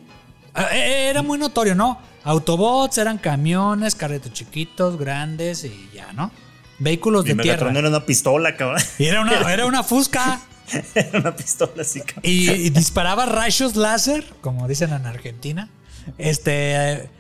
era 0.73 1.23
muy 1.23 1.39
notorio, 1.39 1.75
¿no? 1.75 1.99
Autobots 2.25 2.99
eran 2.99 3.19
camiones, 3.19 3.95
carretos 3.95 4.33
chiquitos, 4.33 4.99
grandes 4.99 5.65
y 5.65 5.91
ya, 5.95 6.13
¿no? 6.13 6.31
Vehículos 6.79 7.25
Mi 7.25 7.35
de 7.35 7.43
tierra. 7.43 7.71
era 7.71 7.89
una 7.89 8.05
pistola, 8.07 8.57
cabrón. 8.57 8.83
Era 8.99 9.21
una, 9.23 9.53
era 9.53 9.67
una 9.67 9.83
fusca. 9.83 10.41
era 10.95 11.19
una 11.19 11.35
pistola 11.37 11.83
así, 11.83 12.01
cabrón. 12.01 12.23
Y, 12.25 12.51
y 12.51 12.71
disparaba 12.71 13.27
rayos 13.27 13.77
láser, 13.77 14.25
como 14.41 14.67
dicen 14.69 14.93
en 14.93 15.07
Argentina. 15.07 15.69
Este. 16.19 16.93
eh, 16.93 17.11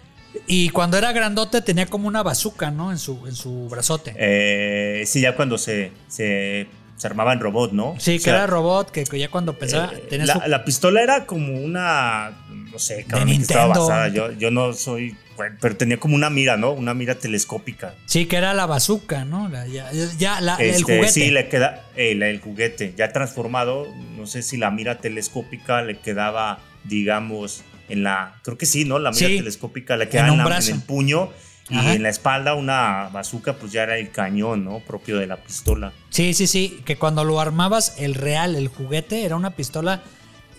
Y 0.46 0.68
cuando 0.70 0.96
era 0.96 1.12
grandote 1.12 1.60
tenía 1.60 1.86
como 1.86 2.08
una 2.08 2.22
bazooka, 2.22 2.70
¿no? 2.70 2.90
En 2.92 2.98
su, 2.98 3.26
en 3.26 3.34
su 3.34 3.68
brazote. 3.68 4.14
Eh, 4.16 5.04
sí, 5.06 5.20
ya 5.20 5.34
cuando 5.36 5.58
se, 5.58 5.92
se, 6.08 6.68
se 7.00 7.06
armaba 7.06 7.32
en 7.32 7.40
robot, 7.40 7.72
¿no? 7.72 7.94
sí, 7.98 8.12
O 8.12 8.14
que 8.18 8.20
sea, 8.24 8.34
era 8.34 8.46
robot, 8.46 8.90
que, 8.90 9.04
ya 9.18 9.30
cuando 9.30 9.58
pensaba. 9.58 9.90
eh, 10.10 10.18
la, 10.18 10.34
su- 10.34 10.40
la 10.48 10.64
pistola 10.64 11.02
era 11.02 11.24
como 11.26 11.58
una. 11.58 12.32
No 12.70 12.78
sé, 12.78 13.04
cabrón, 13.08 13.28
en 13.30 13.36
qué 13.38 13.42
estaba 13.42 13.64
Nintendo. 13.64 13.88
basada. 13.88 14.08
Yo, 14.08 14.32
yo 14.32 14.50
no 14.50 14.72
soy. 14.74 15.16
bueno, 15.36 15.56
pero 15.60 15.76
tenía 15.76 15.98
como 15.98 16.14
una 16.14 16.28
mira, 16.30 16.56
¿no? 16.56 16.70
Una 16.72 16.92
mira 16.94 17.14
telescópica. 17.16 17.94
Sí, 18.06 18.26
que 18.26 18.36
era 18.36 18.52
la 18.54 18.66
bazooka, 18.66 19.24
¿no? 19.24 19.48
La- 19.48 19.66
ya, 19.66 19.90
ya 20.18 20.40
la- 20.40 20.56
el 20.56 20.70
Este, 20.70 20.82
juguete. 20.96 21.08
Sí, 21.12 21.30
le 21.30 21.48
queda 21.48 21.82
eh, 21.96 22.14
la- 22.14 22.28
el 22.28 22.40
juguete 22.40 22.94
ya 22.96 23.12
transformado. 23.12 23.88
No 24.16 24.26
sé 24.26 24.42
si 24.42 24.56
la 24.58 24.70
mira 24.70 24.98
telescópica 24.98 25.82
le 25.82 25.98
quedaba, 25.98 26.60
digamos, 26.84 27.62
en 27.88 28.02
la. 28.04 28.34
Creo 28.42 28.58
que 28.58 28.66
sí, 28.66 28.84
¿no? 28.84 28.98
La 28.98 29.10
mira 29.10 29.26
Sí, 29.28 29.36
telescópica 29.38 29.96
le 29.96 30.04
en 30.04 30.10
quedaba 30.10 30.28
en, 30.34 30.44
brazo. 30.44 30.70
en 30.70 30.76
el 30.76 30.82
puño 30.82 31.30
y 31.70 31.78
Ajá. 31.78 31.94
en 31.94 32.02
la 32.02 32.09
espalda 32.09 32.54
una 32.54 33.09
bazooka, 33.12 33.54
pues 33.54 33.72
ya 33.72 33.85
era 33.85 33.96
el 33.96 34.11
cañón, 34.11 34.64
¿no? 34.64 34.80
Propio 34.80 35.18
de 35.18 35.26
la 35.26 35.37
pistola. 35.37 35.92
Sí, 36.11 36.35
sí, 36.35 36.46
sí, 36.46 36.83
que 36.85 36.96
cuando 36.96 37.24
lo 37.24 37.40
armabas, 37.40 37.94
el 37.98 38.14
real, 38.14 38.56
el 38.56 38.68
juguete, 38.68 39.24
era 39.24 39.37
una 39.37 39.50
pistola. 39.50 40.02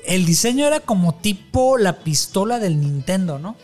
El 0.06 0.26
diseño 0.26 0.66
era 0.66 0.80
como 0.80 1.16
tipo 1.16 1.78
la 1.78 2.00
pistola 2.00 2.60
del 2.60 2.80
Nintendo, 2.80 3.40
¿no? 3.40 3.56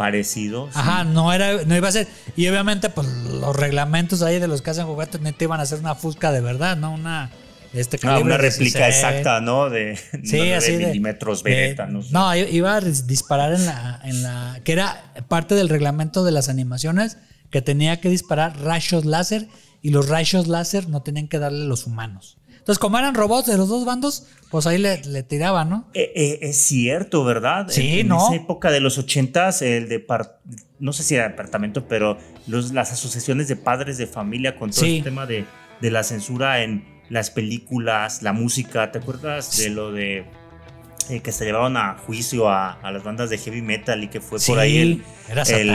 parecido. 0.00 0.68
sí. 0.72 0.78
Ajá, 0.78 1.04
no 1.04 1.30
era, 1.30 1.62
no 1.66 1.76
iba 1.76 1.88
a 1.88 1.92
ser. 1.92 2.08
Y 2.34 2.48
obviamente, 2.48 2.88
pues 2.88 3.06
los 3.06 3.54
reglamentos 3.54 4.22
ahí 4.22 4.38
de 4.38 4.48
los 4.48 4.62
que 4.62 4.70
hacen 4.70 4.86
juguetes 4.86 5.20
no 5.20 5.30
te 5.34 5.44
iban 5.44 5.60
a 5.60 5.64
hacer 5.64 5.78
una 5.78 5.94
fusca 5.94 6.32
de 6.32 6.40
verdad, 6.40 6.78
¿no? 6.78 6.94
Una 6.94 7.30
este 7.72 7.98
Ah, 8.02 8.18
una 8.18 8.36
réplica 8.36 8.86
16. 8.86 8.86
exacta, 8.96 9.40
¿no? 9.40 9.70
De, 9.70 9.96
Sí, 10.24 10.38
no 10.50 10.56
así 10.56 10.76
de. 10.76 10.86
milímetros 10.88 11.42
de- 11.44 11.50
Beretta, 11.50 11.86
no 11.86 12.00
no, 12.10 12.34
iba 12.36 12.76
a 12.76 12.80
dis- 12.80 13.06
disparar 13.06 13.52
en 13.54 13.66
la, 13.66 14.00
en 14.04 14.22
la. 14.22 14.60
que 14.64 14.72
era 14.72 15.12
parte 15.28 15.54
del 15.54 15.68
reglamento 15.68 16.24
de 16.24 16.32
las 16.32 16.48
animaciones, 16.48 17.16
que 17.50 17.62
tenía 17.62 18.00
que 18.00 18.08
disparar 18.08 18.58
rayos 18.60 19.04
láser 19.04 19.46
y 19.82 19.90
los 19.90 20.08
rayos 20.08 20.46
láser 20.48 20.88
no 20.88 21.02
tenían 21.02 21.28
que 21.28 21.38
darle 21.38 21.64
los 21.66 21.86
humanos. 21.86 22.36
Entonces, 22.50 22.78
como 22.78 22.98
eran 22.98 23.14
robots 23.14 23.46
de 23.48 23.56
los 23.56 23.68
dos 23.70 23.86
bandos, 23.86 24.26
pues 24.50 24.66
ahí 24.66 24.76
le, 24.76 25.02
le 25.04 25.22
tiraban, 25.22 25.70
¿no? 25.70 25.88
Eh, 25.94 26.12
eh, 26.14 26.38
es 26.42 26.58
cierto, 26.58 27.24
¿verdad? 27.24 27.66
Sí, 27.70 27.92
en, 27.94 27.98
en 28.00 28.08
¿no? 28.08 28.26
esa 28.26 28.34
época 28.36 28.70
de 28.70 28.80
los 28.80 28.98
ochentas, 28.98 29.62
el 29.62 29.88
depart 29.88 30.32
no 30.78 30.92
sé 30.92 31.02
si 31.02 31.14
era 31.14 31.28
departamento, 31.28 31.88
pero 31.88 32.18
los, 32.46 32.72
las 32.72 32.92
asociaciones 32.92 33.48
de 33.48 33.56
padres 33.56 33.96
de 33.98 34.06
familia 34.06 34.56
con 34.56 34.70
todo 34.70 34.80
Sí. 34.84 34.98
el 34.98 35.04
tema 35.04 35.24
de, 35.26 35.46
de 35.80 35.90
la 35.90 36.02
censura 36.02 36.62
en 36.62 36.84
las 37.10 37.30
películas, 37.30 38.22
la 38.22 38.32
música, 38.32 38.90
¿te 38.92 38.98
acuerdas 39.00 39.58
de 39.58 39.68
lo 39.70 39.92
de 39.92 40.24
eh, 41.08 41.20
que 41.20 41.32
se 41.32 41.44
llevaron 41.44 41.76
a 41.76 41.96
juicio 42.06 42.48
a, 42.48 42.74
a 42.74 42.92
las 42.92 43.02
bandas 43.02 43.30
de 43.30 43.38
heavy 43.38 43.62
metal 43.62 44.04
y 44.04 44.08
que 44.08 44.20
fue 44.20 44.38
Sí, 44.38 44.52
por 44.52 44.60
ahí 44.60 44.78
el, 44.78 45.04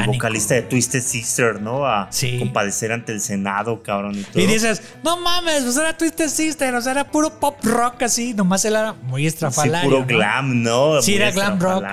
vocalista 0.06 0.54
de 0.56 0.62
Twisted 0.62 1.02
Sister, 1.02 1.62
¿no? 1.62 1.86
A 1.86 2.08
Sí. 2.10 2.40
compadecer 2.40 2.94
ante 2.94 3.12
el 3.12 3.20
Senado, 3.20 3.84
cabrón, 3.84 4.16
y 4.18 4.24
todo. 4.24 4.42
Y 4.42 4.46
dices, 4.48 4.82
no 5.04 5.18
mames, 5.18 5.64
pues 5.64 5.76
era 5.76 5.98
Twisted 5.98 6.30
Sister, 6.30 6.74
o 6.74 6.82
sea, 6.82 6.94
era 6.94 7.12
puro 7.12 7.38
pop 7.38 7.58
rock 7.64 8.04
así, 8.04 8.34
nomás 8.34 8.64
él 8.64 8.78
era 8.78 8.94
muy 8.94 9.24
Sí, 9.24 9.28
estrafalario. 9.28 9.90
puro 9.90 10.00
¿no? 10.02 10.08
glam, 10.08 10.64
¿no? 10.64 11.02
Sí, 11.02 11.12
Muy 11.12 11.22
era 11.22 11.32
glam 11.32 11.60
rock. 11.60 11.84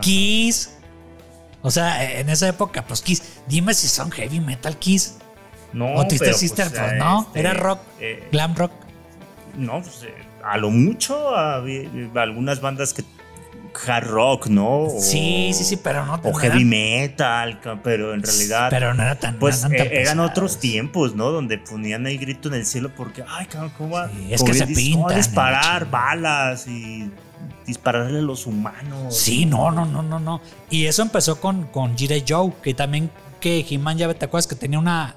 Kiss. 0.00 0.70
O 1.62 1.70
sea, 1.72 2.20
en 2.20 2.28
esa 2.28 2.46
época, 2.46 2.84
pues 2.86 3.00
Kiss. 3.02 3.22
Dime 3.48 3.74
si 3.74 3.88
son 3.88 4.12
heavy 4.12 4.38
metal 4.38 4.78
Kiss. 4.78 5.16
No, 5.72 5.94
o 5.96 6.02
Twisted 6.06 6.26
pero, 6.26 6.38
Sister, 6.38 6.68
pues, 6.68 6.80
pues, 6.80 6.92
no. 6.98 7.22
este, 7.22 7.40
era 7.40 7.54
rock, 7.54 7.80
eh, 7.98 8.28
glam 8.30 8.54
rock. 8.54 8.70
No, 9.56 9.80
pues, 9.82 10.04
eh, 10.04 10.14
a 10.44 10.56
lo 10.58 10.70
mucho 10.70 11.34
había 11.36 11.82
eh, 11.82 12.10
algunas 12.16 12.60
bandas 12.60 12.92
que 12.92 13.04
hard 13.88 14.06
rock, 14.06 14.46
¿no? 14.46 14.82
O- 14.84 15.00
Sí, 15.00 15.50
sí, 15.54 15.64
sí, 15.64 15.76
pero 15.76 16.06
no 16.06 16.14
O 16.14 16.30
no 16.30 16.34
heavy 16.34 16.64
metal, 16.64 17.60
pero 17.82 18.14
en 18.14 18.22
realidad 18.22 18.68
Pero 18.70 18.94
no 18.94 19.02
era 19.02 19.18
tan. 19.18 19.38
pues 19.38 19.62
no 19.62 19.68
eran 19.68 19.78
tan 19.78 19.86
eh, 19.96 20.00
eran 20.00 20.20
otros 20.20 20.58
tiempos, 20.60 21.14
¿no? 21.14 21.30
Donde 21.30 21.58
ponían 21.58 22.06
ahí 22.06 22.16
grito 22.16 22.48
en 22.48 22.54
el 22.54 22.66
cielo 22.66 22.90
porque 22.96 23.24
ay, 23.28 23.46
cabrón, 23.46 23.72
cómo 23.76 23.90
va 23.96 24.08
Sí, 24.08 24.28
es 24.32 24.42
que 24.42 24.54
se 24.54 24.66
dices, 24.66 24.92
¿cómo 24.94 25.06
va 25.06 25.12
a 25.12 25.16
disparar 25.16 25.90
balas 25.90 26.66
y 26.68 27.10
dispararle 27.66 28.18
a 28.18 28.22
los 28.22 28.46
humanos. 28.46 29.16
Sí, 29.16 29.46
no, 29.46 29.70
no, 29.70 29.86
no, 29.86 30.02
no, 30.02 30.18
no. 30.20 30.40
Y 30.70 30.86
eso 30.86 31.02
empezó 31.02 31.40
con, 31.40 31.64
con. 31.68 31.96
Joe, 31.96 32.52
que 32.62 32.74
también 32.74 33.10
que 33.40 33.64
He-Man, 33.68 33.98
ya 33.98 34.12
te 34.14 34.24
acuerdas 34.26 34.46
que 34.46 34.56
tenía 34.56 34.78
una. 34.78 35.16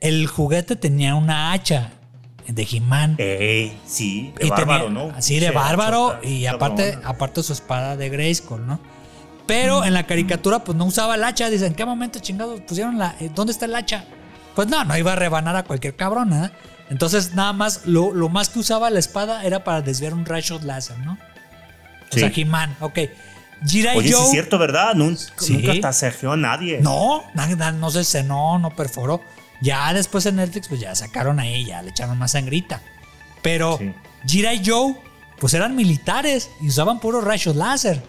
El 0.00 0.26
juguete 0.26 0.76
tenía 0.76 1.14
una 1.14 1.52
hacha 1.52 1.92
de 2.46 2.68
He-Man. 2.70 3.16
Ey, 3.18 3.78
sí, 3.86 4.32
de 4.38 4.46
y 4.46 4.50
bárbaro, 4.50 4.84
tenía, 4.86 5.04
¿no? 5.04 5.12
Así 5.16 5.40
de 5.40 5.48
Sí, 5.48 5.54
bárbaro 5.54 6.18
y 6.22 6.46
aparte, 6.46 6.98
aparte 7.04 7.42
su 7.42 7.52
espada 7.52 7.96
de 7.96 8.08
Grayskull, 8.10 8.66
¿no? 8.66 8.80
Pero 9.46 9.80
Mm. 9.80 9.84
en 9.84 9.94
la 9.94 10.06
caricatura 10.06 10.60
pues 10.64 10.76
no 10.76 10.84
usaba 10.86 11.14
el 11.16 11.24
hacha. 11.24 11.50
Dicen, 11.50 11.68
¿en 11.68 11.74
qué 11.74 11.84
momento 11.84 12.18
chingados 12.18 12.60
pusieron 12.62 12.98
la... 12.98 13.14
eh, 13.20 13.30
¿Dónde 13.34 13.52
está 13.52 13.66
el 13.66 13.74
hacha? 13.74 14.04
Pues 14.54 14.68
no, 14.68 14.84
no 14.84 14.96
iba 14.96 15.12
a 15.12 15.16
rebanar 15.16 15.56
a 15.56 15.64
cualquier 15.64 15.96
cabrón, 15.96 16.32
¿eh? 16.32 16.50
Entonces 16.90 17.34
nada 17.34 17.52
más, 17.52 17.82
lo, 17.86 18.12
lo 18.14 18.28
más 18.28 18.48
que 18.50 18.58
usaba 18.58 18.88
la 18.90 18.98
espada 18.98 19.44
era 19.44 19.64
para 19.64 19.80
desviar 19.82 20.14
un 20.14 20.24
rayo 20.24 20.58
láser, 20.62 20.98
¿no? 21.00 21.12
O 21.14 21.16
Sí. 22.14 22.20
sea, 22.20 22.30
He-Man, 22.34 22.76
ok. 22.80 22.94
G.I. 23.64 23.86
Oye, 23.96 24.08
sí 24.08 24.14
Joe... 24.14 24.24
es 24.24 24.30
cierto, 24.30 24.58
¿verdad? 24.58 24.94
Nun- 24.94 25.16
Sí. 25.38 25.54
Nunca 25.56 25.80
tasajeó 25.80 26.32
a 26.32 26.36
nadie. 26.36 26.80
No, 26.82 27.22
nada, 27.34 27.72
no 27.72 27.90
se 27.90 28.04
cenó, 28.04 28.58
no 28.58 28.70
perforó. 28.70 29.22
Ya 29.64 29.92
después 29.94 30.26
en 30.26 30.36
Netflix, 30.36 30.68
pues 30.68 30.80
ya 30.80 30.94
sacaron 30.94 31.40
ahí, 31.40 31.64
ya 31.64 31.82
le 31.82 31.90
echaron 31.90 32.18
más 32.18 32.32
sangrita. 32.32 32.80
Pero 33.42 33.78
Sí. 33.78 33.92
G.I. 34.26 34.62
Joe, 34.64 34.94
pues 35.38 35.54
eran 35.54 35.74
militares 35.74 36.50
y 36.60 36.68
usaban 36.68 37.00
puros 37.00 37.24
rayos 37.24 37.56
láser. 37.56 38.02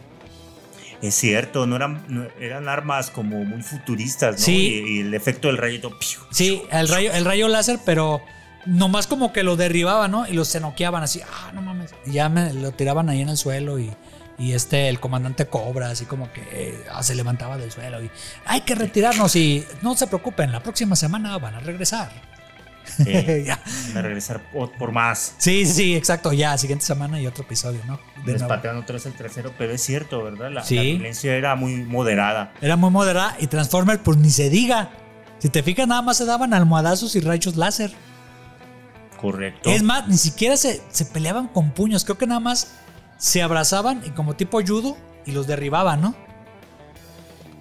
Es 1.02 1.15
cierto, 1.15 1.65
no 1.68 1.76
eran, 1.76 2.04
no- 2.08 2.28
eran 2.39 2.68
armas 2.70 3.12
como 3.12 3.44
muy 3.44 3.62
futuristas, 3.62 4.36
¿no? 4.36 4.46
Sí. 4.46 4.84
Y, 4.86 4.98
y 4.98 5.00
el 5.02 5.13
efecto 5.13 5.48
del 5.50 5.58
rayito. 5.58 5.89
¡piu! 5.89 6.20
Sí, 6.32 6.63
el 6.72 6.88
rayo, 6.88 7.12
el 7.13 7.26
rayo 7.26 7.48
láser, 7.48 7.80
pero 7.86 8.22
nomás 8.65 9.06
como 9.08 9.32
que 9.34 9.44
lo 9.44 9.56
derribaban, 9.56 10.10
¿no? 10.12 10.28
Y 10.28 10.34
los 10.34 10.52
cenoqueaban 10.52 11.04
así, 11.04 11.22
ah, 11.22 11.52
no 11.54 11.62
mames. 11.62 11.91
Y 12.06 12.12
ya 12.13 12.30
me, 12.30 12.54
lo 12.54 12.72
tiraban 12.72 13.10
ahí 13.10 13.22
en 13.22 13.30
el 13.30 13.38
suelo 13.38 13.78
y, 13.80 13.91
y 14.38 14.52
este, 14.54 14.89
el 14.89 15.00
comandante 15.00 15.45
Cobra, 15.48 15.89
así 15.91 16.06
como 16.06 16.32
que 16.32 16.84
ah, 16.91 17.02
se 17.04 17.15
levantaba 17.15 17.58
del 17.58 17.71
suelo 17.71 18.04
y 18.04 18.10
hay 18.45 18.62
que 18.62 18.76
retirarnos 18.76 19.36
y 19.36 19.65
no 19.82 19.95
se 19.95 20.08
preocupen, 20.08 20.52
la 20.52 20.62
próxima 20.62 20.95
semana 20.95 21.38
van 21.38 21.56
a 21.56 21.60
regresar. 21.60 22.12
Eh, 23.06 23.43
Ya. 23.48 23.60
de 23.93 24.02
regresar 24.02 24.41
por, 24.52 24.71
por 24.78 24.91
más. 24.91 25.34
Sí, 25.38 25.65
sí, 25.65 25.95
exacto. 25.95 26.34
Ya, 26.34 26.58
siguiente 26.58 26.86
semana 26.86 27.19
y 27.19 27.26
otro 27.28 27.43
episodio, 27.43 27.80
¿no? 27.88 28.00
De 28.26 28.34
Les 28.34 28.43
patean 28.43 28.78
otra 28.78 28.93
vez 28.93 29.06
el 29.08 29.13
trasero, 29.13 29.54
pero 29.58 29.74
es 29.74 29.82
cierto, 29.82 30.24
¿verdad? 30.24 30.52
La, 30.52 30.63
Sí. 30.63 30.76
la 30.76 30.82
violencia 30.84 31.36
era 31.36 31.56
muy 31.56 31.78
moderada. 31.84 32.54
Era 32.62 32.76
muy 32.76 32.91
moderada 32.91 33.36
y 33.39 33.48
Transformers, 33.48 34.02
pues 34.04 34.17
ni 34.17 34.30
se 34.30 34.50
diga. 34.50 34.89
Si 35.39 35.50
te 35.50 35.63
fijas, 35.63 35.88
nada 35.88 36.02
más 36.02 36.17
se 36.17 36.26
daban 36.26 36.54
almohadazos 36.54 37.15
y 37.15 37.21
rayos 37.21 37.56
láser. 37.56 37.91
Correcto. 39.19 39.69
Es 39.69 39.82
más, 39.82 40.08
ni 40.08 40.17
siquiera 40.17 40.56
se, 40.58 40.82
se 40.91 41.06
peleaban 41.06 41.48
con 41.48 41.71
puños. 41.71 42.04
Creo 42.04 42.17
que 42.17 42.28
nada 42.28 42.39
más 42.39 42.67
se 43.17 43.41
abrazaban 43.41 44.01
y 44.06 44.10
como 44.12 44.36
tipo 44.36 44.62
judo 44.62 44.97
y 45.25 45.32
los 45.32 45.47
derribaban, 45.47 46.01
¿no? 46.01 46.15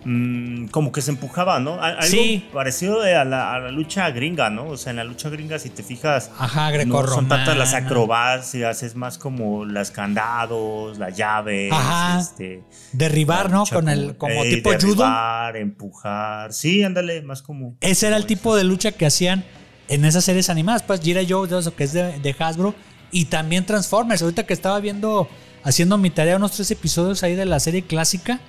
Mm, 0.07 0.67
como 0.67 0.93
que 0.93 1.01
se 1.01 1.11
empujaba, 1.13 1.59
¿no? 1.61 1.81
Algo 1.83 2.03
Sí. 2.03 2.47
parecido 2.53 3.01
a, 3.01 3.25
la, 3.25 3.55
a 3.55 3.59
la 3.59 3.71
lucha 3.71 4.11
gringa, 4.11 4.51
¿no? 4.51 4.67
O 4.67 4.77
sea, 4.77 4.91
en 4.91 4.97
la 4.97 5.05
lucha 5.05 5.31
gringa, 5.31 5.59
si 5.59 5.71
te 5.71 5.83
fijas, 5.83 6.31
Ajá, 6.39 6.71
no 6.85 7.07
son 7.07 7.27
tantas 7.27 7.57
las 7.57 7.73
acrobacias, 7.73 8.83
es 8.83 8.97
más 8.97 9.17
como 9.17 9.65
las 9.65 9.91
candados, 9.91 10.99
las 10.99 11.17
llaves, 11.17 11.73
Ajá. 11.73 12.21
este, 12.21 12.63
Derribar, 12.93 13.51
¿no? 13.51 13.65
Con 13.65 13.89
el, 13.89 14.19
como 14.19 14.43
ey, 14.43 14.57
tipo 14.57 14.71
judo. 14.73 14.79
derribar, 14.89 15.57
empujar. 15.57 16.53
Sí, 16.53 16.83
ándale, 16.83 17.23
más 17.23 17.41
como. 17.41 17.77
Ese 17.81 18.07
era 18.07 18.19
el 18.19 18.27
tipo 18.27 18.55
de 18.57 18.65
lucha 18.65 18.93
que 18.93 19.07
hacían 19.07 19.43
en 19.89 20.05
esas 20.05 20.23
series 20.25 20.51
animadas. 20.51 20.83
Pues 20.83 21.01
G.I. 21.03 21.27
Joe, 21.27 21.49
que 21.75 21.85
es 21.85 21.95
de, 21.95 22.19
de 22.19 22.37
Hasbro. 22.39 22.75
Y 23.11 23.27
también 23.27 23.65
Transformers. 23.65 24.21
Ahorita 24.23 24.45
que 24.45 24.53
estaba 24.53 24.81
viendo, 24.81 25.29
haciendo 25.65 25.99
mi 25.99 26.11
tarea, 26.11 26.37
unos 26.37 26.53
tres 26.53 26.71
episodios 26.71 27.23
ahí 27.25 27.35
de 27.35 27.45
la 27.47 27.59
serie 27.59 27.83
clásica. 27.83 28.41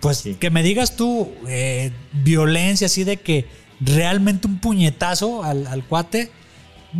Pues 0.00 0.18
Sí. 0.18 0.34
que 0.34 0.50
me 0.50 0.62
digas 0.62 0.96
tú, 0.96 1.32
eh, 1.48 1.90
violencia 2.12 2.86
así 2.86 3.04
de 3.04 3.16
que 3.18 3.46
realmente 3.80 4.46
un 4.46 4.58
puñetazo 4.58 5.42
al, 5.44 5.66
al 5.66 5.84
cuate. 5.84 6.30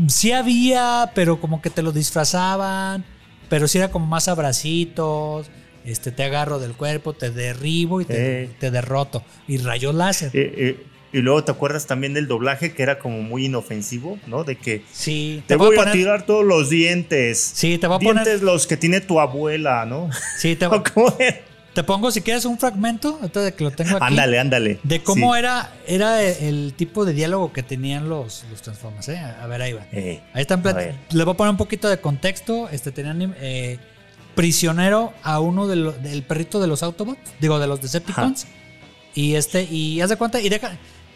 Sí 0.09 0.33
había, 0.33 1.11
pero 1.15 1.41
como 1.41 1.61
que 1.63 1.71
te 1.71 1.83
lo 1.83 1.93
disfrazaban. 1.93 3.05
Pero 3.49 3.69
sí 3.69 3.79
era 3.79 3.91
como 3.91 4.07
más 4.07 4.29
abracitos. 4.29 5.49
Este, 5.85 6.13
te 6.13 6.23
agarro 6.23 6.59
del 6.61 6.73
cuerpo, 6.75 7.13
te 7.13 7.31
derribo 7.31 8.01
y 8.01 8.05
te, 8.05 8.49
te 8.61 8.71
derroto. 8.71 9.25
Y 9.49 9.59
rayos 9.59 9.95
láser. 9.95 10.31
Eh, 10.33 10.55
eh, 10.57 10.87
y 11.13 11.19
luego 11.21 11.45
te 11.45 11.53
acuerdas 11.53 11.87
también 11.87 12.15
del 12.15 12.27
doblaje 12.29 12.73
que 12.73 12.83
era 12.83 12.99
como 12.99 13.23
muy 13.23 13.47
inofensivo, 13.47 14.19
¿no? 14.27 14.45
De 14.45 14.57
que 14.57 14.83
Sí, 14.93 15.43
te, 15.47 15.57
voy 15.57 15.75
a, 15.77 15.81
poner- 15.81 15.93
tirar 15.93 16.27
todos 16.27 16.45
los 16.45 16.71
dientes. 16.71 17.39
Sí, 17.55 17.79
te 17.79 17.87
voy 17.87 17.97
a 17.97 17.99
dientes 17.99 18.25
poner. 18.25 18.43
los 18.43 18.67
que 18.67 18.77
tiene 18.77 19.01
tu 19.01 19.21
abuela, 19.21 19.85
¿no? 19.87 20.09
Sí, 20.39 20.57
te, 20.57 20.67
¿Cómo 20.95 21.15
era? 21.19 21.41
te 21.75 21.83
pongo 21.83 22.11
si 22.11 22.21
quieres 22.21 22.45
un 22.45 22.59
fragmento, 22.59 23.17
ahorita 23.21 23.41
de 23.43 23.53
que 23.55 23.65
lo 23.65 23.71
tengo 23.71 23.97
aquí. 23.97 24.05
Ándale, 24.07 24.39
ándale. 24.39 24.79
De 24.83 25.03
cómo 25.03 25.33
Sí. 25.35 25.39
era, 25.39 25.73
era 25.87 26.23
el 26.23 26.75
tipo 26.77 27.05
de 27.05 27.15
diálogo 27.15 27.53
que 27.53 27.63
tenían 27.63 28.09
los, 28.11 28.45
los 28.51 28.61
Transformers, 28.63 29.09
¿eh? 29.09 29.19
A 29.19 29.47
ver, 29.47 29.63
ahí 29.63 29.73
va. 29.73 29.87
Eh, 29.93 30.21
Ahí 30.35 30.43
están. 30.43 30.61
a 30.61 30.63
plat- 30.63 30.77
ver. 30.77 30.95
Le 31.13 31.25
voy 31.25 31.33
a 31.35 31.37
poner 31.37 31.51
un 31.51 31.57
poquito 31.57 31.89
de 31.89 31.99
contexto. 32.01 32.69
Este 32.71 32.93
tenían 32.93 33.35
eh, 33.41 33.79
prisionero 34.35 35.13
a 35.23 35.41
uno 35.41 35.67
de 35.67 35.77
lo- 35.77 35.93
del 35.93 36.23
perrito 36.23 36.61
de 36.61 36.67
los 36.67 36.83
Autobots, 36.83 37.21
digo, 37.41 37.59
de 37.59 37.67
los 37.67 37.81
Decepticons. 37.81 38.47
Y 39.15 39.35
este, 39.35 39.65
y 39.65 40.01
haz 40.01 40.11
de 40.11 40.17
cuenta, 40.17 40.41
y 40.41 40.49
deja. 40.49 40.73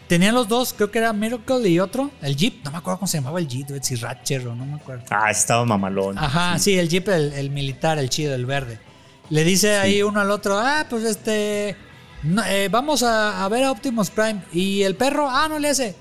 Tenían 0.07 0.35
los 0.35 0.47
dos, 0.47 0.73
creo 0.73 0.89
que 0.89 0.99
era 0.99 1.11
Miracle 1.11 1.67
y 1.67 1.79
otro, 1.79 2.11
el 2.21 2.35
Jeep, 2.35 2.63
no 2.63 2.71
me 2.71 2.77
acuerdo 2.77 2.99
cómo 2.99 3.07
se 3.07 3.17
llamaba 3.17 3.39
el 3.39 3.47
Jeep, 3.47 3.67
si 3.81 3.95
Ratcher 3.95 4.47
o 4.47 4.55
no 4.55 4.65
me 4.65 4.75
acuerdo. 4.75 5.03
Ah, 5.09 5.29
estaba 5.29 5.65
mamalón. 5.65 6.17
Ajá, 6.17 6.57
sí, 6.59 6.79
el 6.79 6.87
Jeep, 6.87 7.09
el, 7.09 7.33
el 7.33 7.49
militar, 7.49 7.97
el 7.99 8.09
chido, 8.09 8.33
el 8.33 8.45
verde. 8.45 8.79
Le 9.29 9.43
dice 9.43 9.77
ahí 9.77 10.01
uno 10.03 10.21
al 10.21 10.31
otro, 10.31 10.57
ah, 10.57 10.85
pues 10.89 11.03
este, 11.03 11.75
no, 12.23 12.41
eh, 12.45 12.69
vamos 12.69 13.03
a, 13.03 13.43
a 13.43 13.49
ver 13.49 13.65
a 13.65 13.71
Optimus 13.71 14.09
Prime. 14.09 14.41
Y 14.53 14.83
el 14.83 14.95
perro, 14.95 15.29
ah, 15.29 15.47
no 15.49 15.59
le 15.59 15.69
hace. 15.69 15.95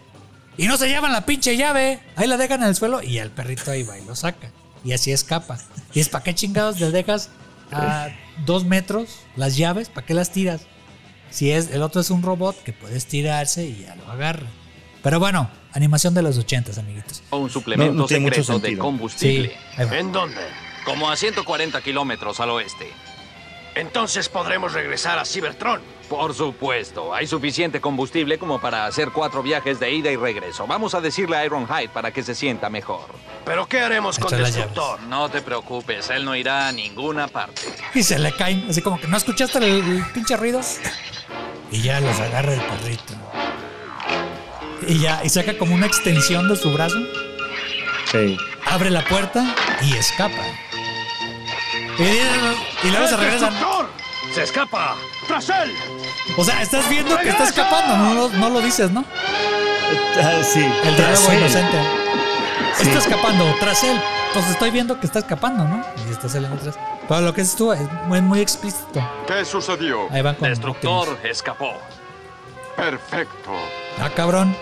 Y 0.57 0.69
no 0.69 0.77
se 0.77 0.89
llevan 0.89 1.13
la 1.13 1.27
pinche 1.27 1.57
llave. 1.57 2.01
Ahí 2.15 2.29
la 2.29 2.37
dejan 2.37 2.63
en 2.63 2.69
el 2.69 2.77
suelo 2.77 3.03
y 3.03 3.19
el 3.19 3.31
perrito 3.31 3.73
ahí 3.73 3.83
va 3.83 3.99
y 3.99 4.05
lo 4.05 4.15
saca. 4.15 4.51
Y 4.85 4.93
así 4.93 5.11
escapa. 5.11 5.59
Y 5.93 6.01
es, 6.01 6.09
¿para 6.09 6.23
qué 6.23 6.35
chingados 6.35 6.79
le 6.81 6.91
dejas 6.93 7.31
a 7.73 8.09
dos 8.45 8.65
metros 8.65 9.19
las 9.35 9.57
llaves? 9.57 9.89
¿Para 9.89 10.07
qué 10.07 10.15
las 10.15 10.31
tiras? 10.31 10.63
Si 11.31 11.51
es, 11.51 11.71
el 11.71 11.83
otro 11.83 12.01
es 12.01 12.11
un 12.11 12.23
robot 12.23 12.63
que 12.63 12.73
puedes 12.73 13.07
tirarse 13.07 13.65
y 13.67 13.85
ya 13.87 13.97
lo 13.97 14.11
agarra. 14.11 14.47
Pero 15.03 15.21
bueno, 15.21 15.51
animación 15.73 16.15
de 16.15 16.23
los 16.23 16.39
ochentas, 16.39 16.79
amiguitos. 16.79 17.23
Un 17.31 17.51
suplemento 17.51 17.95
No, 17.95 18.09
secreto 18.09 18.59
de 18.59 18.77
combustible. 18.79 19.51
Sí. 19.77 19.83
¿En 19.83 20.13
dónde? 20.13 20.41
Como 20.85 21.11
a 21.11 21.17
140 21.17 21.81
kilómetros 21.83 22.41
al 22.41 22.51
oeste. 22.51 22.89
Entonces 23.75 24.29
podremos 24.29 24.73
regresar 24.73 25.19
a 25.19 25.25
Cybertron. 25.25 25.81
Por 26.09 26.35
supuesto, 26.35 27.13
hay 27.13 27.27
suficiente 27.27 27.81
combustible 27.81 28.39
como 28.39 28.61
para 28.61 28.87
hacer 28.87 29.11
cuatro 29.11 29.43
viajes 29.43 29.81
de 29.81 29.91
ida 29.93 30.11
y 30.11 30.17
regreso. 30.17 30.65
Vamos 30.67 30.95
a 30.95 31.01
decirle 31.01 31.37
a 31.37 31.45
Ironhide 31.45 31.89
para 31.89 32.13
que 32.13 32.23
se 32.23 32.35
sienta 32.35 32.71
mejor. 32.71 33.07
¿Pero 33.45 33.67
qué 33.67 33.81
haremos 33.81 34.17
con 34.19 34.31
las 34.41 34.55
Destructor? 34.55 35.01
No 35.03 35.29
te 35.29 35.43
preocupes, 35.43 36.09
él 36.11 36.25
no 36.25 36.37
irá 36.37 36.69
a 36.69 36.73
ninguna 36.73 37.27
parte. 37.27 37.63
Y 37.95 38.03
se 38.05 38.19
le 38.21 38.33
caen, 38.33 38.67
así 38.71 38.83
como 38.83 39.01
que 39.01 39.09
no 39.09 39.17
escuchaste 39.17 39.59
el, 39.59 39.65
el 39.65 40.05
pinche 40.15 40.37
ruido. 40.37 40.61
Y 41.73 41.83
ya 41.83 41.99
los 42.01 42.19
agarra 42.21 42.55
el 42.55 42.61
perrito. 42.61 43.15
Y 44.87 45.01
ya, 45.01 45.25
y 45.25 45.29
saca 45.29 45.59
como 45.59 45.75
una 45.75 45.87
extensión 45.87 46.49
de 46.49 46.55
su 46.57 46.71
brazo, 46.73 46.99
Sí. 48.13 48.37
abre 48.67 48.91
la 48.91 49.05
puerta 49.05 49.45
y 49.83 49.95
escapa. 49.97 50.43
Y, 51.99 52.87
y 52.87 52.91
luego 52.91 53.09
se 53.09 53.17
regresan. 53.17 53.51
¡Destructor! 53.53 53.89
¡Se 54.37 54.43
escapa! 54.43 54.95
¡Tras 55.27 55.49
él! 55.49 55.75
O 56.37 56.45
sea, 56.45 56.61
estás 56.61 56.87
viendo 56.91 57.17
que 57.19 57.31
está 57.31 57.45
escapando, 57.45 57.97
no, 57.97 58.13
lo- 58.15 58.29
no 58.29 58.51
lo 58.51 58.61
dices, 58.61 58.91
¿no? 58.91 59.03
Ah, 60.23 60.43
sí. 60.45 60.63
El 60.85 60.95
diálogo 60.95 61.31
él. 61.33 61.39
inocente. 61.39 61.79
Sí. 62.77 62.83
Está 62.89 62.99
escapando 62.99 63.55
tras 63.59 63.83
él. 63.85 63.99
Pues 64.35 64.47
estoy 64.51 64.71
viendo 64.71 65.01
que 65.01 65.07
está 65.07 65.21
escapando, 65.21 65.65
¿no? 65.65 65.83
Y 66.07 66.13
está 66.13 66.29
saliendo 66.29 66.59
atrás. 66.59 66.79
Pero 67.09 67.21
lo 67.23 67.33
que 67.33 67.41
es 67.41 67.57
tú 67.57 67.73
es 67.73 67.81
muy, 68.09 68.21
muy 68.21 68.41
explícito. 68.41 69.01
¿Qué 69.27 69.43
sucedió? 69.47 70.07
Ahí 70.13 70.21
van 70.21 70.35
con 70.35 70.51
Destructor 70.51 71.19
escapó. 71.25 71.73
Perfecto. 72.77 73.53
Ah, 73.99 74.11
cabrón. 74.15 74.55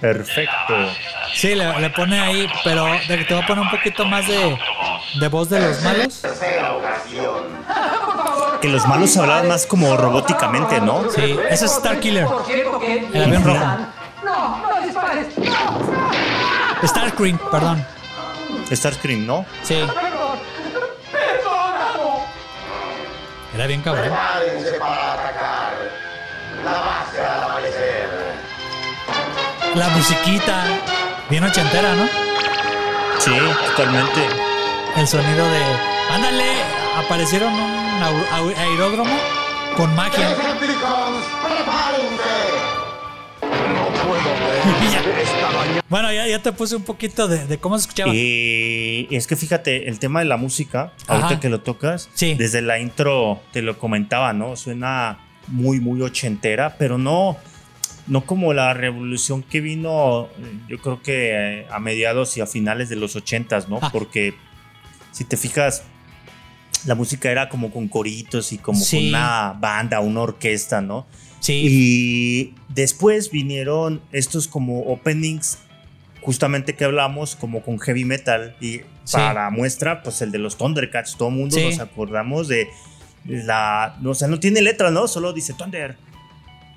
Perfecto. 0.00 0.74
Sí, 1.34 1.54
le, 1.54 1.78
le 1.80 1.90
pone 1.90 2.18
ahí, 2.18 2.48
pero 2.64 2.86
de 3.06 3.18
que 3.18 3.24
te 3.24 3.34
voy 3.34 3.42
a 3.42 3.46
poner 3.46 3.64
un 3.64 3.70
poquito 3.70 4.04
más 4.06 4.26
de, 4.26 4.58
de 5.14 5.28
voz 5.28 5.48
de 5.48 5.60
los 5.60 5.82
malos. 5.82 6.22
Que 8.60 8.68
los 8.68 8.86
malos 8.86 9.16
hablaban 9.16 9.48
más 9.48 9.66
como 9.66 9.96
robóticamente, 9.96 10.80
¿no? 10.80 11.10
Sí, 11.10 11.38
ese 11.50 11.66
es 11.66 11.72
Star 11.72 12.00
Killer. 12.00 12.26
El 13.12 13.24
avión 13.24 13.44
rojo. 13.44 13.64
Starscream, 16.84 17.38
perdón. 17.50 17.86
Starscream, 18.70 19.26
¿no? 19.26 19.44
Sí. 19.62 19.84
Era 23.54 23.66
bien 23.66 23.82
cabrón. 23.82 24.10
La 29.74 29.88
musiquita, 29.88 30.64
bien 31.28 31.44
ochentera, 31.44 31.94
¿no? 31.94 32.06
Sí, 33.18 33.32
totalmente. 33.68 34.51
El 34.96 35.06
sonido 35.06 35.48
de. 35.50 35.60
Ándale, 36.10 36.44
aparecieron 36.96 37.52
un 37.52 38.52
aeródromo 38.56 39.14
con 39.76 39.94
magia. 39.94 40.28
Ya. 44.92 45.02
Bueno, 45.88 46.10
ya, 46.10 46.26
ya 46.26 46.38
te 46.40 46.52
puse 46.52 46.74
un 46.74 46.84
poquito 46.84 47.28
de, 47.28 47.46
de 47.46 47.58
cómo 47.58 47.76
se 47.78 47.82
escuchaba. 47.82 48.14
Y 48.14 49.06
es 49.10 49.26
que 49.26 49.36
fíjate, 49.36 49.88
el 49.90 49.98
tema 49.98 50.20
de 50.20 50.24
la 50.24 50.38
música, 50.38 50.92
Ajá. 51.06 51.24
ahorita 51.24 51.38
que 51.40 51.50
lo 51.50 51.60
tocas, 51.60 52.08
Sí. 52.14 52.32
desde 52.34 52.62
la 52.62 52.78
intro 52.78 53.40
te 53.52 53.60
lo 53.60 53.78
comentaba, 53.78 54.32
¿no? 54.32 54.56
Suena 54.56 55.18
muy, 55.48 55.80
muy 55.80 56.00
ochentera, 56.00 56.76
pero 56.78 56.96
no, 56.96 57.36
no 58.06 58.22
como 58.24 58.54
la 58.54 58.72
revolución 58.72 59.42
que 59.42 59.60
vino, 59.60 60.28
yo 60.66 60.78
creo 60.78 61.02
que 61.02 61.60
eh, 61.60 61.66
a 61.70 61.78
mediados 61.78 62.38
y 62.38 62.40
a 62.40 62.46
finales 62.46 62.88
de 62.88 62.96
los 62.96 63.14
ochentas, 63.14 63.68
¿no? 63.68 63.78
Ah. 63.82 63.90
Porque 63.92 64.34
si 65.12 65.24
te 65.24 65.36
fijas, 65.36 65.84
la 66.84 66.94
música 66.96 67.30
era 67.30 67.48
como 67.48 67.70
con 67.70 67.86
coritos 67.88 68.52
y 68.52 68.58
como 68.58 68.80
Sí. 68.80 68.96
con 68.98 69.08
una 69.08 69.52
banda, 69.60 70.00
una 70.00 70.22
orquesta, 70.22 70.80
¿no? 70.80 71.06
Sí, 71.40 71.62
Y 71.68 72.54
después 72.68 73.30
vinieron 73.30 74.00
estos 74.12 74.46
como 74.48 74.80
openings, 74.82 75.58
justamente 76.22 76.74
que 76.74 76.84
hablamos, 76.84 77.34
como 77.36 77.62
con 77.62 77.78
heavy 77.80 78.04
metal. 78.04 78.56
Y 78.60 78.80
Sí. 79.04 79.14
para 79.14 79.50
muestra, 79.50 80.02
pues 80.04 80.22
el 80.22 80.30
de 80.30 80.38
los 80.38 80.56
Thundercats. 80.56 81.16
Todo 81.16 81.28
el 81.30 81.34
mundo 81.34 81.56
Sí. 81.56 81.64
nos 81.64 81.80
acordamos 81.80 82.46
de 82.48 82.68
la. 83.24 83.96
O 84.04 84.14
sea, 84.14 84.28
no 84.28 84.38
tiene 84.40 84.62
letra, 84.62 84.90
¿no? 84.90 85.08
Solo 85.08 85.32
dice 85.32 85.52
Thunder. 85.54 85.96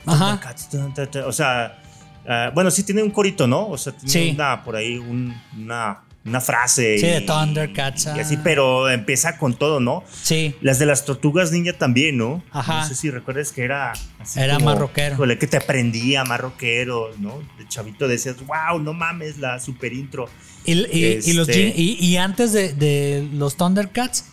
ajá. 0.08 0.40
Thundercats. 0.72 1.16
O 1.28 1.32
sea, 1.32 1.80
ah, 2.28 2.52
bueno, 2.54 2.70
sí 2.72 2.84
tiene 2.84 3.02
un 3.04 3.10
corito, 3.12 3.48
¿no? 3.48 3.68
O 3.70 3.78
sea, 3.78 3.94
tiene 3.94 4.12
Sí. 4.12 4.32
una 4.36 4.64
por 4.64 4.76
ahí, 4.76 4.98
un- 4.98 5.34
una, 5.58 6.02
una 6.26 6.42
frase. 6.42 6.98
Sí, 6.98 7.06
de 7.06 7.20
y- 7.22 7.26
Thundercats, 7.26 8.08
Y 8.16 8.20
así, 8.20 8.36
ah. 8.38 8.42
pero 8.44 8.90
empieza 8.90 9.38
con 9.38 9.54
todo, 9.54 9.80
¿no? 9.80 10.04
Sí, 10.12 10.56
Las 10.62 10.80
de 10.80 10.86
las 10.88 11.06
tortugas 11.06 11.52
ninja 11.52 11.74
también, 11.74 12.18
¿no? 12.18 12.44
Ajá. 12.52 12.82
No 12.82 12.88
sé 12.88 12.96
si 12.96 13.12
recuerdas 13.12 13.52
que 13.52 13.64
era 13.64 13.94
así 14.20 14.40
Era 14.40 14.56
como, 14.56 14.74
rockero. 14.76 15.14
híjole, 15.16 15.38
que 15.38 15.46
te 15.48 15.58
aprendía 15.58 16.24
más 16.24 16.40
rockero, 16.40 17.12
¿no? 17.20 17.40
De 17.60 17.68
chavito 17.68 18.08
decías, 18.08 18.38
wow, 18.46 18.80
no 18.80 18.94
mames, 18.94 19.38
la 19.38 19.60
super 19.60 19.94
intro. 19.94 20.28
Y, 20.66 20.74
y- 20.74 21.20
y 21.26 21.34
los, 21.34 21.48
Este- 21.48 21.74
y, 21.80 22.18
antes 22.18 22.52
de, 22.54 22.74
de 22.74 23.30
los 23.34 23.56
Thundercats, 23.56 24.26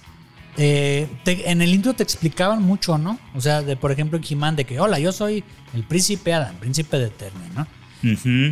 eh, 0.56 1.06
te- 1.24 1.50
en 1.50 1.60
el 1.62 1.74
intro 1.74 1.92
te 1.94 2.02
explicaban 2.02 2.62
mucho, 2.62 2.96
¿no? 2.98 3.18
O 3.34 3.40
sea, 3.42 3.60
de 3.62 3.76
por 3.76 3.92
ejemplo 3.92 4.18
en 4.18 4.24
He-Man, 4.28 4.56
de 4.56 4.64
que, 4.64 4.80
hola, 4.80 4.98
yo 4.98 5.12
soy 5.12 5.44
el 5.74 5.82
príncipe 5.84 6.32
Adam, 6.32 6.54
príncipe 6.56 6.98
de 6.98 7.06
Eternia, 7.06 7.48
¿no? 7.54 7.66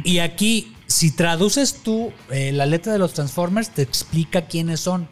Y 0.04 0.18
aquí, 0.20 0.74
si 0.90 1.12
traduces 1.12 1.82
tú 1.84 2.12
eh, 2.30 2.50
la 2.50 2.66
letra 2.66 2.92
de 2.92 2.98
los 2.98 3.14
Transformers, 3.14 3.70
te 3.70 3.82
explica 3.82 4.46
quiénes 4.46 4.80
son. 4.80 5.08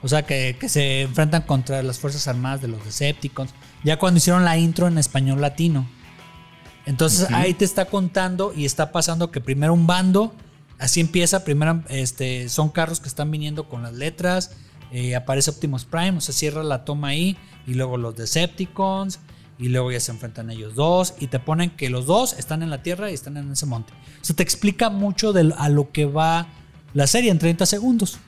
O 0.00 0.08
sea, 0.08 0.22
que, 0.22 0.56
que 0.58 0.70
se 0.70 1.02
enfrentan 1.02 1.42
contra 1.42 1.82
las 1.82 1.98
Fuerzas 1.98 2.26
Armadas 2.26 2.62
de 2.62 2.68
los 2.68 2.82
Decepticons. 2.82 3.52
Ya 3.84 3.98
cuando 3.98 4.16
hicieron 4.16 4.46
la 4.46 4.56
intro 4.56 4.88
en 4.88 4.96
español 4.96 5.42
latino. 5.42 5.86
Entonces 6.86 7.30
ahí 7.30 7.52
te 7.52 7.66
está 7.66 7.84
contando 7.84 8.52
y 8.56 8.64
está 8.64 8.90
pasando 8.90 9.30
que 9.30 9.40
primero 9.40 9.74
un 9.74 9.86
bando, 9.86 10.34
así 10.78 11.00
empieza, 11.00 11.44
primero 11.44 11.84
este, 11.88 12.48
son 12.48 12.70
carros 12.70 12.98
que 12.98 13.08
están 13.08 13.30
viniendo 13.30 13.68
con 13.68 13.82
las 13.82 13.92
letras, 13.92 14.56
eh, 14.90 15.14
aparece 15.14 15.50
Optimus 15.50 15.84
Prime, 15.84 16.16
o 16.16 16.20
sea, 16.20 16.34
cierra 16.34 16.64
la 16.64 16.84
toma 16.84 17.08
ahí, 17.08 17.36
y 17.68 17.74
luego 17.74 17.98
los 17.98 18.16
Decepticons, 18.16 19.20
y 19.62 19.68
luego 19.68 19.90
ya 19.92 20.00
se 20.00 20.10
enfrentan 20.12 20.50
ellos 20.50 20.74
dos, 20.74 21.14
y 21.20 21.28
te 21.28 21.38
ponen 21.38 21.70
que 21.70 21.88
los 21.88 22.04
dos 22.06 22.34
están 22.34 22.62
en 22.62 22.68
la 22.70 22.82
Tierra 22.82 23.10
y 23.10 23.14
están 23.14 23.36
en 23.38 23.50
ese 23.52 23.64
monte. 23.66 23.92
O 24.20 24.24
sea, 24.24 24.36
te 24.36 24.42
explica 24.42 24.90
mucho 24.90 25.32
de 25.32 25.54
a 25.56 25.68
lo 25.70 25.90
que 25.92 26.04
va 26.04 26.46
la 26.94 27.06
serie 27.06 27.30
en 27.30 27.38
30 27.38 27.64
segundos. 27.64 28.18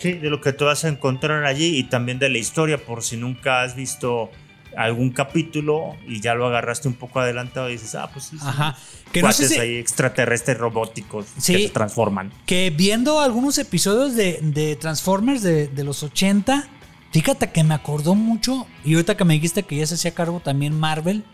Sí, 0.00 0.12
de 0.12 0.30
lo 0.30 0.40
que 0.40 0.52
te 0.52 0.64
vas 0.64 0.84
a 0.84 0.88
encontrar 0.88 1.44
allí 1.44 1.76
y 1.76 1.84
también 1.84 2.18
de 2.18 2.28
la 2.28 2.38
historia, 2.38 2.78
por 2.78 3.02
si 3.02 3.16
nunca 3.16 3.62
has 3.62 3.74
visto 3.76 4.30
algún 4.76 5.10
capítulo 5.10 5.96
y 6.06 6.20
ya 6.20 6.34
lo 6.34 6.46
agarraste 6.46 6.86
un 6.86 6.94
poco 6.94 7.18
adelantado 7.20 7.68
y 7.68 7.72
dices, 7.72 7.94
ah, 7.96 8.08
pues 8.12 8.26
sí, 8.26 8.36
Ajá. 8.40 8.76
Que 9.12 9.22
no 9.22 9.32
sé 9.32 9.48
si- 9.48 9.58
ahí 9.58 9.76
extraterrestres 9.76 10.56
robóticos 10.58 11.26
Sí. 11.38 11.54
que 11.54 11.62
se 11.64 11.68
transforman. 11.70 12.30
que 12.46 12.70
viendo 12.70 13.20
algunos 13.20 13.58
episodios 13.58 14.14
de, 14.14 14.38
de 14.42 14.76
Transformers 14.76 15.42
de, 15.42 15.66
de 15.68 15.82
los 15.84 16.02
80, 16.04 16.68
fíjate 17.12 17.50
que 17.50 17.64
me 17.64 17.74
acordó 17.74 18.14
mucho, 18.14 18.66
y 18.84 18.94
ahorita 18.94 19.16
que 19.16 19.24
me 19.24 19.34
dijiste 19.34 19.62
que 19.62 19.76
ya 19.76 19.86
se 19.86 19.94
hacía 19.94 20.14
cargo 20.14 20.40
también 20.40 20.78
Marvel, 20.78 21.24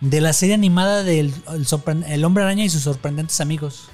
de 0.00 0.20
la 0.20 0.32
serie 0.32 0.54
animada 0.54 1.04
del 1.04 1.32
el, 2.08 2.24
Hombre 2.24 2.42
Araña 2.44 2.64
y 2.64 2.68
sus 2.70 2.82
sorprendentes 2.82 3.40
amigos. 3.40 3.88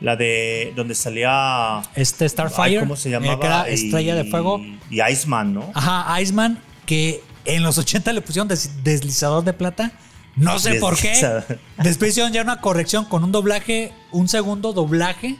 La 0.00 0.14
de 0.16 0.72
donde 0.76 0.94
salía 0.94 1.82
Este 1.94 2.28
Starfire, 2.28 2.62
Ay, 2.76 2.78
¿Cómo 2.80 2.96
se 2.96 3.08
eh, 3.08 3.12
llamaba? 3.12 3.40
que 3.40 3.46
era 3.46 3.70
Y- 3.70 3.74
Estrella 3.74 4.14
de 4.14 4.24
Fuego. 4.24 4.60
Y 4.90 5.00
Iceman, 5.02 5.54
¿no? 5.54 5.70
Ajá, 5.74 6.20
Iceman, 6.20 6.58
que 6.84 7.22
en 7.46 7.62
los 7.62 7.78
80 7.78 8.12
le 8.12 8.20
pusieron 8.20 8.48
des- 8.48 8.82
deslizador 8.84 9.42
de 9.44 9.52
plata. 9.52 9.92
No 10.36 10.58
sé 10.58 10.74
por 10.80 10.98
qué. 10.98 11.14
Después 11.82 12.10
hicieron 12.10 12.30
ya 12.32 12.42
una 12.42 12.60
corrección 12.60 13.06
con 13.06 13.24
un 13.24 13.32
doblaje, 13.32 13.92
un 14.12 14.28
segundo 14.28 14.74
doblaje. 14.74 15.36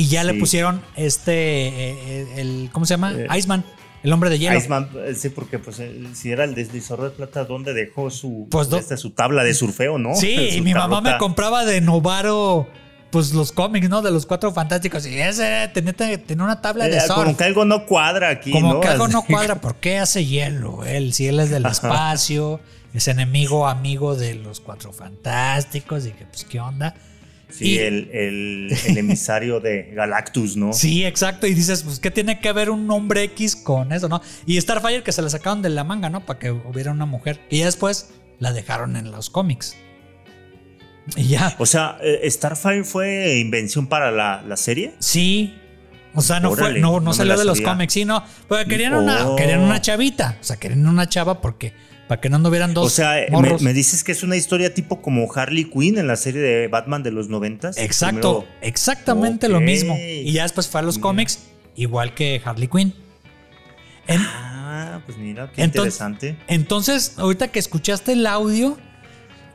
Y 0.00 0.08
ya 0.08 0.24
le 0.24 0.32
pusieron 0.34 0.80
este, 0.96 1.32
eh, 1.68 1.98
eh, 2.06 2.26
el, 2.38 2.70
¿cómo 2.72 2.86
se 2.86 2.94
llama? 2.94 3.12
Eh, 3.12 3.26
Iceman, 3.36 3.64
el 4.02 4.12
hombre 4.12 4.30
de 4.30 4.38
hielo. 4.38 4.56
Iceman, 4.58 4.88
eh, 5.04 5.14
sí, 5.14 5.28
porque 5.28 5.58
pues 5.58 5.82
si 6.14 6.30
era 6.30 6.44
el 6.44 6.54
deslizador 6.54 7.10
de 7.10 7.16
plata, 7.16 7.44
¿dónde 7.44 7.74
dejó 7.74 8.10
su, 8.10 8.48
Pues, 8.50 8.72
esta, 8.72 8.96
su 8.96 9.10
tabla 9.10 9.44
de 9.44 9.52
surfeo, 9.52 9.98
no? 9.98 10.14
Sí, 10.14 10.32
y 10.56 10.60
mi 10.62 10.72
mamá 10.72 11.02
me 11.02 11.18
compraba 11.18 11.66
de 11.66 11.82
Novaro, 11.82 12.66
pues 13.10 13.34
los 13.34 13.52
cómics, 13.52 13.90
¿no? 13.90 14.00
De 14.00 14.10
los 14.10 14.24
cuatro 14.24 14.52
fantásticos. 14.52 15.04
Y 15.06 15.20
ese 15.20 15.68
tenía, 15.74 15.92
tenía 15.92 16.44
una 16.44 16.62
tabla 16.62 16.86
de 16.88 16.96
Eh, 16.96 17.00
surf. 17.02 17.16
como 17.16 17.36
que 17.36 17.44
algo 17.44 17.64
no 17.66 17.84
cuadra 17.84 18.30
aquí, 18.30 18.52
Como 18.52 18.72
¿no? 18.74 18.80
que 18.80 18.88
algo 18.88 19.06
no 19.08 19.20
cuadra, 19.22 19.56
¿por 19.60 19.74
qué 19.76 19.98
hace 19.98 20.24
hielo 20.24 20.84
él? 20.86 21.12
Si 21.12 21.26
él 21.26 21.40
es 21.40 21.50
del 21.50 21.66
espacio, 21.66 22.58
es 22.94 23.06
enemigo 23.06 23.68
amigo 23.68 24.16
de 24.16 24.34
los 24.36 24.60
cuatro 24.60 24.92
fantásticos, 24.94 26.06
y 26.06 26.12
que 26.12 26.24
pues 26.24 26.44
qué 26.44 26.58
onda. 26.58 26.94
Sí, 27.50 27.72
Y- 27.74 27.78
el, 27.78 28.10
el- 28.12 28.76
el 28.86 28.98
emisario 28.98 29.60
de 29.60 29.90
Galactus, 29.94 30.56
¿no? 30.56 30.72
Sí, 30.72 31.04
exacto, 31.04 31.46
y 31.46 31.54
dices, 31.54 31.82
pues 31.82 31.98
qué 32.00 32.10
tiene 32.10 32.40
que 32.40 32.52
ver 32.52 32.70
un 32.70 32.90
hombre 32.90 33.22
X 33.24 33.56
con 33.56 33.92
eso, 33.92 34.08
¿no? 34.08 34.20
Y 34.46 34.60
Starfire 34.60 35.02
que 35.02 35.12
se 35.12 35.22
la 35.22 35.30
sacaron 35.30 35.62
de 35.62 35.68
la 35.70 35.84
manga, 35.84 36.10
¿no? 36.10 36.24
Para 36.26 36.38
que 36.38 36.50
hubiera 36.50 36.92
una 36.92 37.06
mujer. 37.06 37.40
Y 37.50 37.58
ya 37.58 37.66
después 37.66 38.10
la 38.38 38.52
dejaron 38.52 38.96
en 38.96 39.10
los 39.10 39.30
cómics. 39.30 39.76
Y 41.16 41.24
ya. 41.28 41.54
O 41.58 41.66
sea, 41.66 41.98
eh, 42.02 42.28
Starfire 42.30 42.84
fue 42.84 43.38
invención 43.38 43.86
para 43.86 44.10
la, 44.10 44.42
la 44.46 44.56
serie. 44.56 44.94
Sí, 45.00 45.56
O 46.14 46.20
sea, 46.22 46.40
no 46.40 46.54
fue, 46.54 46.78
no, 46.80 47.00
no, 47.00 47.12
salió 47.12 47.36
de 47.38 47.44
los 47.44 47.60
cómics, 47.60 47.92
sí, 47.92 48.04
no. 48.04 48.22
Pero 48.48 48.68
querían 48.68 48.94
una, 48.94 49.26
Oh. 49.28 49.36
querían 49.36 49.60
una 49.60 49.80
chavita. 49.80 50.36
O 50.40 50.44
sea, 50.44 50.56
querían 50.56 50.86
una 50.86 51.08
chava 51.08 51.40
porque 51.40 51.72
para 52.10 52.20
que 52.20 52.28
no 52.28 52.34
anduvieran 52.34 52.74
dos 52.74 52.86
O 52.86 52.90
sea, 52.90 53.12
me, 53.12 53.30
morros. 53.30 53.62
me 53.62 53.72
dices 53.72 54.02
que 54.02 54.10
es 54.10 54.24
una 54.24 54.34
historia 54.34 54.74
tipo 54.74 55.00
como 55.00 55.32
Harley 55.32 55.62
Quinn 55.70 55.96
en 55.96 56.08
la 56.08 56.16
serie 56.16 56.40
de 56.40 56.66
Batman 56.66 57.04
de 57.04 57.12
los 57.12 57.28
noventas. 57.28 57.78
Exacto, 57.78 58.40
Primero- 58.40 58.46
exactamente 58.62 59.48
lo 59.48 59.60
mismo. 59.60 59.96
Y 59.96 60.32
ya 60.32 60.42
después 60.42 60.66
fue 60.66 60.80
a 60.80 60.82
los 60.82 60.96
Mira. 60.96 61.02
cómics, 61.02 61.38
igual 61.76 62.12
que 62.12 62.42
Harley 62.44 62.66
Quinn. 62.66 62.94
En- 64.08 64.20
Ah, 64.26 65.02
pues 65.06 65.18
mira, 65.18 65.52
qué 65.54 65.62
Entonces- 65.62 65.94
interesante. 66.00 66.36
entonces, 66.48 67.14
ahorita 67.16 67.46
que 67.46 67.60
escuchaste 67.60 68.14
el 68.14 68.26
audio, 68.26 68.76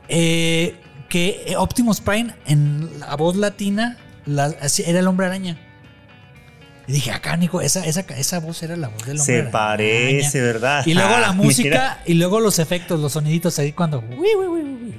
eh, 0.08 0.76
que 1.10 1.54
Optimus 1.58 2.00
Prime 2.00 2.34
en 2.46 2.88
la 3.00 3.16
voz 3.16 3.36
latina 3.36 3.98
la- 4.24 4.46
era 4.86 4.98
el 5.00 5.06
hombre 5.06 5.26
araña. 5.26 5.60
Y 6.88 6.92
dije, 6.92 7.10
acá, 7.10 7.36
Nico, 7.36 7.60
esa, 7.60 7.84
esa, 7.84 8.00
esa 8.00 8.38
voz 8.38 8.62
era 8.62 8.76
la 8.76 8.88
voz 8.88 9.04
del 9.04 9.18
hombre 9.18 9.42
Se 9.42 9.42
parece, 9.44 10.40
¿verdad? 10.40 10.86
Y 10.86 10.94
luego 10.94 11.18
la 11.18 11.32
música 11.34 12.00
y 12.06 12.14
luego 12.14 12.38
los 12.40 12.58
efectos, 12.58 13.00
los 13.00 13.12
soniditos 13.12 13.58
ahí 13.58 13.72
cuando 13.72 14.00
uy, 14.00 14.28
uy, 14.38 14.46
uy, 14.46 14.94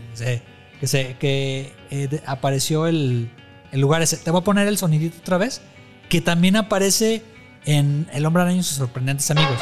que, 0.79 0.87
se, 0.87 1.15
que 1.17 1.73
eh, 1.89 2.21
apareció 2.25 2.87
el, 2.87 3.31
el 3.71 3.81
lugar 3.81 4.01
ese. 4.01 4.17
Te 4.17 4.31
voy 4.31 4.41
a 4.41 4.43
poner 4.43 4.67
el 4.67 4.77
sonidito 4.77 5.17
otra 5.19 5.37
vez, 5.37 5.61
que 6.09 6.19
también 6.19 6.57
aparece 6.57 7.23
en 7.65 8.07
El 8.11 8.25
Hombre 8.25 8.43
Araña 8.43 8.59
y 8.59 8.63
sus 8.63 8.77
sorprendentes 8.77 9.29
amigos. 9.31 9.57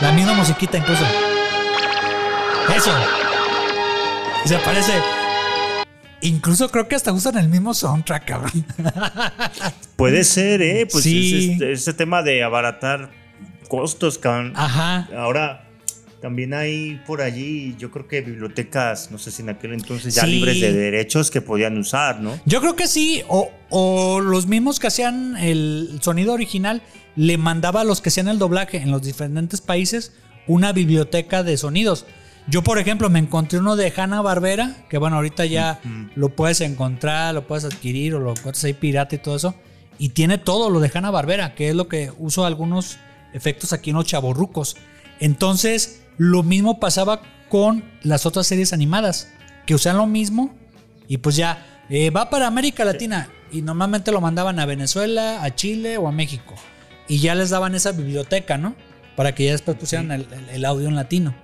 La 0.00 0.12
misma 0.12 0.34
musiquita 0.34 0.78
incluso. 0.78 1.04
Eso. 2.74 2.92
Y 4.44 4.48
se 4.48 4.56
aparece. 4.56 4.92
Incluso 6.26 6.70
creo 6.70 6.88
que 6.88 6.94
hasta 6.94 7.12
usan 7.12 7.36
el 7.38 7.48
mismo 7.48 7.72
soundtrack, 7.74 8.24
cabrón. 8.26 8.64
Puede 9.96 10.24
ser, 10.24 10.62
¿eh? 10.62 10.86
Pues 10.90 11.04
Sí. 11.04 11.34
es 11.36 11.50
este- 11.52 11.72
ese 11.72 11.92
tema 11.94 12.22
de 12.22 12.42
abaratar 12.42 13.10
costos, 13.68 14.18
cabrón. 14.18 14.52
Ajá. 14.56 15.08
Ahora, 15.16 15.68
también 16.20 16.54
hay 16.54 17.00
por 17.06 17.20
allí, 17.20 17.76
yo 17.78 17.90
creo 17.90 18.08
que 18.08 18.20
bibliotecas, 18.20 19.10
no 19.10 19.18
sé 19.18 19.30
si 19.30 19.42
en 19.42 19.50
aquel 19.50 19.72
entonces 19.74 20.14
ya 20.14 20.22
Sí. 20.24 20.28
libres 20.32 20.60
de 20.60 20.72
derechos 20.72 21.30
que 21.30 21.40
podían 21.40 21.76
usar, 21.78 22.20
¿no? 22.20 22.38
Yo 22.46 22.60
creo 22.60 22.74
que 22.76 22.88
sí, 22.88 23.22
o, 23.28 23.50
o 23.70 24.20
los 24.20 24.46
mismos 24.46 24.80
que 24.80 24.86
hacían 24.88 25.36
el 25.36 25.98
sonido 26.02 26.32
original 26.32 26.82
le 27.16 27.38
mandaba 27.38 27.82
a 27.82 27.84
los 27.84 28.00
que 28.00 28.08
hacían 28.08 28.28
el 28.28 28.38
doblaje 28.38 28.78
en 28.78 28.90
los 28.90 29.02
diferentes 29.02 29.60
países 29.60 30.12
una 30.46 30.72
biblioteca 30.72 31.42
de 31.42 31.56
sonidos. 31.56 32.06
Yo, 32.48 32.62
por 32.62 32.78
ejemplo, 32.78 33.10
me 33.10 33.18
encontré 33.18 33.58
uno 33.58 33.74
de 33.74 33.92
Hanna 33.96 34.22
Barbera, 34.22 34.76
que 34.88 34.98
bueno, 34.98 35.16
ahorita 35.16 35.46
ya 35.46 35.80
lo 36.14 36.28
puedes 36.28 36.60
encontrar, 36.60 37.34
lo 37.34 37.46
puedes 37.46 37.64
adquirir 37.64 38.14
o 38.14 38.20
lo 38.20 38.30
encuentras 38.30 38.62
ahí 38.64 38.72
pirata 38.72 39.16
y 39.16 39.18
todo 39.18 39.36
eso. 39.36 39.54
Y 39.98 40.10
tiene 40.10 40.38
todo 40.38 40.70
lo 40.70 40.78
de 40.78 40.90
Hanna 40.92 41.10
Barbera, 41.10 41.54
que 41.54 41.70
es 41.70 41.74
lo 41.74 41.88
que 41.88 42.12
uso 42.18 42.44
algunos 42.44 42.98
efectos 43.32 43.72
aquí 43.72 43.90
en 43.90 43.96
los 43.96 44.06
chavorrucos. 44.06 44.76
Entonces, 45.18 46.02
lo 46.18 46.44
mismo 46.44 46.78
pasaba 46.78 47.20
con 47.48 47.84
las 48.02 48.26
otras 48.26 48.46
series 48.46 48.72
animadas, 48.72 49.28
que 49.66 49.74
usan 49.74 49.96
lo 49.96 50.06
mismo 50.06 50.54
y 51.08 51.18
pues 51.18 51.36
ya, 51.36 51.82
eh, 51.88 52.10
va 52.10 52.30
para 52.30 52.46
América 52.46 52.84
Latina. 52.84 53.28
Y 53.50 53.62
normalmente 53.62 54.12
lo 54.12 54.20
mandaban 54.20 54.58
a 54.58 54.66
Venezuela, 54.66 55.42
a 55.42 55.54
Chile 55.54 55.98
o 55.98 56.08
a 56.08 56.12
México. 56.12 56.54
Y 57.08 57.18
ya 57.18 57.34
les 57.34 57.50
daban 57.50 57.74
esa 57.74 57.92
biblioteca, 57.92 58.58
¿no? 58.58 58.74
Para 59.14 59.34
que 59.34 59.44
ya 59.46 59.52
después 59.52 59.76
pusieran 59.76 60.10
el 60.10 60.64
audio 60.64 60.88
en 60.88 60.96
latino. 60.96 61.34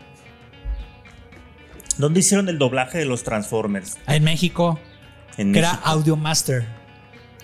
¿Dónde 1.99 2.21
hicieron 2.21 2.49
el 2.49 2.59
doblaje 2.59 2.99
de 2.99 3.05
los 3.05 3.23
Transformers? 3.25 3.99
En 4.07 4.25
México, 4.25 4.79
En 5.37 5.53
que 5.53 5.59
era. 5.61 5.73
Audio 5.85 6.17
Master. 6.17 6.67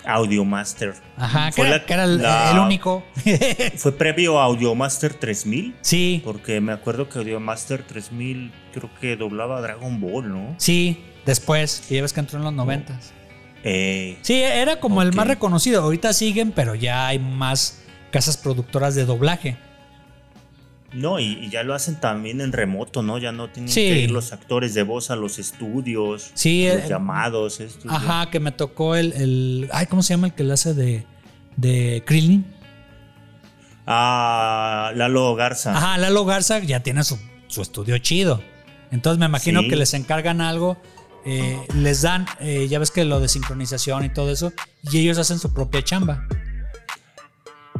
Audiomaster. 0.04 0.94
Ajá, 1.18 1.46
que 1.50 1.56
Fue 1.56 1.66
era, 1.68 1.78
la- 1.78 1.84
que 1.84 1.92
era 1.92 2.04
el, 2.04 2.22
la- 2.22 2.52
el 2.52 2.58
único. 2.60 3.04
Fue 3.76 3.92
previo 3.92 4.40
a 4.40 4.44
Audiomaster 4.44 5.12
3000. 5.12 5.76
sí, 5.82 6.22
Porque 6.24 6.60
me 6.60 6.72
acuerdo 6.72 7.08
que 7.08 7.18
Audiomaster 7.18 7.82
3000 7.82 8.52
creo 8.72 8.90
que 9.00 9.16
doblaba 9.16 9.60
Dragon 9.60 10.00
Ball, 10.00 10.30
¿no? 10.32 10.54
sí, 10.58 11.04
después, 11.26 11.82
que 11.88 11.96
ya 11.96 12.02
ves 12.02 12.12
que 12.14 12.20
entró 12.20 12.38
en 12.38 12.44
los 12.44 12.54
noventas. 12.54 13.12
Eh, 13.64 14.16
Sí, 14.22 14.34
era 14.40 14.80
como 14.80 15.02
el 15.02 15.12
más 15.12 15.26
reconocido. 15.26 15.82
Ahorita 15.82 16.12
siguen, 16.14 16.52
pero 16.52 16.74
ya 16.74 17.08
hay 17.08 17.18
más 17.18 17.82
casas 18.10 18.36
productoras 18.38 18.94
de 18.94 19.04
doblaje. 19.04 19.58
No, 20.92 21.20
y, 21.20 21.24
y 21.44 21.50
ya 21.50 21.62
lo 21.62 21.74
hacen 21.74 22.00
también 22.00 22.40
en 22.40 22.52
remoto, 22.52 23.02
¿no? 23.02 23.18
Ya 23.18 23.30
no 23.32 23.48
tienen 23.50 23.68
Sí. 23.70 23.80
que 23.82 23.98
ir 24.00 24.10
los 24.10 24.32
actores 24.32 24.72
de 24.74 24.82
voz 24.82 25.10
a 25.10 25.16
los 25.16 25.38
estudios. 25.38 26.30
Sí, 26.34 26.66
los 26.66 26.84
eh, 26.84 26.86
llamados, 26.88 27.60
estos, 27.60 27.84
ya. 27.84 27.92
Ajá, 27.96 28.30
que 28.30 28.40
me 28.40 28.52
tocó 28.52 28.96
el, 28.96 29.12
el- 29.12 29.68
Ay, 29.72 29.86
¿cómo 29.86 30.02
se 30.02 30.14
llama 30.14 30.28
el 30.28 30.34
que 30.34 30.44
le 30.44 30.52
hace 30.54 30.72
de, 30.74 31.04
de 31.56 32.02
Krillin? 32.06 32.46
Ah, 33.86 34.92
Lalo 34.94 35.34
Garza. 35.34 35.76
Ajá, 35.76 35.98
Lalo 35.98 36.24
Garza 36.24 36.58
ya 36.60 36.80
tiene 36.82 37.04
su, 37.04 37.18
su 37.48 37.62
estudio 37.62 37.98
chido. 37.98 38.42
Entonces 38.90 39.18
me 39.18 39.26
imagino 39.26 39.62
Sí. 39.62 39.68
que 39.68 39.76
les 39.76 39.94
encargan 39.94 40.40
algo, 40.40 40.76
eh, 41.26 41.58
les 41.74 42.02
dan, 42.02 42.26
eh, 42.40 42.66
ya 42.68 42.78
ves 42.78 42.90
que 42.90 43.04
lo 43.04 43.20
de 43.20 43.28
sincronización 43.28 44.04
y 44.04 44.08
todo 44.10 44.30
eso, 44.30 44.52
y 44.90 44.98
ellos 44.98 45.18
hacen 45.18 45.38
su 45.38 45.52
propia 45.52 45.82
chamba. 45.82 46.26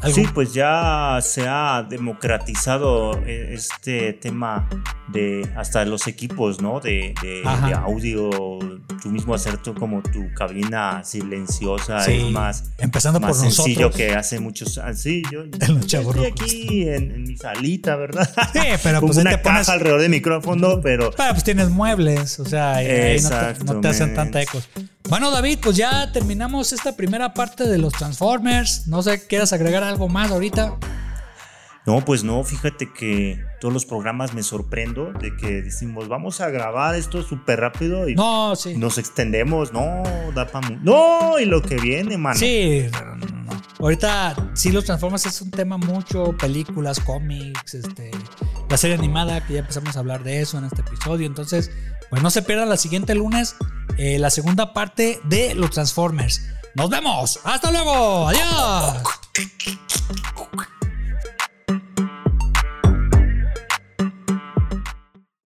Algo- 0.02 0.14
Sí, 0.14 0.26
pues 0.34 0.52
ya 0.54 1.18
se 1.22 1.46
ha 1.48 1.84
democratizado 1.88 3.18
eh, 3.26 3.50
este 3.54 4.12
tema 4.12 4.68
de 5.08 5.48
hasta 5.56 5.84
los 5.84 6.06
equipos, 6.06 6.60
¿no? 6.60 6.80
De, 6.80 7.14
de- 7.22 7.40
de 7.66 7.74
audio, 7.74 8.58
tú 9.02 9.08
mismo 9.10 9.34
hacer 9.34 9.56
tu, 9.58 9.74
como 9.74 10.02
tu 10.02 10.32
cabina 10.34 11.02
silenciosa 11.04 12.00
Sí, 12.00 12.12
es 12.26 12.30
más, 12.30 12.64
empezando 12.78 13.18
más 13.18 13.30
por 13.30 13.40
sencillo 13.40 13.86
nosotros. 13.88 13.96
que 13.96 14.14
hace 14.14 14.38
muchos. 14.40 14.78
ah, 14.78 14.92
Sí, 14.94 15.22
yo, 15.32 15.44
los 15.68 15.92
estoy 15.94 16.26
aquí 16.26 16.88
en, 16.88 17.10
en 17.12 17.22
mi 17.24 17.36
salita, 17.36 17.96
¿verdad? 17.96 18.28
Sí, 18.52 18.60
pero 18.82 19.00
pues 19.06 19.16
una 19.16 19.30
te 19.30 19.38
pones- 19.38 19.60
caja 19.66 19.72
alrededor 19.72 20.00
del 20.02 20.10
micrófono, 20.10 20.80
pero 20.82 21.10
Ah, 21.18 21.28
pues 21.30 21.44
tienes 21.44 21.70
muebles, 21.70 22.38
o 22.40 22.44
sea, 22.44 22.74
ahí- 22.76 22.86
ahí 22.86 23.20
no 23.20 23.28
te, 23.30 23.64
no 23.64 23.80
te 23.80 23.88
hacen 23.88 24.14
tanta 24.14 24.42
ecos. 24.42 24.68
Bueno, 25.08 25.30
David, 25.30 25.60
pues 25.62 25.74
ya 25.74 26.12
terminamos 26.12 26.70
esta 26.74 26.94
primera 26.94 27.32
parte 27.32 27.64
de 27.64 27.78
los 27.78 27.94
Transformers. 27.94 28.86
No 28.88 29.02
sé, 29.02 29.26
¿quieras 29.26 29.54
agregar 29.54 29.82
algo 29.88 30.08
más 30.08 30.30
ahorita? 30.30 30.76
No, 31.86 32.04
pues 32.04 32.22
no, 32.22 32.44
fíjate 32.44 32.92
que 32.92 33.42
todos 33.62 33.72
los 33.72 33.86
programas 33.86 34.34
me 34.34 34.42
sorprendo 34.42 35.10
de 35.14 35.34
que 35.36 35.62
decimos, 35.62 36.06
vamos 36.06 36.42
a 36.42 36.50
grabar 36.50 36.94
esto 36.94 37.22
súper 37.22 37.60
rápido 37.60 38.06
y 38.10 38.14
No, 38.14 38.54
sí. 38.56 38.76
nos 38.76 38.98
extendemos, 38.98 39.72
no, 39.72 40.02
da 40.34 40.46
pa' 40.46 40.60
No, 40.82 41.38
y 41.38 41.46
lo 41.46 41.62
que 41.62 41.76
viene, 41.76 42.18
mano. 42.18 42.38
Sí, 42.38 42.84
no, 42.92 43.16
no, 43.16 43.26
no. 43.26 43.62
ahorita 43.80 44.50
sí 44.52 44.70
los 44.70 44.84
Transformers 44.84 45.24
es 45.24 45.40
un 45.40 45.50
tema 45.50 45.78
mucho, 45.78 46.36
películas, 46.36 47.00
cómics, 47.00 47.72
este, 47.72 48.10
la 48.68 48.76
serie 48.76 48.96
animada, 48.96 49.46
que 49.46 49.54
ya 49.54 49.60
empezamos 49.60 49.96
a 49.96 50.00
hablar 50.00 50.22
de 50.22 50.42
eso 50.42 50.58
en 50.58 50.64
este 50.64 50.82
episodio. 50.82 51.26
Entonces, 51.26 51.70
pues 52.10 52.22
no 52.22 52.28
se 52.28 52.42
pierdan 52.42 52.68
la 52.68 52.76
siguiente 52.76 53.14
lunes, 53.14 53.56
eh, 53.96 54.18
la 54.18 54.28
segunda 54.28 54.74
parte 54.74 55.20
de 55.24 55.54
los 55.54 55.70
Transformers. 55.70 56.42
Nos 56.74 56.90
vemos, 56.90 57.40
hasta 57.44 57.70
luego, 57.70 58.28
adiós. 58.28 59.02
Thank 59.38 59.68
you. 59.68 60.77